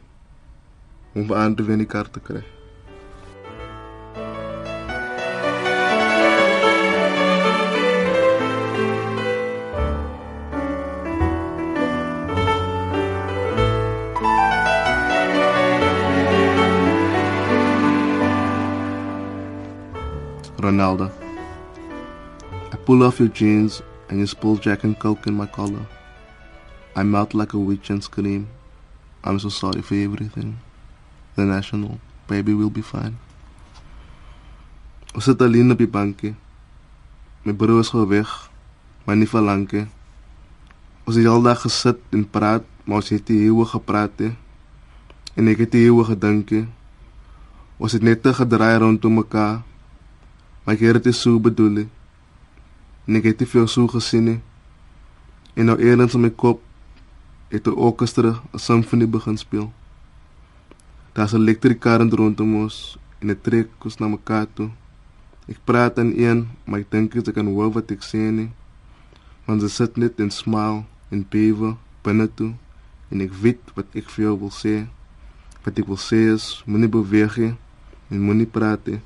om 1.14 1.34
aan 1.34 1.56
te 1.58 1.66
wen 1.66 1.82
die 1.82 1.90
kaart 1.96 2.12
te 2.12 2.22
kry 2.30 2.44
Ronaldo. 20.68 21.17
Pull 22.88 23.02
off 23.04 23.18
your 23.20 23.28
jeans 23.28 23.82
and 24.08 24.18
you 24.18 24.26
spill 24.26 24.56
Jack 24.56 24.82
and 24.82 24.98
Coke 24.98 25.26
in 25.26 25.34
my 25.34 25.44
collar. 25.44 25.84
I 26.96 27.02
melt 27.02 27.34
like 27.34 27.52
a 27.52 27.58
witch 27.58 27.90
and 27.90 28.02
scream. 28.02 28.48
I'm 29.22 29.38
so 29.38 29.50
sorry 29.50 29.82
for 29.82 29.92
everything. 29.94 30.56
The 31.36 31.44
National, 31.44 32.00
baby 32.26 32.54
will 32.54 32.70
be 32.70 32.80
fine. 32.80 33.18
Ons 35.12 35.28
sit 35.28 35.44
alleen 35.44 35.68
op 35.74 35.82
die 35.84 35.90
bankie. 35.98 36.32
My 37.44 37.52
broer 37.52 37.84
is 37.84 37.92
gou 37.92 38.06
weg, 38.08 38.32
maar 39.04 39.20
nie 39.20 39.28
vir 39.28 39.44
lank 39.44 39.76
nie. 39.76 39.84
Ons 41.04 41.20
het 41.20 41.28
al 41.28 41.44
dag 41.44 41.60
gesit 41.66 42.00
en 42.16 42.24
praat, 42.24 42.64
maar 42.86 43.02
ons 43.02 43.12
het 43.12 43.28
nie 43.28 43.50
eeuwig 43.50 43.76
gepraat 43.76 44.16
nie. 44.24 44.32
En 45.36 45.52
ek 45.52 45.66
het 45.66 45.76
nie 45.76 45.84
eeuwig 45.90 46.14
gedink 46.14 46.56
nie. 46.56 46.64
Ons 47.76 48.00
het 48.00 48.10
net 48.12 48.24
te 48.24 48.32
gedraai 48.32 48.80
rondom 48.80 49.20
mekaar. 49.20 49.60
Maar 50.64 50.80
ek 50.80 50.88
het 50.88 51.12
dit 51.12 51.20
so 51.20 51.36
bedoel. 51.36 51.84
En 53.08 53.16
ek 53.16 53.30
het 53.30 53.38
dit 53.40 53.48
veel 53.48 53.66
so 53.66 53.88
gesien. 53.88 54.42
En 55.56 55.70
nou 55.70 55.78
eerens 55.80 56.14
in 56.14 56.26
my 56.26 56.30
kop 56.30 56.60
het 57.48 57.66
'n 57.66 57.80
orkester 57.88 58.26
'n 58.28 58.58
simfonie 58.58 59.08
begin 59.08 59.38
speel. 59.38 59.72
Daar's 61.14 61.32
'n 61.32 61.40
elektriese 61.40 61.78
karent 61.78 62.12
rondom 62.12 62.54
ons 62.62 62.98
en 63.20 63.26
dit 63.28 63.42
trek 63.42 63.68
ons 63.84 63.98
na 63.98 64.08
mekaar 64.08 64.46
toe. 64.54 64.70
Ek 65.48 65.58
praat 65.64 65.98
aan 65.98 66.12
een, 66.16 66.48
maar 66.64 66.80
ek 66.80 66.90
dink 66.90 67.14
ek 67.14 67.34
kan 67.34 67.46
hoor 67.46 67.72
wat 67.72 67.90
ek 67.90 68.02
sê 68.02 68.30
nie. 68.30 68.50
Want 69.46 69.60
ze 69.60 69.68
sit 69.68 69.96
net 69.96 70.20
en 70.20 70.30
smile 70.30 70.84
en 71.10 71.26
bewe 71.28 71.76
binne 72.02 72.28
toe. 72.34 72.54
en 73.08 73.24
ek 73.24 73.32
weet 73.40 73.72
wat 73.76 73.88
ek 73.96 74.08
vir 74.12 74.28
jou 74.28 74.34
wil 74.44 74.52
sê. 74.52 74.74
Wat 75.64 75.78
ek 75.80 75.88
wil 75.88 76.00
sê 76.00 76.28
is 76.34 76.60
moenie 76.68 76.90
beweeg 76.92 77.38
nie 77.40 77.54
en 78.12 78.24
moenie 78.24 78.48
praat 78.48 78.84
nie. 78.88 79.00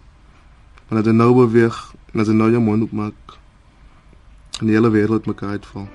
Want 0.88 1.03
as 1.03 1.09
jy 1.09 1.15
nou 1.17 1.31
beweeg 1.37 1.79
en 2.12 2.23
as 2.23 2.31
jy 2.31 2.37
nou 2.37 2.51
jou 2.53 2.62
mond 2.62 2.87
oopmaak, 2.87 3.37
gaan 4.59 4.67
die 4.67 4.77
hele 4.77 4.91
wêreld 4.91 5.27
mekaar 5.27 5.49
uitval. 5.49 5.88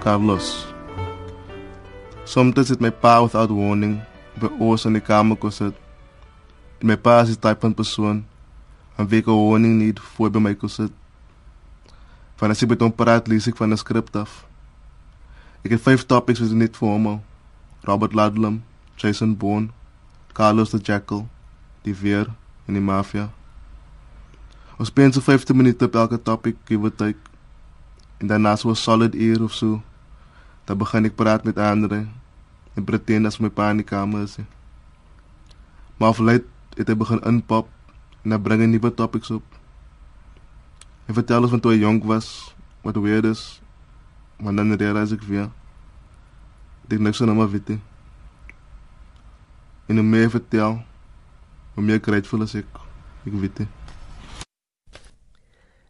Carlos. 0.00 0.66
Sometimes 2.24 2.68
het 2.68 2.80
my 2.80 2.90
pa 2.90 3.22
without 3.22 3.50
warning 3.50 4.00
by 4.38 4.46
oors 4.58 4.84
in 4.84 4.92
die 4.92 5.02
kamer 5.02 5.36
gesit. 5.40 5.74
En 6.78 6.86
my 6.86 6.96
pa 6.96 7.20
is 7.24 7.34
die 7.34 7.38
type 7.38 7.60
van 7.60 7.74
persoon 7.74 8.24
aan 8.96 9.08
wie 9.08 9.20
ek 9.20 9.26
'n 9.28 9.48
warning 9.48 9.78
need 9.78 10.00
voor 10.00 10.30
by 10.30 10.38
my 10.38 10.54
gesit. 10.58 10.92
Van 12.36 12.50
as 12.50 12.62
ek 12.62 12.68
met 12.68 12.80
hom 12.80 12.94
praat, 12.94 13.28
lees 13.28 13.46
ek 13.46 13.56
van 13.56 13.72
'n 13.72 13.76
skrip 13.76 14.16
af. 14.16 14.46
Ek 15.64 15.70
het 15.70 15.80
vyf 15.80 16.06
topics 16.06 16.40
wat 16.40 16.50
net 16.50 16.76
vir 16.76 16.88
hom. 16.88 17.22
Robert 17.82 18.14
Ludlum, 18.14 18.62
Jason 18.96 19.36
Bourne, 19.36 19.68
Carlos 20.32 20.70
the 20.70 20.78
Jackal, 20.78 21.28
die 21.82 21.94
Veer 21.94 22.26
en 22.66 22.74
die 22.74 22.82
Mafia. 22.82 23.30
Ons 24.78 24.88
spend 24.88 25.14
so 25.14 25.20
15 25.20 25.56
minute 25.56 25.84
op 25.84 25.94
elke 25.94 26.22
topic, 26.22 26.56
give 26.64 26.82
or 26.82 26.94
take. 26.94 27.18
En 28.18 28.26
daarna 28.26 28.56
so 28.56 28.70
'n 28.70 28.74
solid 28.74 29.14
uur 29.14 29.42
of 29.42 29.52
so 29.52 29.82
Dan 30.66 30.78
begin 30.82 31.06
ek 31.06 31.14
praat 31.14 31.44
met 31.46 31.58
ander 31.62 32.08
en 32.74 32.84
pretend 32.84 33.26
as 33.26 33.38
my 33.38 33.48
pa 33.48 33.70
in 33.70 33.80
die 33.80 33.86
kamer 33.86 34.26
is. 34.26 34.34
Maar 35.96 36.14
vlei 36.18 36.40
het 36.74 36.90
hy 36.90 36.96
begin 36.98 37.22
inpop 37.22 37.70
en 38.26 38.34
hy 38.34 38.38
bring 38.42 38.62
'n 38.62 38.70
nuwe 38.74 38.90
topics 38.90 39.30
op. 39.30 39.46
Hy 41.06 41.14
vertel 41.14 41.42
ons 41.42 41.50
van 41.54 41.60
toe 41.60 41.72
hy 41.72 41.78
jonk 41.78 42.04
was, 42.04 42.54
wat 42.82 42.96
weird 42.98 43.24
is. 43.24 43.62
Maar 44.42 44.54
dan 44.54 44.74
realiseer 44.74 45.18
ek 45.18 45.22
weer 45.22 45.50
dit 46.88 47.00
niks 47.00 47.22
aan 47.22 47.28
hom 47.28 47.50
weet 47.50 47.68
nie. 47.68 47.80
En 49.86 49.96
hoe 49.96 50.04
meer 50.04 50.30
vertel, 50.30 50.82
hoe 51.74 51.84
meer 51.84 52.00
grateful 52.02 52.42
is 52.42 52.54
ek. 52.54 52.80
Ek 53.26 53.32
weet 53.32 53.58
nie. 53.58 53.68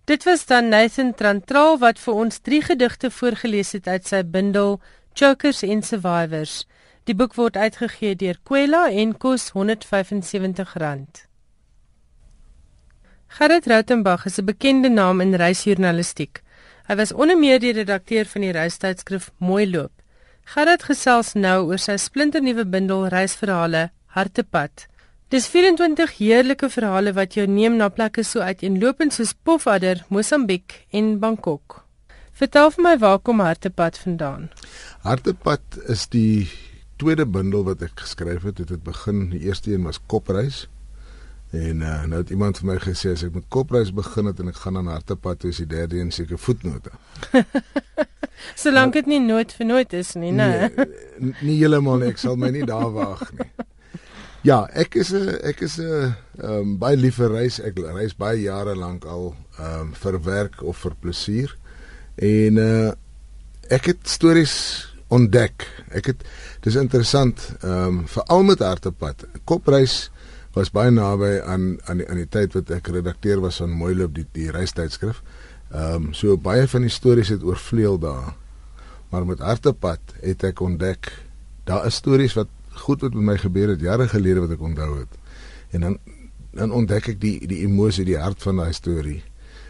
Dit 0.04 0.24
was 0.24 0.46
dan 0.46 0.68
Nathan 0.68 1.14
Trantral 1.14 1.78
wat 1.78 1.98
vir 1.98 2.14
ons 2.14 2.38
drie 2.38 2.62
gedigte 2.62 3.10
voorgeles 3.10 3.72
het 3.72 3.88
uit 3.88 4.06
sy 4.06 4.22
bundel 4.22 4.80
Chokers 5.14 5.64
and 5.64 5.84
Survivors. 5.84 6.66
Die 7.04 7.14
boek 7.14 7.34
word 7.34 7.56
uitgegee 7.56 8.14
deur 8.14 8.38
Kwela 8.44 8.90
en 8.90 9.16
kos 9.16 9.50
R175. 9.50 11.26
Gerrit 13.28 13.66
Rautenbach 13.66 14.26
is 14.26 14.38
'n 14.38 14.44
bekende 14.44 14.88
naam 14.88 15.20
in 15.20 15.34
reisjournalistiek. 15.34 16.42
Hy 16.86 16.94
was 16.96 17.12
onder 17.12 17.38
meer 17.38 17.58
die 17.60 17.72
redakteur 17.72 18.24
van 18.24 18.40
die 18.40 18.52
reistydskrif 18.52 19.30
Mooi 19.38 19.70
Loop. 19.70 19.92
Gerrit 20.44 20.82
gesels 20.82 21.32
nou 21.34 21.66
oor 21.66 21.78
sy 21.78 21.96
splinternuwe 21.96 22.64
bundel 22.64 23.08
Reisverhale 23.08 23.90
Hartepad. 24.06 24.86
Dis 25.28 25.48
24 25.50 26.18
heerlike 26.18 26.68
verhale 26.70 27.12
wat 27.12 27.34
jou 27.34 27.46
neem 27.46 27.76
na 27.76 27.88
plekke 27.88 28.22
so 28.22 28.40
uiteenlopend 28.40 29.12
soos 29.12 29.34
Pofadder, 29.42 30.04
Mosambiek 30.08 30.86
en 30.90 31.18
Bangkok. 31.18 31.82
Vertel 32.32 32.70
vir 32.70 32.82
my 32.84 32.98
waar 32.98 33.18
kom 33.18 33.40
Hartepad 33.40 33.98
vandaan? 33.98 34.50
Hartepad 35.02 35.60
is 35.88 36.06
die 36.12 36.46
tweede 36.96 37.26
bundel 37.26 37.64
wat 37.64 37.82
ek 37.82 38.00
geskryf 38.04 38.46
het. 38.46 38.56
Dit 38.56 38.68
het 38.68 38.82
begin, 38.84 39.30
die 39.30 39.40
eerste 39.48 39.72
een 39.72 39.82
was 39.82 39.98
Kopreis. 40.06 40.68
En 41.50 41.80
uh, 41.80 42.04
nou 42.04 42.20
het 42.20 42.30
iemand 42.30 42.58
vir 42.58 42.66
my 42.66 42.76
gesê 42.82 43.12
as 43.14 43.22
ek 43.22 43.36
met 43.36 43.46
Kopreis 43.48 43.92
begin 43.94 44.26
het 44.26 44.40
en 44.42 44.50
ek 44.50 44.58
gaan 44.64 44.80
aan 44.80 44.90
Hartepad, 44.90 45.44
is 45.46 45.60
die 45.62 45.68
derde 45.70 46.00
een 46.00 46.10
seker 46.10 46.38
voetnote. 46.38 46.90
Solank 48.62 48.98
dit 48.98 49.06
nie 49.06 49.20
nooit 49.22 49.52
vir 49.54 49.66
nooit 49.66 49.92
is 49.96 50.12
nie, 50.18 50.32
né? 50.34 50.68
Nee, 50.74 51.32
nie 51.40 51.56
heeltemal 51.60 52.02
nie, 52.02 52.10
ek 52.12 52.20
sal 52.20 52.36
my 52.40 52.50
nie 52.52 52.66
daar 52.66 52.90
waag 52.92 53.22
nie. 53.38 53.48
Ja, 54.46 54.60
ek 54.78 54.94
is 54.94 55.10
'n 55.10 55.38
ek 55.42 55.60
is 55.66 55.78
'n 55.78 56.14
ehm 56.38 56.50
um, 56.50 56.78
baie 56.78 56.96
lief 56.96 57.16
vir 57.18 57.30
reis. 57.30 57.58
Ek 57.58 57.78
reis 57.78 58.14
baie 58.14 58.42
jare 58.42 58.76
lank 58.76 59.04
al 59.04 59.34
ehm 59.58 59.80
um, 59.80 59.94
vir 59.94 60.22
werk 60.22 60.62
of 60.62 60.76
vir 60.76 60.94
plesier. 61.00 61.56
En 62.14 62.56
uh 62.56 62.92
ek 63.70 63.86
het 63.86 64.08
stories 64.08 64.86
ontdek. 65.08 65.66
Ek 65.90 66.06
het 66.06 66.22
dis 66.60 66.74
interessant 66.74 67.56
ehm 67.62 67.86
um, 67.86 68.06
veral 68.06 68.42
met 68.42 68.58
hartepad. 68.58 69.24
Kopreis 69.44 70.10
was 70.56 70.72
baie 70.72 70.90
naby 70.90 71.36
aan 71.44 71.76
aan 71.84 72.00
die 72.00 72.08
aan 72.08 72.20
die 72.22 72.30
tyd 72.32 72.56
wat 72.56 72.70
ek 72.78 72.88
redakteur 72.94 73.42
was 73.44 73.60
van 73.60 73.74
Mooiloop 73.76 74.14
die 74.16 74.24
die 74.32 74.48
reistydskrif. 74.54 75.20
Ehm 75.70 76.08
um, 76.08 76.12
so 76.16 76.36
baie 76.40 76.64
van 76.72 76.86
die 76.86 76.92
stories 76.92 77.32
het 77.34 77.44
oorvleuel 77.44 77.98
daar. 78.00 78.32
Maar 79.12 79.26
met 79.26 79.44
hartepad 79.44 80.16
het 80.22 80.44
ek 80.48 80.60
ontdek 80.64 81.12
daar 81.68 81.86
is 81.86 81.98
stories 82.00 82.36
wat 82.38 82.48
goed 82.86 83.04
wat 83.04 83.14
met 83.14 83.28
my 83.30 83.36
gebeur 83.40 83.74
het 83.74 83.80
jare 83.80 84.08
gelede 84.08 84.46
wat 84.46 84.56
ek 84.56 84.62
onthou 84.62 84.98
het. 84.98 85.18
En 85.70 85.80
dan 85.80 85.98
dan 86.56 86.72
ontdek 86.72 87.10
ek 87.12 87.20
die 87.20 87.36
die 87.46 87.60
emosie, 87.68 88.06
die 88.08 88.16
hart 88.16 88.42
van 88.42 88.56
daai 88.56 88.72
storie 88.72 89.22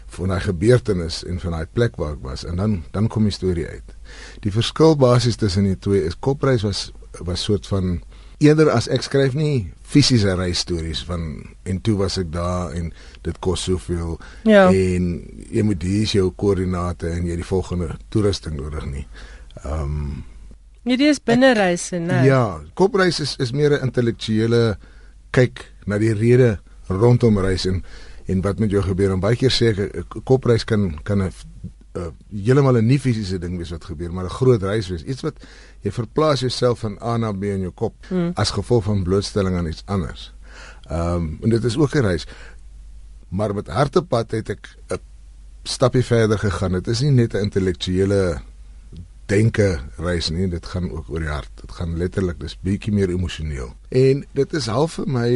van 0.07 0.31
daai 0.31 0.39
gebeurtenis 0.39 1.23
en 1.27 1.39
van 1.43 1.51
daai 1.57 1.67
plek 1.73 1.97
waar 1.99 2.15
ek 2.15 2.23
was 2.23 2.45
en 2.47 2.55
dan 2.55 2.83
dan 2.95 3.09
kom 3.11 3.27
die 3.27 3.35
storie 3.35 3.67
uit. 3.67 3.95
Die 4.39 4.55
verskil 4.55 4.95
basies 4.95 5.35
tussen 5.35 5.67
die 5.67 5.79
twee 5.79 6.05
is 6.07 6.15
Kopreis 6.15 6.63
was 6.63 6.91
was 7.19 7.43
soort 7.43 7.67
van 7.67 7.97
eerder 8.43 8.69
as 8.69 8.87
ek 8.93 9.05
skryf 9.05 9.33
nie 9.37 9.71
fisiese 9.87 10.35
reisstories 10.37 11.01
van 11.07 11.23
en 11.65 11.81
toe 11.81 11.95
was 11.97 12.17
ek 12.21 12.29
daar 12.33 12.73
en 12.77 12.91
dit 13.25 13.39
kos 13.43 13.63
soveel 13.69 14.17
ja. 14.45 14.67
en 14.69 15.09
jy 15.49 15.63
moet 15.65 15.83
hier 15.83 16.15
jou 16.19 16.27
koördinate 16.35 17.09
en 17.15 17.25
jy 17.25 17.37
die 17.39 17.47
volgende 17.47 17.95
toerusting 18.13 18.57
nodig 18.59 18.85
nie. 18.85 19.05
Ehm 19.63 19.83
um, 19.83 20.25
Hierdie 20.87 21.09
is 21.11 21.17
binnereise, 21.19 21.97
né? 21.99 22.21
Ja, 22.23 22.61
kopreis 22.79 23.19
is 23.19 23.35
is 23.43 23.51
meer 23.51 23.73
'n 23.75 23.89
intellektuele 23.89 24.77
kyk 25.35 25.65
na 25.85 25.97
die 25.97 26.13
rede 26.13 26.59
rondom 26.87 27.39
reis 27.43 27.65
en 27.65 27.83
en 28.27 28.41
wat 28.41 28.59
met 28.59 28.71
jou 28.71 28.81
gebeur. 28.83 29.11
En 29.11 29.19
baie 29.19 29.35
keer 29.35 29.51
sê 29.51 29.73
ek 29.75 30.15
kopreis 30.23 30.63
kan 30.63 30.95
kan 31.03 31.21
'n 31.23 31.31
uh, 31.97 32.07
heeltemal 32.31 32.77
'n 32.77 32.85
nie 32.85 32.99
fisiese 32.99 33.39
ding 33.39 33.57
wees 33.57 33.73
wat 33.73 33.85
gebeur, 33.85 34.13
maar 34.13 34.25
'n 34.25 34.37
groot 34.39 34.63
reis 34.63 34.87
wees. 34.87 35.03
Iets 35.03 35.21
wat 35.21 35.37
jy 35.81 35.91
verplaas 35.91 36.39
jouself 36.39 36.79
van 36.79 36.97
A 37.01 37.17
na 37.17 37.31
B 37.31 37.43
in 37.43 37.61
jou 37.67 37.71
kop 37.71 37.95
hmm. 38.07 38.31
as 38.35 38.51
gevolg 38.51 38.83
van 38.83 39.03
blootstelling 39.03 39.55
aan 39.55 39.67
iets 39.67 39.83
anders. 39.85 40.33
Ehm 40.89 41.15
um, 41.15 41.37
en 41.41 41.49
dit 41.49 41.63
is 41.63 41.77
ook 41.77 41.95
'n 41.95 42.05
reis. 42.05 42.27
Maar 43.29 43.53
met 43.53 43.67
hartepad 43.67 44.31
het 44.31 44.49
ek 44.49 44.77
'n 44.89 44.99
stapie 45.63 46.03
verder 46.03 46.39
gegaan. 46.39 46.71
Dit 46.71 46.87
is 46.87 47.01
nie 47.01 47.11
net 47.11 47.33
'n 47.33 47.43
intellektuele 47.49 48.41
denke 49.25 49.79
reis 49.97 50.29
nie, 50.29 50.47
dit 50.49 50.65
gaan 50.65 50.91
ook 50.91 51.09
oor 51.09 51.19
die 51.19 51.29
hart. 51.29 51.51
Dit 51.61 51.71
gaan 51.71 51.97
letterlik, 51.97 52.39
dis 52.39 52.57
bietjie 52.63 52.93
meer 52.93 53.09
emosioneel. 53.09 53.73
En 53.89 54.25
dit 54.33 54.53
is 54.53 54.69
half 54.71 54.93
vir 54.93 55.07
my 55.07 55.29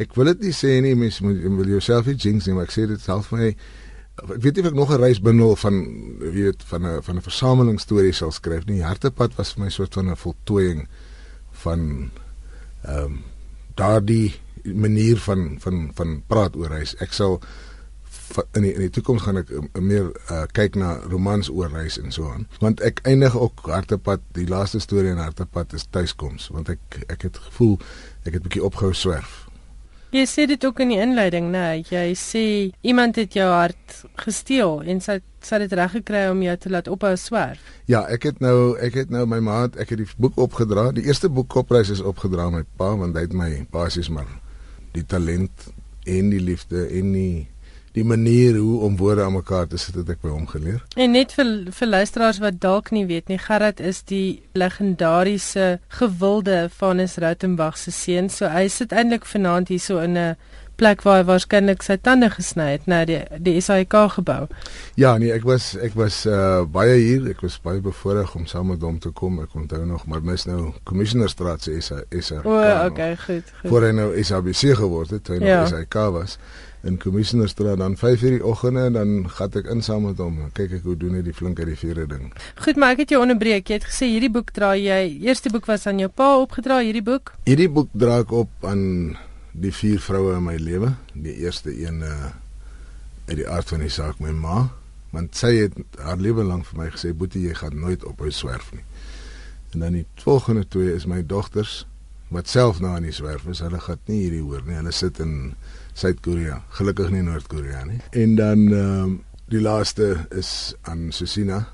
ek 0.00 0.16
wil 0.16 0.32
dit 0.32 0.48
nie 0.48 0.54
sê 0.56 0.80
nie, 0.82 0.94
mens 0.98 1.20
moet 1.20 1.42
wil 1.42 1.68
jouself 1.76 2.08
nie 2.08 2.16
jinx 2.16 2.46
nie, 2.46 2.54
maar 2.56 2.64
ek 2.64 2.74
sê 2.74 2.86
dit 2.88 3.06
half 3.06 3.28
vir 3.30 3.38
my 3.38 3.50
ek 4.20 4.42
weet 4.44 4.54
nie 4.56 4.62
of 4.64 4.70
ek 4.70 4.78
nog 4.78 4.92
'n 4.92 5.00
reisbundel 5.00 5.56
van 5.56 5.76
weet 6.18 6.62
van 6.64 6.86
'n 6.86 7.02
van 7.02 7.16
'n 7.16 7.22
versameling 7.22 7.80
stories 7.80 8.16
sal 8.16 8.30
skryf 8.30 8.64
nie. 8.66 8.82
Hartepad 8.82 9.34
was 9.34 9.52
vir 9.52 9.64
my 9.64 9.70
soort 9.70 9.94
van 9.94 10.10
'n 10.10 10.16
voltooiing 10.16 10.88
van 11.50 12.10
ehm 12.82 13.04
um, 13.04 13.24
daardie 13.74 14.34
manier 14.64 15.18
van 15.18 15.56
van 15.58 15.90
van 15.94 16.22
praat 16.26 16.56
oor 16.56 16.68
reis. 16.68 16.94
Ek 16.96 17.12
sal 17.12 17.40
in 18.52 18.62
die, 18.62 18.72
in 18.72 18.80
die 18.80 18.90
toekoms 18.90 19.22
gaan 19.22 19.36
ek 19.36 19.50
uh, 19.50 19.60
meer 19.80 20.10
uh, 20.30 20.44
kyk 20.52 20.76
na 20.80 20.94
romans 21.12 21.48
oor 21.48 21.70
reis 21.72 21.98
en 22.00 22.12
so 22.12 22.30
aan. 22.30 22.46
Want 22.60 22.80
ek 22.80 23.02
eindig 23.08 23.36
ook 23.38 23.66
Hartepad, 23.68 24.20
die 24.32 24.48
laaste 24.48 24.80
storie 24.80 25.12
in 25.12 25.20
Hartepad 25.20 25.72
is 25.72 25.86
tuiskoms, 25.90 26.48
want 26.48 26.68
ek 26.68 27.02
ek 27.08 27.22
het 27.28 27.38
gevoel 27.48 27.78
ek 28.24 28.32
het 28.34 28.42
'n 28.42 28.48
bietjie 28.48 28.64
opgehou 28.64 28.92
swerf. 28.94 29.51
Jy 30.12 30.26
sê 30.28 30.44
dit 30.44 30.64
ook 30.64 30.80
in 30.84 30.90
die 30.92 31.00
inleiding, 31.00 31.46
né? 31.48 31.60
Nee, 31.72 31.84
jy 31.88 32.16
sê 32.20 32.44
iemand 32.84 33.16
het 33.16 33.32
jou 33.32 33.46
hart 33.48 34.02
gesteel 34.20 34.82
en 34.84 35.00
sy 35.00 35.22
sy 35.42 35.58
het 35.58 35.72
reg 35.74 35.94
gekry 35.96 36.26
om 36.30 36.42
jou 36.44 36.56
te 36.60 36.70
laat 36.70 36.90
ophou 36.92 37.14
swerf. 37.16 37.62
Ja, 37.88 38.04
ek 38.12 38.28
het 38.28 38.42
nou 38.44 38.76
ek 38.76 38.98
het 39.00 39.10
nou 39.10 39.24
my 39.26 39.40
maat, 39.42 39.78
ek 39.80 39.94
het 39.94 40.02
die 40.02 40.08
boek 40.20 40.36
opgedra. 40.36 40.90
Die 40.92 41.06
eerste 41.08 41.32
boek 41.32 41.48
Kopreis 41.50 41.90
is 41.90 42.04
opgedra 42.04 42.50
my 42.52 42.60
pa 42.76 42.92
want 43.00 43.16
hy 43.16 43.24
het 43.24 43.36
my 43.36 43.50
basies 43.72 44.12
maar 44.12 44.28
die 44.92 45.06
talent 45.08 45.72
en 46.04 46.28
die 46.30 46.42
liefde 46.44 46.84
en 46.92 47.16
die 47.16 47.48
die 47.92 48.04
manier 48.04 48.56
hoe 48.56 48.80
om 48.80 48.96
woorde 48.96 49.22
aan 49.22 49.32
mekaar 49.36 49.66
te 49.68 49.76
sit 49.76 49.94
het 49.94 50.08
ek 50.08 50.20
by 50.22 50.28
hom 50.32 50.46
geleer. 50.48 50.80
En 50.96 51.12
net 51.12 51.32
vir 51.36 51.50
vir 51.70 51.88
luisteraars 51.88 52.38
wat 52.40 52.60
dalk 52.60 52.90
nie 52.90 53.06
weet 53.06 53.28
nie, 53.28 53.38
Gerard 53.38 53.80
is 53.80 54.02
die 54.08 54.42
legendariese 54.56 55.78
gewilde 55.88 56.68
Vanus 56.78 57.16
Rautenbach 57.16 57.76
se 57.78 57.90
seun. 57.90 58.30
So 58.30 58.48
hy 58.48 58.68
sit 58.68 58.92
eintlik 58.92 59.24
vanaand 59.28 59.68
hierso 59.68 59.98
in 60.00 60.16
'n 60.16 60.36
plek 60.76 61.02
waar 61.04 61.20
hy 61.20 61.24
waarskynlik 61.28 61.82
sy 61.82 61.96
tande 62.00 62.30
gesny 62.30 62.70
het, 62.72 62.86
na 62.86 63.04
die 63.04 63.20
die 63.38 63.60
SAIK 63.60 63.92
gebou. 64.16 64.46
Ja, 64.96 65.18
nee, 65.18 65.30
ek 65.32 65.44
was 65.44 65.76
ek 65.76 65.94
was 65.94 66.26
uh 66.26 66.64
baie 66.64 66.96
hier. 66.96 67.28
Ek 67.30 67.40
was 67.40 67.60
baie 67.62 67.80
bevoorreg 67.80 68.34
om 68.34 68.46
saam 68.46 68.66
met 68.72 68.80
hom 68.82 68.98
te 68.98 69.10
kom. 69.10 69.40
Ek 69.42 69.54
onthou 69.54 69.84
nog, 69.86 70.06
maar 70.06 70.22
mens 70.22 70.44
nou 70.46 70.72
Commissionerstraat 70.84 71.62
se 71.62 71.80
SA 71.80 72.02
SA. 72.20 72.40
O, 72.44 72.86
okay, 72.86 73.16
goed, 73.16 73.44
goed. 73.60 73.70
Voor 73.70 73.82
hy 73.82 73.92
nou 73.92 74.22
SABC 74.22 74.74
geword 74.76 75.10
het, 75.10 75.24
toe 75.24 75.36
hy 75.38 75.44
Ja. 75.46 75.60
nog 75.60 75.68
SAIK 75.68 75.94
was 76.12 76.38
in 76.82 76.98
Commissionerstraat 76.98 77.78
dan 77.78 77.96
5:00 77.96 78.36
die 78.36 78.44
oggende 78.44 78.80
en 78.80 78.92
dan 78.92 79.30
gaan 79.30 79.50
ek 79.52 79.66
in 79.66 79.82
saam 79.82 80.02
met 80.02 80.18
hom. 80.18 80.50
Kyk 80.52 80.72
ek 80.72 80.82
hoe 80.82 80.96
doen 80.96 81.14
hy 81.14 81.22
die 81.22 81.34
flink 81.34 81.58
uit 81.58 81.66
die 81.66 81.78
vure 81.78 82.06
ding. 82.06 82.32
Goed, 82.54 82.76
maar 82.76 82.90
ek 82.96 83.04
het 83.04 83.14
jou 83.14 83.22
onderbreek. 83.22 83.68
Jy 83.68 83.74
het 83.74 83.84
gesê 83.84 84.06
hierdie 84.10 84.30
boek 84.30 84.50
dra 84.52 84.74
jy. 84.76 85.18
Eerste 85.22 85.50
boek 85.50 85.66
was 85.66 85.86
aan 85.86 85.98
jou 85.98 86.08
pa 86.08 86.36
opgedra, 86.38 86.80
hierdie 86.82 87.02
boek. 87.02 87.34
Hierdie 87.44 87.70
boek 87.70 87.88
dra 87.92 88.18
ek 88.18 88.32
op 88.32 88.50
aan 88.60 89.16
die 89.52 89.72
vier 89.72 90.00
vroue 90.00 90.36
in 90.36 90.44
my 90.44 90.56
lewe. 90.56 90.94
Die 91.14 91.36
eerste 91.44 91.70
een 91.70 92.02
uh 92.02 92.32
uit 93.28 93.36
die 93.38 93.48
aard 93.48 93.68
van 93.70 93.78
die 93.78 93.88
saak 93.88 94.18
my 94.18 94.32
ma, 94.34 94.72
want 95.14 95.36
sy 95.38 95.52
het 95.54 95.76
haar 96.02 96.18
lewe 96.18 96.42
lank 96.42 96.66
vir 96.66 96.78
my 96.80 96.88
gesê 96.90 97.12
boetie 97.14 97.44
jy 97.46 97.54
gaan 97.54 97.78
nooit 97.78 98.04
ophou 98.04 98.30
swerf 98.34 98.72
nie. 98.74 98.82
En 99.72 99.80
dan 99.80 99.92
die 99.92 100.06
volgende 100.24 100.66
twee 100.68 100.94
is 100.94 101.06
my 101.06 101.22
dogters 101.26 101.84
wat 102.32 102.48
self 102.48 102.80
nou 102.80 102.94
aan 102.96 103.06
die 103.06 103.14
swerf 103.14 103.46
is. 103.50 103.60
Hulle 103.64 103.80
gaan 103.80 104.00
nie 104.08 104.22
hierdie 104.24 104.42
hoor 104.42 104.64
nie. 104.66 104.78
Hulle 104.78 104.92
sit 104.92 105.20
in 105.22 105.54
Suid-Korea, 105.94 106.62
gelukkig 106.78 107.12
nie 107.12 107.22
Noord-Korea 107.26 107.84
nie. 107.84 108.00
En 108.10 108.34
dan 108.40 108.66
ehm 108.72 109.04
um, 109.04 109.20
die 109.52 109.60
laaste 109.60 110.26
is 110.30 110.72
aan 110.88 111.10
Susina 111.12 111.66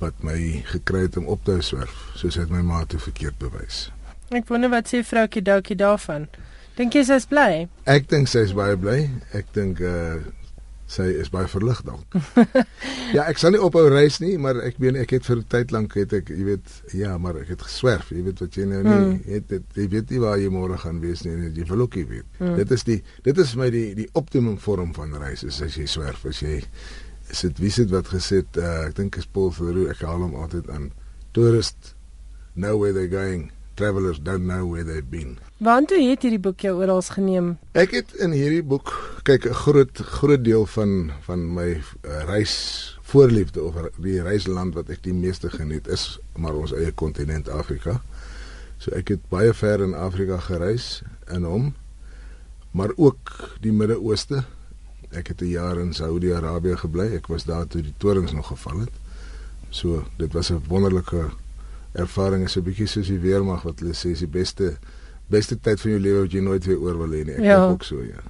wat 0.00 0.22
my 0.24 0.62
gekry 0.64 1.02
het 1.04 1.16
om 1.20 1.26
op 1.28 1.42
te 1.44 1.58
swerf, 1.60 1.92
soos 2.16 2.38
hy 2.38 2.46
het 2.46 2.52
my 2.54 2.62
ma 2.64 2.84
toe 2.88 3.00
verkeerd 3.02 3.36
bewys. 3.42 3.90
Ek 4.32 4.48
wonder 4.48 4.72
wat 4.72 4.88
sê 4.88 5.02
vroukie 5.04 5.42
Doukie 5.44 5.76
daarvan. 5.76 6.30
Dink 6.78 6.96
jy 6.96 7.02
sy 7.04 7.18
is 7.20 7.26
bly? 7.28 7.66
Ek 7.84 8.08
dink 8.08 8.30
sy 8.30 8.46
is 8.46 8.54
baie 8.56 8.78
bly. 8.80 9.02
Ek 9.36 9.50
dink 9.52 9.82
uh 9.84 10.22
sy 10.90 11.04
is 11.22 11.28
baie 11.30 11.46
verlig 11.46 11.78
dalk. 11.86 12.16
ja, 13.16 13.22
ek 13.30 13.38
sal 13.38 13.52
nie 13.54 13.60
ophou 13.62 13.84
reis 13.92 14.16
nie, 14.18 14.32
maar 14.42 14.58
ek 14.66 14.80
meen 14.82 14.96
ek 14.98 15.12
het 15.14 15.26
vir 15.28 15.36
'n 15.38 15.44
tyd 15.52 15.70
lank 15.70 15.94
het 15.94 16.12
ek, 16.18 16.32
jy 16.34 16.44
weet, 16.48 16.72
ja, 16.98 17.12
maar 17.18 17.36
ek 17.38 17.52
het 17.54 17.62
geswerf, 17.62 18.10
jy 18.10 18.24
weet 18.26 18.40
wat 18.42 18.54
jy 18.58 18.64
nou 18.66 18.82
nie, 18.82 18.96
Mm. 19.00 19.20
het, 19.30 19.46
dit, 19.48 19.62
jy 19.78 19.86
weet 19.88 20.10
nie 20.10 20.18
waar 20.20 20.38
jy 20.38 20.48
môre 20.50 20.76
gaan 20.82 20.98
wees 21.00 21.22
nie, 21.24 21.32
en 21.36 21.54
jy 21.54 21.64
wil 21.70 21.80
ook 21.86 21.94
nie 21.94 22.04
weet. 22.10 22.26
Mm. 22.40 22.56
Dit 22.56 22.70
is 22.74 22.82
die 22.84 23.02
dit 23.22 23.38
is 23.38 23.52
vir 23.54 23.62
my 23.62 23.70
die 23.70 23.94
die 23.94 24.08
optimum 24.18 24.58
vorm 24.58 24.92
van 24.94 25.14
reis 25.14 25.44
is 25.44 25.62
as 25.62 25.76
jy 25.78 25.86
swerf, 25.86 26.26
as 26.26 26.40
jy 26.42 26.58
is 27.30 27.40
dit 27.46 27.58
wie 27.62 27.70
sit 27.70 27.90
wat 27.90 28.08
gesê 28.10 28.42
het, 28.42 28.56
uh, 28.58 28.86
ek 28.88 28.96
dink 28.96 29.16
is 29.16 29.26
Paul 29.26 29.50
Verhoeven, 29.54 29.90
ek 29.94 30.02
haal 30.02 30.18
hom 30.26 30.34
altyd 30.34 30.68
aan. 30.70 30.90
Tourists 31.32 31.94
know 32.56 32.76
where 32.76 32.92
they're 32.92 33.06
going, 33.06 33.52
travelers 33.80 34.18
don't 34.20 34.44
know 34.44 34.68
where 34.72 34.84
they've 34.84 35.10
been. 35.10 35.38
Waartoe 35.64 36.02
het 36.10 36.24
hierdie 36.26 36.42
boek 36.42 36.60
jou 36.66 36.74
oral 36.82 37.00
geneem? 37.14 37.54
Ek 37.72 37.94
het 37.96 38.12
in 38.20 38.34
hierdie 38.36 38.64
boek 38.64 38.92
kyk 39.28 39.48
'n 39.48 39.56
groot 39.64 40.02
groot 40.20 40.44
deel 40.44 40.66
van 40.76 41.12
van 41.26 41.46
my 41.54 41.70
uh, 41.80 42.24
reis 42.28 42.54
voorliefde 43.10 43.62
of 43.62 43.74
die 43.98 44.20
reisland 44.22 44.74
wat 44.74 44.88
ek 44.92 45.02
die 45.02 45.16
meeste 45.16 45.50
geniet 45.50 45.88
is 45.88 46.18
maar 46.36 46.54
ons 46.54 46.72
eie 46.76 46.92
kontinent 46.92 47.48
Afrika. 47.48 48.00
So 48.78 48.92
ek 48.96 49.16
het 49.16 49.28
baie 49.28 49.52
ver 49.54 49.80
in 49.80 49.94
Afrika 49.94 50.38
gereis 50.38 51.02
in 51.32 51.44
hom 51.44 51.72
maar 52.70 52.92
ook 52.96 53.50
die 53.60 53.72
Midde-Ooste. 53.72 54.44
Ek 55.10 55.26
het 55.26 55.40
'n 55.42 55.50
jaar 55.50 55.78
in 55.78 55.92
Saudi-Arabië 55.92 56.76
gebly. 56.76 57.14
Ek 57.14 57.26
was 57.26 57.44
daar 57.44 57.66
toe 57.66 57.82
die 57.82 57.94
torings 57.98 58.32
nog 58.32 58.46
geval 58.46 58.78
het. 58.86 58.94
So 59.70 60.04
dit 60.16 60.32
was 60.32 60.50
'n 60.50 60.62
wonderlike 60.68 61.30
ervaring. 61.92 62.44
Is 62.44 62.56
'n 62.56 62.62
bietjie 62.62 62.86
soos 62.86 63.06
die 63.06 63.18
weermag 63.20 63.62
wat 63.62 63.80
hulle 63.80 63.92
sê 63.94 64.10
is 64.10 64.18
die 64.18 64.26
beste 64.28 64.78
beste 65.30 65.56
tyd 65.60 65.80
van 65.80 65.90
jou 65.90 66.00
lewe 66.00 66.20
wat 66.20 66.32
jy 66.32 66.40
nooit 66.40 66.64
weer 66.66 66.78
oor 66.80 66.98
wil 66.98 67.08
hê 67.10 67.24
nie. 67.24 67.34
Ek 67.34 67.44
Ja. 67.44 67.68
ook 67.70 67.82
so, 67.84 68.02
ja. 68.02 68.20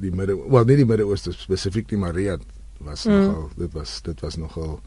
Die 0.00 0.10
Midde, 0.10 0.36
wel 0.50 0.64
nie 0.64 0.76
die 0.76 0.84
Midde-Ooste 0.84 1.32
spesifiek 1.32 1.88
die 1.88 1.96
Maria 1.98 2.38
was 2.80 3.04
Mm. 3.06 3.12
nogal 3.12 3.50
dit 3.56 3.72
was 3.72 4.00
dit 4.02 4.20
was 4.20 4.36
nogal 4.36 4.80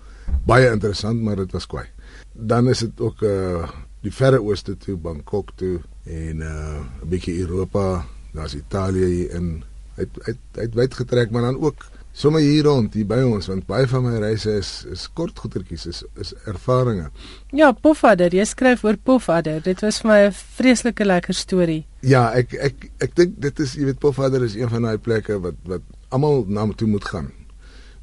baie 0.45 0.71
interessant, 0.71 1.21
maar 1.21 1.36
dit 1.36 1.51
was 1.51 1.65
kwai. 1.67 1.86
Dan 2.34 2.67
is 2.69 2.80
dit 2.80 2.99
ook 2.99 3.21
uh 3.21 3.67
die 4.01 4.11
Verre 4.13 4.41
Ooste 4.41 4.78
toe, 4.78 4.95
Bangkok 4.97 5.49
toe 5.55 5.80
en 6.05 6.38
uh 6.39 6.80
'n 7.03 7.09
bietjie 7.09 7.39
Europa, 7.39 8.05
daar's 8.34 8.53
Italië 8.55 9.05
hier 9.05 9.32
in 9.32 9.63
uit 9.97 10.09
uit 10.21 10.38
uit 10.53 10.73
wyd 10.73 10.93
getrek, 10.93 11.32
maar 11.32 11.41
dan 11.41 11.59
ook 11.61 11.86
sommer 12.18 12.41
hier 12.41 12.65
rond 12.65 12.95
hier 12.97 13.05
by 13.05 13.20
ons 13.22 13.45
want 13.51 13.68
baie 13.70 13.86
van 13.89 14.05
my 14.07 14.15
reise 14.22 14.49
is 14.57 14.72
is 14.89 15.05
kort 15.13 15.38
goetertjies, 15.38 15.86
is 15.91 15.99
is 16.18 16.34
ervarings. 16.49 17.11
Ja, 17.53 17.70
Pofadder, 17.72 18.34
jy 18.34 18.45
skryf 18.49 18.84
oor 18.88 18.97
Pofadder. 18.97 19.61
Dit 19.65 19.84
was 19.86 20.01
vir 20.01 20.09
my 20.09 20.20
'n 20.26 20.34
vreeslike 20.34 21.05
lekker 21.05 21.34
storie. 21.34 21.86
Ja, 22.01 22.34
ek 22.34 22.53
ek 22.53 22.89
ek 22.99 23.15
dink 23.15 23.39
dit 23.41 23.59
is 23.59 23.76
jy 23.76 23.86
weet 23.86 23.99
Pofadder 23.99 24.43
is 24.43 24.55
een 24.55 24.70
van 24.70 24.82
daai 24.82 24.97
plekke 24.97 25.39
wat 25.39 25.55
wat 25.65 25.82
almal 26.09 26.45
na 26.47 26.65
toe 26.76 26.88
moet 26.88 27.05
gaan. 27.05 27.32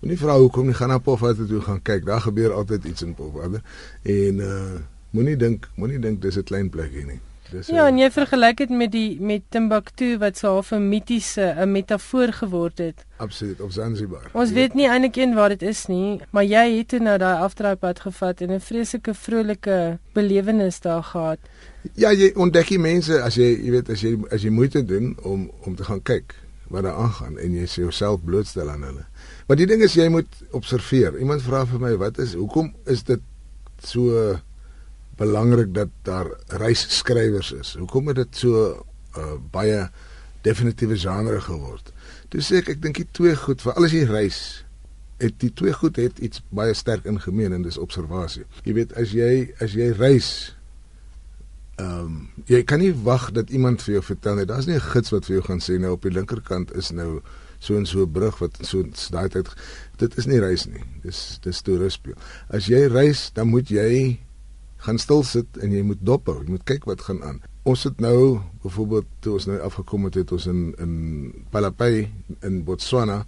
Moenie 0.01 0.19
vra 0.19 0.39
hoekom 0.39 0.67
nie 0.67 0.75
gaan 0.75 0.89
na 0.89 0.99
Pofadder 0.99 1.47
toe 1.47 1.61
gaan 1.61 1.83
kyk. 1.83 2.05
Daar 2.07 2.21
gebeur 2.21 2.53
altyd 2.53 2.85
iets 2.85 3.03
in 3.03 3.15
Pofadder. 3.15 3.63
En 4.03 4.35
uh 4.39 4.79
moenie 5.11 5.37
dink 5.37 5.69
moenie 5.77 5.99
dink 5.99 6.23
dis 6.23 6.37
'n 6.37 6.43
klein 6.43 6.71
plekkie 6.71 7.05
nie. 7.07 7.21
Dis 7.55 7.69
Ja, 7.71 7.87
en 7.87 7.99
jy 7.99 8.09
vergelyk 8.11 8.57
dit 8.65 8.71
met 8.75 8.91
die 8.91 9.21
met 9.23 9.45
Timbuktu 9.55 10.17
wat 10.19 10.39
so 10.41 10.49
half 10.57 10.73
'n 10.73 10.89
mitiese 10.89 11.55
'n 11.55 11.71
metafoor 11.71 12.33
geword 12.33 12.79
het. 12.79 13.05
absoluut 13.17 13.61
op 13.61 13.71
Zanzibar. 13.71 14.31
Ons 14.33 14.49
Jy 14.49 14.55
weet 14.55 14.75
nie 14.75 14.89
eintlik 14.89 15.17
een 15.17 15.35
waar 15.35 15.49
dit 15.49 15.63
is 15.63 15.87
nie, 15.87 16.21
maar 16.31 16.45
jy 16.45 16.79
het 16.79 16.89
toe 16.89 16.99
nou 16.99 17.19
daai 17.19 17.39
afdraaipad 17.43 18.01
gevat 18.01 18.41
en 18.41 18.51
'n 18.51 18.61
vreeslike 18.61 19.15
vrolike 19.15 19.99
belewenis 20.13 20.81
daar 20.81 21.03
gehad. 21.03 21.39
Ja, 21.95 22.11
jy 22.13 22.33
ontdek 22.35 22.69
die 22.69 22.79
mense 22.79 23.23
as 23.23 23.35
jy 23.35 23.55
jy 23.65 23.71
weet 23.71 23.91
as 23.91 24.01
jy 24.01 24.19
as 24.31 24.43
jy 24.43 24.51
moeite 24.51 24.85
doen 24.85 25.17
om 25.23 25.51
om 25.61 25.77
te 25.77 25.85
gaan 25.85 26.03
kyk 26.03 26.35
wat 26.69 26.83
daar 26.83 26.97
aangaan 26.97 27.39
en 27.39 27.53
jy 27.53 27.65
jouself 27.65 28.25
blootstel 28.25 28.71
aan 28.71 28.83
hulle. 28.83 29.05
Maar 29.47 29.57
die 29.57 29.67
ding 29.67 29.83
is 29.83 29.95
jy 29.95 30.09
moet 30.09 30.27
observeer. 30.51 31.19
Iemand 31.19 31.43
vra 31.43 31.67
vir 31.67 31.81
my 31.81 31.97
wat 31.97 32.19
is 32.19 32.35
hoekom 32.35 32.75
is 32.85 33.03
dit 33.03 33.21
so 33.79 34.39
belangrik 35.17 35.75
dat 35.75 35.89
daar 36.03 36.31
reisskrywers 36.61 37.53
is? 37.53 37.75
Hoekom 37.79 38.09
het 38.13 38.17
dit 38.17 38.43
so 38.45 38.85
uh, 39.17 39.35
baie 39.51 39.89
definitiewe 40.43 40.99
genre 40.99 41.41
geword? 41.41 41.93
Toe 42.29 42.43
sê 42.43 42.63
ek 42.63 42.75
ek 42.77 42.83
dink 42.83 43.01
die 43.03 43.09
twee 43.13 43.37
goed 43.37 43.63
vir 43.63 43.75
alles 43.75 43.97
jy 43.97 44.05
reis 44.11 44.65
het 45.23 45.39
die 45.41 45.53
twee 45.55 45.73
goed 45.73 45.97
het 45.97 46.19
iets 46.19 46.43
baie 46.51 46.75
sterk 46.75 47.07
in 47.07 47.21
gemeen 47.23 47.55
en 47.55 47.63
dis 47.63 47.79
observasie. 47.79 48.45
Jy 48.67 48.75
weet 48.81 48.95
as 48.99 49.15
jy 49.15 49.33
as 49.63 49.77
jy 49.79 49.93
reis 49.95 50.55
Ehm 51.75 52.07
um, 52.07 52.19
jy 52.47 52.61
kan 52.63 52.79
nie 52.79 52.93
wag 53.03 53.33
dat 53.35 53.51
iemand 53.51 53.83
vir 53.83 53.97
jou 53.97 54.03
vertel 54.07 54.37
nie. 54.39 54.47
Daar's 54.47 54.67
nie 54.67 54.77
'n 54.77 54.91
gids 54.95 55.11
wat 55.11 55.27
vir 55.27 55.35
jou 55.37 55.45
gaan 55.45 55.59
sê 55.61 55.79
nou 55.79 55.93
op 55.93 56.03
die 56.03 56.13
linkerkant 56.13 56.71
is 56.75 56.91
nou 56.91 57.21
so 57.59 57.77
en 57.77 57.87
so 57.87 58.03
'n 58.03 58.13
brug 58.13 58.39
wat 58.39 58.59
so 58.61 58.85
daai 59.11 59.29
tyd 59.29 59.49
dit 59.97 60.19
is 60.19 60.27
nie 60.27 60.39
reis 60.39 60.67
nie. 60.67 60.85
Dis 61.03 61.39
dis 61.43 61.63
toerusspeel. 61.63 62.15
As 62.49 62.67
jy 62.67 62.87
reis, 62.87 63.31
dan 63.33 63.49
moet 63.49 63.69
jy 63.69 64.21
gaan 64.85 64.99
stil 65.01 65.23
sit 65.25 65.59
en 65.65 65.73
jy 65.73 65.83
moet 65.83 66.01
dophou. 66.05 66.43
Jy 66.45 66.57
moet 66.57 66.65
kyk 66.69 66.85
wat 66.85 67.05
gaan 67.07 67.23
aan. 67.25 67.43
Ons 67.65 67.87
het 67.89 68.01
nou 68.05 68.41
byvoorbeeld 68.63 69.07
toe 69.25 69.33
ons 69.39 69.47
nou 69.49 69.59
afgekom 69.65 70.05
het, 70.05 70.15
het 70.21 70.33
ons 70.33 70.47
in 70.47 70.75
in 70.79 70.97
Palapay 71.51 72.09
in 72.43 72.65
Botswana 72.65 73.25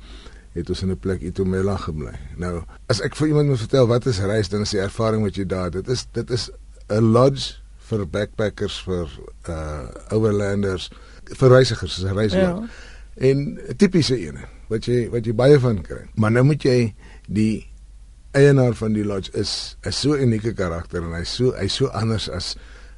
het 0.57 0.71
ons 0.73 0.83
in 0.83 0.91
'n 0.91 0.99
plek 0.99 1.21
Itumela 1.21 1.77
gebly. 1.77 2.13
Nou, 2.37 2.65
as 2.89 3.01
ek 3.01 3.17
vir 3.17 3.29
iemand 3.29 3.49
moet 3.49 3.59
vertel 3.59 3.87
wat 3.87 4.07
is 4.07 4.19
reis, 4.19 4.49
dan 4.49 4.61
is 4.61 4.71
die 4.71 4.81
ervaring 4.81 5.23
wat 5.23 5.37
jy 5.37 5.45
daar, 5.45 5.71
dit 5.71 5.89
is 5.89 6.07
dit 6.13 6.31
is 6.31 6.51
'n 6.89 7.13
lodge 7.13 7.61
vir 7.89 8.07
backpackers 8.07 8.83
vir 8.83 9.09
uh 9.49 9.89
overlanders 10.11 10.91
vir 11.25 11.49
reisigers 11.49 11.99
is 11.99 12.05
'n 12.05 12.15
reisland. 12.15 12.65
Ja. 12.65 13.29
En 13.29 13.59
'n 13.69 13.77
tipiese 13.77 14.19
ene 14.19 14.45
wat 14.69 14.85
jy 14.85 15.11
wat 15.11 15.25
jy 15.25 15.35
baie 15.35 15.59
van 15.61 15.83
kry. 15.83 16.07
Maar 16.15 16.31
nou 16.31 16.45
moet 16.45 16.63
jy 16.63 16.95
die 17.29 17.67
eienaar 18.37 18.75
van 18.79 18.97
die 18.97 19.05
lodge 19.05 19.33
is 19.33 19.77
'n 19.83 19.93
so 19.93 20.17
unieke 20.17 20.53
karakter 20.53 21.03
en 21.03 21.15
hy's 21.17 21.35
so 21.35 21.53
hy's 21.57 21.75
so 21.75 21.87
anders 21.87 22.29
as 22.29 22.57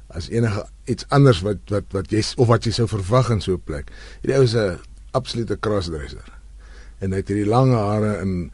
as 0.09 0.29
enige 0.29 0.65
iets 0.85 1.05
anders 1.09 1.41
wat 1.41 1.57
wat 1.69 1.85
wat 1.93 2.11
jy 2.11 2.23
of 2.37 2.47
wat 2.47 2.65
jy 2.65 2.71
sou 2.71 2.87
verwag 2.87 3.29
in 3.29 3.41
so 3.41 3.53
'n 3.53 3.61
plek. 3.65 3.91
Hierdie 4.21 4.37
ou 4.37 4.43
is 4.43 4.55
'n 4.55 4.79
absolute 5.11 5.59
crossdresser. 5.59 6.25
En 6.99 7.11
hy 7.11 7.17
het 7.17 7.27
hierdie 7.27 7.49
lang 7.49 7.73
hare 7.73 8.17
en 8.17 8.51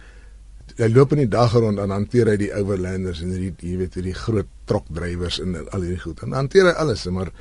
hy 0.78 0.90
loop 0.92 1.12
in 1.12 1.24
die 1.24 1.32
dag 1.32 1.54
rond 1.54 1.80
en 1.80 1.90
hanteer 1.90 2.28
hy 2.28 2.38
die 2.38 2.54
overlanders 2.54 3.22
en 3.22 3.32
hierdie 3.32 3.54
jy 3.60 3.78
weet 3.78 3.96
hierdie 3.96 4.14
groot 4.14 4.48
trokdrywers 4.66 5.40
en 5.40 5.56
al 5.72 5.82
hierdie 5.82 6.02
goed. 6.02 6.22
En 6.24 6.32
hanteer 6.32 6.66
hy 6.66 6.76
alles, 6.82 7.06
maar 7.06 7.32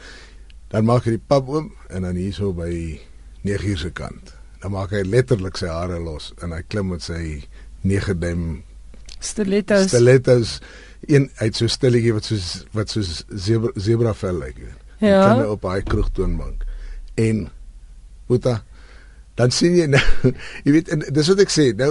dan 0.70 0.84
maak 0.84 1.05
hy 1.05 1.16
die 1.16 1.26
pap 1.26 1.49
oom 1.49 1.72
en 1.90 2.03
dan 2.03 2.16
hierso 2.16 2.53
by 2.53 3.01
9 3.42 3.68
uur 3.68 3.78
se 3.78 3.90
kant. 3.90 4.34
Dan 4.62 4.72
maak 4.72 4.90
hy 4.90 5.03
letterlik 5.03 5.57
sy 5.57 5.66
hare 5.66 5.99
los 6.01 6.32
en 6.42 6.53
hy 6.53 6.62
klim 6.68 6.88
met 6.88 7.03
sy 7.03 7.42
9 7.82 8.18
duim 8.20 8.62
Stilettos. 9.25 9.89
stilettos 9.93 10.59
een 11.07 11.31
uit 11.41 11.57
so 11.57 11.66
stilletjie 11.68 12.12
wat 12.16 12.25
soos 12.25 12.64
wat 12.77 12.89
soos 12.93 13.25
zebra 13.29 13.72
zebra 13.77 14.14
vel 14.14 14.39
lyk. 14.39 14.57
En 15.01 15.09
Ja. 15.09 15.35
hy 15.37 15.45
op 15.53 15.62
daai 15.62 15.83
kroegtoonbank. 15.83 16.64
En 17.20 17.49
Boeta 18.29 18.62
dan 19.37 19.51
sien 19.51 19.75
jy 19.77 19.87
nou 19.91 20.03
jy 20.64 20.72
weet 20.72 20.89
en 20.95 21.03
dis 21.12 21.29
wat 21.29 21.41
ek 21.45 21.51
sê 21.53 21.72
nou 21.77 21.91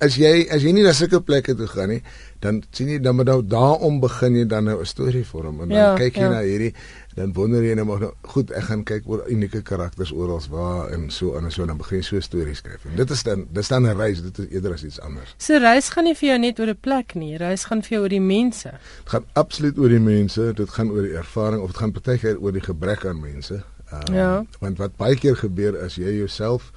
as 0.00 0.16
jy 0.16 0.46
as 0.48 0.62
jy 0.64 0.72
nie 0.72 0.84
na 0.86 0.92
sulke 0.96 1.20
plekke 1.20 1.54
toe 1.58 1.66
gaan 1.68 1.90
nie, 1.92 2.02
dan 2.40 2.62
sien 2.72 2.88
jy 2.88 2.98
dan 3.00 3.16
moet 3.16 3.26
nou 3.26 3.42
daarom 3.46 4.00
begin 4.00 4.34
jy 4.36 4.46
dan 4.46 4.64
nou 4.64 4.80
'n 4.80 4.86
storie 4.86 5.24
vorm 5.26 5.60
en 5.60 5.68
dan 5.68 5.78
Ja, 5.78 5.94
kyk 5.96 6.14
jy 6.16 6.22
ja. 6.22 6.28
na 6.30 6.40
hierdie 6.40 6.74
dan 7.14 7.32
wonder 7.32 7.62
jy 7.62 7.74
nou 7.74 7.84
maar 7.86 8.00
nou, 8.00 8.12
goed, 8.22 8.50
ek 8.50 8.62
gaan 8.62 8.84
kyk 8.84 9.02
oor 9.08 9.24
unieke 9.28 9.62
karakters 9.62 10.12
oral 10.12 10.40
waar 10.50 10.88
en 10.92 11.10
so 11.10 11.36
en 11.36 11.50
so 11.50 11.66
dan 11.66 11.76
begin 11.76 11.98
jy 11.98 12.02
so 12.04 12.20
stories 12.20 12.58
skryf. 12.58 12.84
En 12.84 12.96
dit 12.96 13.10
is 13.10 13.22
dan 13.22 13.46
dis 13.52 13.68
dan 13.68 13.82
'n 13.86 13.96
reis, 13.96 14.22
dit 14.22 14.38
is 14.38 14.46
eerder 14.50 14.72
as 14.72 14.84
iets 14.84 15.00
anders. 15.00 15.34
So 15.38 15.58
reis 15.58 15.88
gaan 15.88 16.04
nie 16.04 16.14
vir 16.14 16.28
jou 16.28 16.38
net 16.38 16.60
oor 16.60 16.68
'n 16.68 16.76
plek 16.80 17.14
nie, 17.14 17.36
reis 17.36 17.64
gaan 17.64 17.82
vir 17.82 17.90
jou 17.90 18.02
oor 18.02 18.08
die 18.08 18.20
mense. 18.20 18.70
Dit 19.04 19.08
gaan 19.12 19.24
absoluut 19.32 19.78
oor 19.78 19.88
die 19.88 20.00
mense, 20.00 20.52
dit 20.54 20.70
gaan 20.70 20.90
oor 20.90 21.02
die 21.02 21.16
ervaring 21.16 21.60
of 21.62 21.66
dit 21.68 21.76
gaan 21.76 21.92
baie 21.92 22.18
keer 22.18 22.38
oor 22.40 22.52
die 22.52 22.60
gebrek 22.64 23.04
aan 23.04 23.20
mense. 23.20 23.62
Um, 23.92 24.14
Ja. 24.14 24.44
Want 24.60 24.78
wat 24.78 24.96
baie 24.96 25.16
keer 25.16 25.36
gebeur 25.36 25.76
as 25.84 25.94
jy 25.96 26.16
jouself 26.16 26.72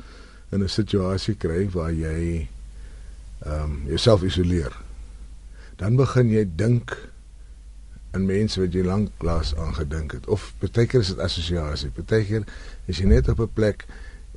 in 0.51 0.63
'n 0.63 0.67
situasie 0.69 1.35
kry 1.35 1.69
waar 1.71 1.91
jy 1.91 2.47
ehm 3.45 3.63
um, 3.63 3.81
jouself 3.87 4.23
isoleer. 4.23 4.71
Dan 5.77 5.95
begin 5.95 6.29
jy 6.29 6.45
dink 6.55 6.97
aan 8.13 8.25
mense 8.29 8.59
wat 8.61 8.73
jy 8.73 8.83
lanklaas 8.85 9.55
aan 9.57 9.73
gedink 9.73 10.13
het 10.13 10.27
of 10.29 10.53
baie 10.61 10.85
keer 10.85 11.01
is 11.01 11.13
dit 11.15 11.19
assosiasie. 11.19 11.89
Baie 11.97 12.25
keer 12.25 12.45
is 12.85 12.99
jy 13.01 13.09
net 13.09 13.29
op 13.29 13.39
'n 13.41 13.53
plek 13.53 13.85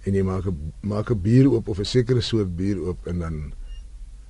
en 0.06 0.14
jy 0.14 0.22
maak 0.22 0.46
'n 0.46 0.72
maak 0.80 1.10
'n 1.10 1.20
bier 1.20 1.46
oop 1.50 1.68
of 1.68 1.78
'n 1.78 1.84
sekere 1.84 2.20
soort 2.20 2.56
bier 2.56 2.80
oop 2.80 3.06
en 3.06 3.18
dan 3.18 3.52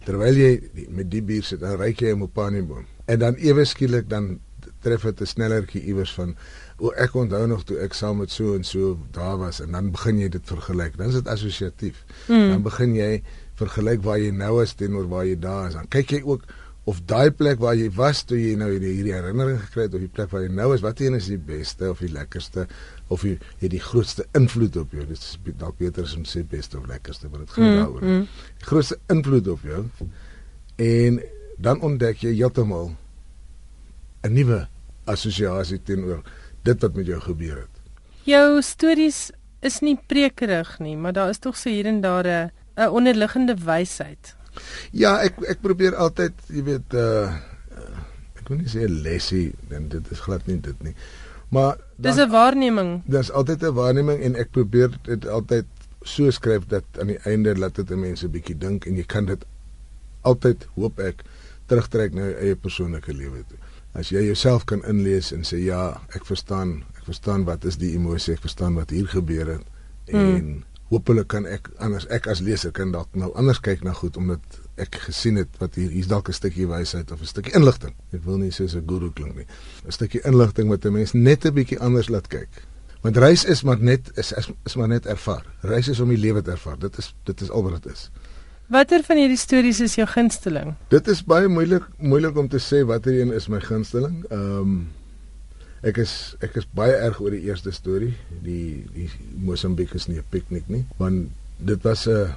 terwyl 0.07 0.34
jy 0.34 0.86
met 0.90 1.11
die 1.11 1.22
bier 1.22 1.42
sit, 1.42 1.61
dan 1.61 1.78
ryk 1.78 2.00
jy 2.00 2.12
'n 2.12 2.18
mopanieboom. 2.18 2.86
En 3.07 3.18
dan 3.18 3.34
ewe 3.34 3.64
skielik 3.64 4.09
dan 4.09 4.38
tref 4.82 5.02
dit 5.02 5.20
'n 5.20 5.26
snellertjie 5.26 5.82
iewers 5.82 6.12
van 6.14 6.36
o 6.78 6.90
ek 6.90 7.14
onthou 7.14 7.46
nog 7.46 7.64
toe 7.64 7.78
ek 7.78 7.92
saam 7.94 8.18
met 8.18 8.30
so 8.30 8.54
en 8.54 8.64
so 8.64 8.98
daar 9.11 9.38
was 9.38 9.61
en 9.61 9.72
dan 9.72 9.90
begin 9.90 10.18
jy 10.18 10.28
dit 10.28 10.42
vergelyk. 10.44 10.96
Dan 10.96 11.09
is 11.09 11.14
dit 11.14 11.28
assosiatief. 11.28 12.04
Mm. 12.28 12.48
Dan 12.48 12.62
begin 12.62 12.94
jy 12.94 13.22
vergelyk 13.54 14.02
waar 14.02 14.18
jy 14.18 14.30
nou 14.30 14.62
is 14.62 14.74
teenoor 14.74 15.09
waar 15.09 15.26
jy 15.26 15.38
daar 15.38 15.68
is. 15.68 15.74
Dan 15.74 15.88
kyk 15.88 16.11
jy 16.11 16.22
ook 16.22 16.42
of 16.87 17.01
daai 17.11 17.30
plek 17.34 17.59
waar 17.59 17.74
jy 17.74 17.89
was 17.97 18.20
toe 18.24 18.39
jy 18.39 18.53
nou 18.57 18.68
hierdie 18.70 18.93
hierdie 18.95 19.12
herinnering 19.16 19.59
gekry 19.61 19.82
het 19.89 19.95
of 19.95 20.01
die 20.05 20.09
plek 20.12 20.30
waar 20.30 20.43
jy 20.45 20.53
nou 20.55 20.68
is, 20.74 20.80
wat 20.84 21.01
een 21.03 21.14
is 21.18 21.26
die 21.26 21.39
beste 21.39 21.89
of 21.91 21.99
die 21.99 22.12
lekkerste 22.12 22.66
of 23.11 23.22
jy 23.26 23.32
het 23.59 23.70
die 23.72 23.80
grootste 23.82 24.26
invloed 24.39 24.76
op 24.76 24.93
jou. 24.95 25.05
Dit 25.07 25.18
is 25.18 25.39
dalk 25.59 25.78
beter 25.78 26.05
as 26.07 26.14
om 26.16 26.22
sê 26.24 26.45
beste 26.47 26.78
of 26.78 26.87
lekkerste, 26.87 27.28
maar 27.28 27.41
dit 27.43 27.51
gaan 27.51 27.64
Mm, 27.64 27.76
daaroor. 27.76 28.03
mm. 28.05 28.28
Die 28.59 28.66
grootste 28.66 28.99
invloed 29.09 29.49
op 29.49 29.61
jou. 29.62 29.84
En 30.76 31.20
dan 31.59 31.80
ontdek 31.80 32.22
jy 32.22 32.34
heeltemal 32.34 32.95
'n 34.22 34.32
nuwe 34.32 34.68
assosiasie 35.07 35.78
teenoor 35.82 36.22
dit 36.62 36.80
wat 36.82 36.95
met 36.95 37.07
jou 37.07 37.20
gebeur 37.20 37.57
het. 37.57 37.74
Jou 38.24 38.62
stories 38.62 39.30
is 39.62 39.80
nie 39.80 39.99
prekerig 40.07 40.78
nie, 40.78 40.97
maar 40.97 41.12
daar 41.12 41.30
is 41.30 41.39
tog 41.39 41.57
so 41.57 41.70
hier 41.70 41.87
en 41.87 42.01
daar 42.01 42.26
'n 42.26 42.51
'n 42.76 42.89
onderliggende 42.91 43.55
wysheid. 43.55 44.34
Ja, 44.92 45.18
ek 45.22 45.40
ek 45.48 45.61
probeer 45.62 45.94
altyd, 45.94 46.32
jy 46.48 46.62
weet, 46.62 46.94
uh, 46.94 47.32
ek 48.38 48.48
wil 48.48 48.59
nie 48.59 48.68
sê 48.70 48.84
'n 48.88 49.02
lesie, 49.02 49.52
dan 49.68 49.88
dit 49.88 50.11
is 50.11 50.20
glad 50.20 50.46
nie 50.46 50.61
dit 50.61 50.82
nie. 50.82 50.94
Maar 51.50 51.76
Dis 51.98 52.16
'n 52.16 52.30
waarneming. 52.30 53.02
daar's 53.07 53.30
altyd 53.30 53.62
'n 53.62 53.74
waarneming 53.74 54.20
en 54.22 54.36
ek 54.36 54.50
probeer 54.50 54.90
dit 55.02 55.26
altyd 55.26 55.64
so 56.02 56.30
skryf 56.30 56.66
dat 56.66 56.84
aan 57.00 57.07
die 57.07 57.18
einde 57.24 57.57
laat 57.59 57.74
dit 57.74 57.88
mense 57.96 58.28
bietjie 58.28 58.59
dink 58.59 58.86
en 58.86 58.96
jy 58.96 59.02
kan 59.07 59.24
dit 59.26 59.44
altyd 60.22 60.66
hoop 60.74 60.98
ek 61.00 61.22
terugtrek 61.66 62.14
na 62.14 62.20
jou 62.30 62.34
eie 62.40 62.57
persoonlike 62.57 63.12
lewe 63.12 63.42
toe. 63.48 63.59
As 63.94 64.09
jy 64.11 64.22
jouself 64.26 64.64
kan 64.64 64.82
inlees 64.84 65.32
en 65.32 65.42
sê 65.42 65.57
ja, 65.64 66.00
ek 66.14 66.24
verstaan, 66.26 66.84
ek 66.98 67.04
verstaan 67.04 67.44
wat 67.44 67.64
is 67.64 67.76
die 67.76 67.94
emosie, 67.94 68.34
ek 68.34 68.40
verstaan 68.40 68.74
wat 68.74 68.90
hier 68.90 69.07
gebeur 69.07 69.46
het 69.46 69.64
en 70.07 70.34
Mm. 70.46 70.64
Hopelik 70.89 71.26
kan 71.32 71.47
ek 71.51 71.70
anders 71.82 72.07
ek 72.14 72.28
as 72.30 72.41
leser 72.41 72.70
kan 72.74 72.93
dalk 72.95 73.14
nou 73.18 73.32
anders 73.34 73.61
kyk 73.61 73.82
na 73.84 73.93
goed 73.97 74.16
omdat 74.16 74.61
ek 74.78 75.01
gesien 75.07 75.41
het 75.41 75.59
wat 75.59 75.74
hier 75.74 75.91
hier's 75.91 76.11
dalk 76.11 76.28
'n 76.28 76.37
stukkie 76.37 76.68
wysheid 76.68 77.11
of 77.11 77.20
'n 77.20 77.26
stukkie 77.26 77.55
inligting. 77.55 77.95
Ek 78.12 78.22
wil 78.24 78.39
nie 78.39 78.51
soos 78.51 78.74
'n 78.74 78.87
guru 78.87 79.11
klink 79.11 79.37
nie. 79.37 79.47
'n 79.87 79.93
Stukkie 79.93 80.20
inligting 80.24 80.68
wat 80.68 80.84
'n 80.84 80.93
mens 80.93 81.12
net 81.12 81.45
'n 81.45 81.55
bietjie 81.55 81.80
anders 81.80 82.09
laat 82.09 82.28
kyk. 82.28 82.49
Want 83.03 83.16
reis 83.16 83.45
is 83.45 83.62
maar 83.62 83.78
net 83.78 84.11
is 84.14 84.32
is, 84.32 84.49
is 84.64 84.76
maar 84.76 84.89
net 84.89 85.07
ervaar. 85.07 85.45
Reis 85.61 85.89
is 85.89 86.01
om 86.01 86.09
die 86.09 86.18
lewe 86.18 86.43
te 86.43 86.51
ervaar. 86.51 86.78
Dit 86.78 86.99
is 86.99 87.14
dit 87.24 87.41
is 87.41 87.51
al 87.51 87.62
wat 87.62 87.82
dit 87.82 87.93
is. 87.93 88.11
Watter 88.66 89.03
van 89.03 89.16
hierdie 89.16 89.39
stories 89.39 89.80
is 89.80 89.95
jou 89.95 90.07
gunsteling? 90.11 90.74
Dit 90.89 91.09
is 91.09 91.20
baie 91.24 91.49
moeilik 91.49 91.84
moeilik 91.99 92.37
om 92.37 92.49
te 92.49 92.59
sê 92.59 92.82
watter 92.87 93.20
een 93.20 93.32
is 93.32 93.49
my 93.49 93.61
gunsteling. 93.61 94.24
Ehm 94.30 94.59
um, 94.59 94.89
ek 95.83 95.99
is 95.99 96.37
ek 96.41 96.57
is 96.57 96.66
baie 96.74 96.95
erg 96.95 97.20
oor 97.20 97.31
die 97.31 97.45
eerste 97.49 97.72
storie, 97.72 98.14
die 98.43 98.87
die 98.95 99.11
Mosambiek 99.37 99.95
is 99.95 100.09
nie 100.09 100.18
'n 100.18 100.31
piknik 100.31 100.68
nie, 100.68 100.85
want 100.99 101.31
dit 101.59 101.83
was 101.83 102.07
'n 102.07 102.35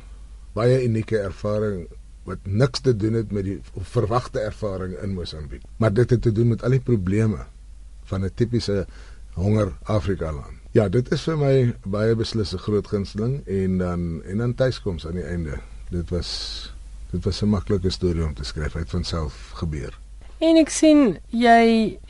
baie 0.53 0.83
unieke 0.83 1.17
ervaring 1.17 1.87
wat 2.25 2.39
niks 2.43 2.79
te 2.79 2.93
doen 2.95 3.13
het 3.13 3.31
met 3.31 3.45
die 3.45 3.59
verwagte 3.95 4.39
ervaring 4.39 4.97
in 5.01 5.13
Mosambiek. 5.13 5.61
Maar 5.77 5.93
dit 5.93 6.09
het 6.09 6.21
te 6.21 6.31
doen 6.31 6.47
met 6.47 6.63
al 6.63 6.77
die 6.77 6.85
probleme 6.91 7.45
van 8.03 8.25
'n 8.25 8.31
tipiese 8.35 8.87
honger 9.33 9.73
Afrika 9.83 10.31
land. 10.31 10.57
Ja, 10.71 10.89
dit 10.89 11.11
is 11.11 11.23
vir 11.25 11.37
my 11.37 11.75
baie 11.85 12.15
beslis 12.15 12.53
'n 12.53 12.57
groot 12.57 12.87
gunsteling 12.87 13.47
en 13.47 13.77
dan 13.77 14.23
en 14.23 14.37
dan 14.37 14.55
tuiskoms 14.55 15.07
aan 15.07 15.17
die 15.17 15.23
einde. 15.23 15.59
Dit 15.89 16.09
was 16.09 16.29
dit 17.11 17.23
was 17.23 17.41
'n 17.41 17.49
maklike 17.49 17.89
storie 17.89 18.25
om 18.25 18.33
te 18.33 18.43
skryf, 18.43 18.73
hy 18.73 18.79
het 18.79 18.89
van 18.89 19.03
self 19.03 19.51
gebeur. 19.53 19.97
En 20.39 20.55
ek 20.55 20.69
sien 20.71 21.17
jy 21.35 21.63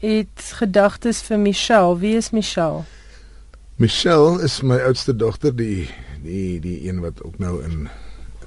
het 0.04 0.50
gedagtes 0.60 1.24
vir 1.26 1.40
Michelle. 1.42 1.96
Wie 1.98 2.14
is 2.14 2.30
Michelle? 2.30 2.84
Michelle 3.82 4.44
is 4.46 4.60
my 4.62 4.78
oudste 4.86 5.16
dogter, 5.16 5.56
die 5.56 5.90
die 6.22 6.60
die 6.62 6.78
een 6.86 7.00
wat 7.02 7.24
ook 7.24 7.40
nou 7.42 7.64
in 7.64 7.88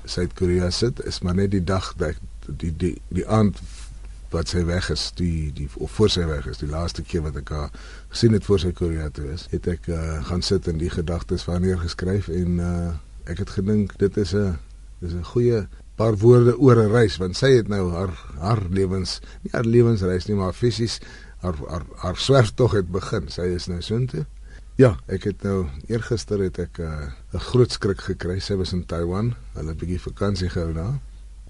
Suid-Korea 0.05 0.71
sit, 0.71 1.03
is 1.05 1.19
maar 1.27 1.35
net 1.35 1.51
die 1.51 1.65
dag 1.65 1.95
dat 1.99 2.21
die 2.47 2.71
die 2.77 2.95
die 3.09 3.27
aand 3.27 3.59
wat 4.31 4.55
sy 4.55 4.63
weg 4.69 4.87
is, 4.95 5.11
die 5.19 5.51
die 5.57 5.67
of 5.75 5.91
voor 5.99 6.15
sy 6.15 6.29
weg 6.31 6.47
is, 6.47 6.63
die 6.63 6.71
laaste 6.71 7.03
keer 7.03 7.27
wat 7.27 7.43
ek 7.43 7.51
haar 7.51 7.75
gesien 8.13 8.39
het 8.39 8.47
voor 8.47 8.63
sy 8.63 8.71
Korea 8.77 9.11
toe 9.11 9.33
is, 9.35 9.49
het 9.51 9.67
ek 9.67 9.91
uh, 9.91 10.21
gaan 10.31 10.47
sit 10.47 10.71
en 10.71 10.79
die 10.79 10.93
gedagtes 10.95 11.43
van 11.49 11.67
haar 11.67 11.83
geskryf 11.83 12.31
en 12.31 12.63
uh, 12.63 12.93
ek 13.27 13.43
het 13.43 13.59
gedink 13.59 13.99
dit 13.99 14.17
is 14.17 14.35
'n 14.35 14.55
dis 15.03 15.19
'n 15.19 15.27
goeie 15.35 15.67
paar 15.97 16.17
woorde 16.17 16.59
oor 16.59 16.77
'n 16.77 16.93
reis 16.93 17.17
want 17.17 17.37
sy 17.37 17.51
het 17.57 17.69
nou 17.69 17.91
haar 17.91 18.15
haar 18.39 18.63
lewens 18.71 19.21
nie 19.43 19.53
haar 19.53 19.65
lewensreis 19.65 20.27
nie 20.27 20.37
maar 20.37 20.53
fisies 20.53 21.01
haar 21.43 21.57
haar 21.69 21.85
haar 21.97 22.17
swerftog 22.17 22.73
het 22.73 22.91
begin. 22.91 23.29
Sy 23.29 23.49
is 23.57 23.67
nou 23.67 23.81
soontoe. 23.83 24.27
Ja, 24.81 24.95
ek 25.07 25.27
het 25.29 25.43
nou 25.43 25.67
eergister 25.91 26.41
het 26.41 26.59
ek 26.59 26.79
'n 26.79 26.83
uh, 26.83 27.13
'n 27.35 27.39
groot 27.39 27.73
skrik 27.73 28.01
gekry. 28.01 28.39
Sy 28.41 28.55
was 28.55 28.73
in 28.73 28.87
Taiwan. 28.87 29.35
Hulle 29.55 29.69
het 29.69 29.77
'n 29.77 29.81
bietjie 29.81 30.01
vakansie 30.01 30.49
gehou 30.49 30.73
daar. 30.73 31.01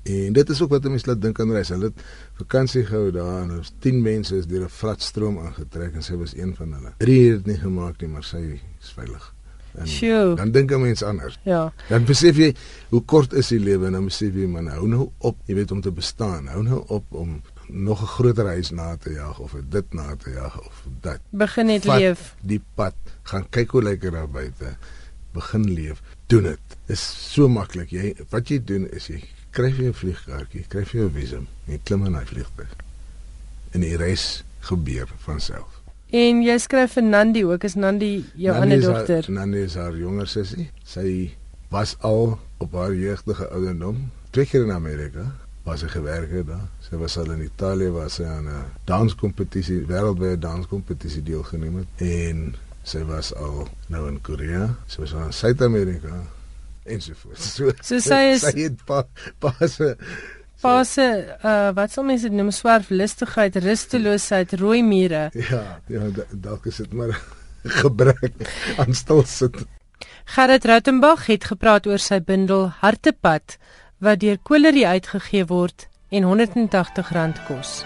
En 0.02 0.32
dit 0.32 0.50
is 0.50 0.62
ook 0.62 0.70
wat 0.70 0.82
mense 0.82 1.06
laat 1.06 1.22
dink 1.22 1.40
aan 1.40 1.52
reis. 1.52 1.68
Hulle 1.68 1.84
het 1.84 2.02
vakansie 2.34 2.84
gehou 2.84 3.10
daar 3.10 3.42
en 3.42 3.50
ons 3.56 3.72
10 3.78 4.02
mense 4.02 4.36
is 4.36 4.46
deur 4.46 4.64
'n 4.64 4.68
vlatstroom 4.68 5.38
aangetrek 5.38 5.94
en 5.94 6.02
sy 6.02 6.14
was 6.14 6.36
een 6.36 6.54
van 6.54 6.72
hulle. 6.72 6.92
Drie 6.98 7.30
het 7.30 7.44
dit 7.44 7.54
nie 7.54 7.60
gemaak 7.62 8.00
nie, 8.00 8.08
maar 8.08 8.24
sy 8.24 8.60
is 8.80 8.92
veilig. 8.92 9.34
En 9.74 9.88
Sjoe. 9.88 10.34
dan 10.36 10.50
dink 10.50 10.70
'n 10.70 10.80
mens 10.80 11.02
anders. 11.02 11.38
Ja. 11.42 11.72
Dan 11.88 12.04
besef 12.04 12.36
jy 12.36 12.54
hoe 12.88 13.02
kort 13.04 13.32
is 13.32 13.48
die 13.48 13.60
lewe 13.60 13.86
en 13.86 13.92
dan 13.92 14.04
besef 14.04 14.34
jy 14.34 14.46
man, 14.46 14.66
hou 14.66 14.88
nou 14.88 15.10
op, 15.18 15.36
jy 15.46 15.54
weet 15.54 15.70
om 15.70 15.80
te 15.80 15.90
bestaan. 15.90 16.46
Hou 16.46 16.62
nou 16.62 16.84
op 16.86 17.04
om 17.10 17.42
nog 17.68 18.02
'n 18.02 18.06
groter 18.06 18.46
huis 18.46 18.70
na 18.70 18.96
te 18.96 19.10
jag 19.10 19.38
of 19.38 19.54
dit 19.68 19.92
na 19.92 20.16
te 20.16 20.30
jag 20.30 20.66
of 20.66 20.84
dat. 21.00 21.20
Begin 21.30 21.66
net 21.66 21.84
leef. 21.84 22.34
Die 22.40 22.62
pad, 22.74 22.94
gaan 23.22 23.46
kyk 23.50 23.70
hoe 23.70 23.82
lyk 23.82 24.00
dit 24.00 24.12
daar 24.12 24.28
buite. 24.28 24.76
Begin 25.32 25.72
leef. 25.72 26.02
Doen 26.26 26.42
dit. 26.42 26.60
Dis 26.86 27.32
so 27.32 27.48
maklik. 27.48 27.90
Jy 27.90 28.14
wat 28.28 28.48
jy 28.48 28.64
doen 28.64 28.90
is 28.90 29.06
jy 29.06 29.22
kry 29.50 29.72
vir 29.72 29.84
jou 29.84 29.92
vliegkaartjie, 29.94 30.64
kry 30.68 30.84
vir 30.84 31.00
jou 31.00 31.10
visum, 31.10 31.46
jy 31.68 31.80
klim 31.84 32.06
in 32.06 32.12
daai 32.12 32.26
vliegtuig. 32.26 32.76
En 33.72 33.80
die 33.80 33.96
reis 33.96 34.44
gebeur 34.60 35.08
van 35.18 35.40
self. 35.40 35.81
En 36.12 36.42
jy 36.44 36.58
skryf 36.60 36.92
vir 36.98 37.02
Nandi 37.08 37.44
ook. 37.48 37.64
Is 37.64 37.74
Nandi 37.74 38.24
jou 38.36 38.54
ander 38.54 38.80
dogter? 38.82 39.28
Nanny 39.32 39.62
is 39.64 39.74
haar 39.80 39.94
jonger 39.96 40.26
sussie. 40.28 40.66
Sy 40.84 41.30
was 41.72 41.94
al 42.04 42.38
op 42.60 42.72
haar 42.76 42.92
jeugdige 42.94 43.48
ouderdom 43.48 44.10
twee 44.30 44.46
keer 44.46 44.66
in 44.66 44.72
Amerika. 44.74 45.24
Waar 45.64 45.78
sy 45.78 45.86
gewerk 45.88 46.30
het 46.34 46.46
daar. 46.50 46.66
Sy 46.82 46.96
was 47.00 47.16
al 47.18 47.30
in 47.32 47.44
Italië 47.46 47.88
waar 47.94 48.10
sy 48.10 48.24
aan 48.24 48.48
'n 48.48 48.64
danskompetisie, 48.84 49.86
wêreldwye 49.86 50.36
danskompetisie 50.38 51.22
deelgeneem 51.22 51.76
het 51.76 52.00
en 52.08 52.54
sy 52.82 53.04
was 53.04 53.32
al 53.34 53.68
nou 53.88 54.08
in 54.08 54.20
Korea. 54.20 54.74
Sy 54.86 55.00
was 55.00 55.14
al 55.14 55.26
in 55.26 55.32
Suid-Amerika 55.32 56.22
ensovoorts. 56.84 57.52
So, 57.56 57.70
So 57.82 57.98
sy 57.98 58.32
is- 58.34 58.40
sy 58.42 58.58
het 58.60 58.84
pa 58.84 59.04
pa 59.38 59.54
se 59.66 59.96
Fase 60.62 61.06
uh 61.42 61.70
wat 61.76 61.90
sal 61.94 62.04
mense 62.06 62.28
dit 62.28 62.36
noem 62.38 62.50
swerf 62.54 62.90
lustigheid, 62.90 63.56
rusteloosheid, 63.64 64.52
rooi 64.60 64.82
mure. 64.86 65.24
ja, 65.50 65.62
ja 65.90 66.08
da- 66.16 66.28
dalk 66.32 66.66
is 66.70 66.76
dit 66.82 66.92
maar 66.92 67.16
gebrek 67.82 68.32
aan 68.78 68.94
stilsit. 68.94 69.56
Gerrit 70.34 70.64
Rautenbach 70.64 71.26
het 71.26 71.44
gepraat 71.50 71.86
oor 71.86 71.98
sy 71.98 72.20
bundel 72.22 72.68
Hartepad 72.80 73.56
wat 74.02 74.20
deur 74.22 74.38
Kolerie 74.42 74.86
uitgegee 74.86 75.44
word 75.46 75.88
en 76.10 76.24
R180 76.26 77.42
kos. 77.48 77.82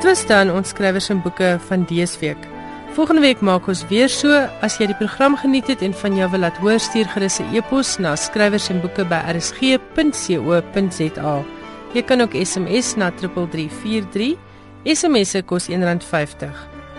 Was 0.00 0.24
dan 0.24 0.48
ons 0.48 0.68
skrywers 0.72 1.10
en 1.12 1.20
boeke 1.20 1.58
van 1.68 1.84
dese 1.84 2.18
week. 2.22 2.40
Volgende 2.96 3.20
week 3.20 3.40
maak 3.44 3.66
ons 3.68 3.82
weer 3.90 4.08
so. 4.08 4.32
As 4.64 4.78
jy 4.80 4.86
die 4.88 4.96
program 4.96 5.36
geniet 5.36 5.68
het 5.68 5.82
en 5.84 5.92
van 5.92 6.16
jou 6.16 6.30
wil 6.32 6.40
laat 6.46 6.56
hoor, 6.64 6.80
stuur 6.80 7.08
gerus 7.12 7.40
'n 7.40 7.52
e-pos 7.52 7.98
na 7.98 8.16
skrywers 8.16 8.68
en 8.68 8.80
boeke 8.80 9.04
by 9.04 9.20
rsg.co.za. 9.36 11.34
Jy 11.92 12.02
kan 12.02 12.20
ook 12.20 12.32
SMS 12.32 12.94
na 12.96 13.10
3343. 13.10 14.36
SMS 14.84 15.30
se 15.30 15.42
kos 15.42 15.68
R1.50. 15.68 16.48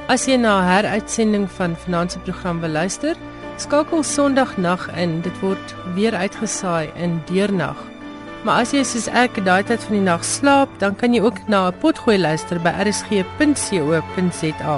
As 0.08 0.26
jy 0.26 0.36
na 0.36 0.62
heruitsending 0.62 1.50
van 1.52 1.76
vanaand 1.76 2.12
se 2.12 2.20
program 2.20 2.60
wil 2.60 2.70
luister, 2.70 3.16
skakel 3.58 4.04
Sondagnag 4.04 4.90
in. 4.98 5.22
Dit 5.22 5.40
word 5.42 5.76
weer 5.96 6.16
uitgesaai 6.16 6.92
in 6.96 7.22
deernag. 7.26 7.93
Maar 8.44 8.60
as 8.60 8.74
jy 8.76 8.84
soos 8.84 9.08
ek 9.08 9.38
daai 9.46 9.64
tyd 9.64 9.80
van 9.88 9.96
die 9.96 10.04
nag 10.04 10.24
slaap, 10.28 10.70
dan 10.82 10.96
kan 11.00 11.14
jy 11.16 11.22
ook 11.24 11.48
na 11.48 11.68
'n 11.68 11.78
potgooi 11.80 12.18
luister 12.20 12.60
by 12.60 12.74
rsg.co.za. 12.84 14.78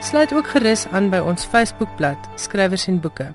Sluit 0.00 0.32
ook 0.32 0.46
gerus 0.46 0.86
aan 0.92 1.10
by 1.10 1.18
ons 1.18 1.44
Facebookblad 1.44 2.18
Skrywers 2.36 2.86
en 2.86 3.00
Boeke. 3.00 3.34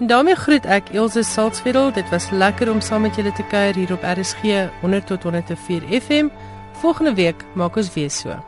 En 0.00 0.06
daarmee 0.06 0.34
groet 0.34 0.64
ek 0.66 0.88
Elsje 0.94 1.22
Salzwetel. 1.22 1.92
Dit 1.92 2.10
was 2.10 2.30
lekker 2.30 2.70
om 2.70 2.80
saam 2.80 3.02
met 3.02 3.16
julle 3.16 3.32
te 3.32 3.42
kuier 3.50 3.74
hier 3.74 3.92
op 3.92 4.02
RSG 4.02 4.42
100 4.80 5.06
tot 5.06 5.22
104 5.22 5.82
FM. 6.00 6.28
Volgende 6.72 7.14
week 7.14 7.44
maak 7.54 7.76
ons 7.76 7.92
weer 7.94 8.10
so. 8.10 8.47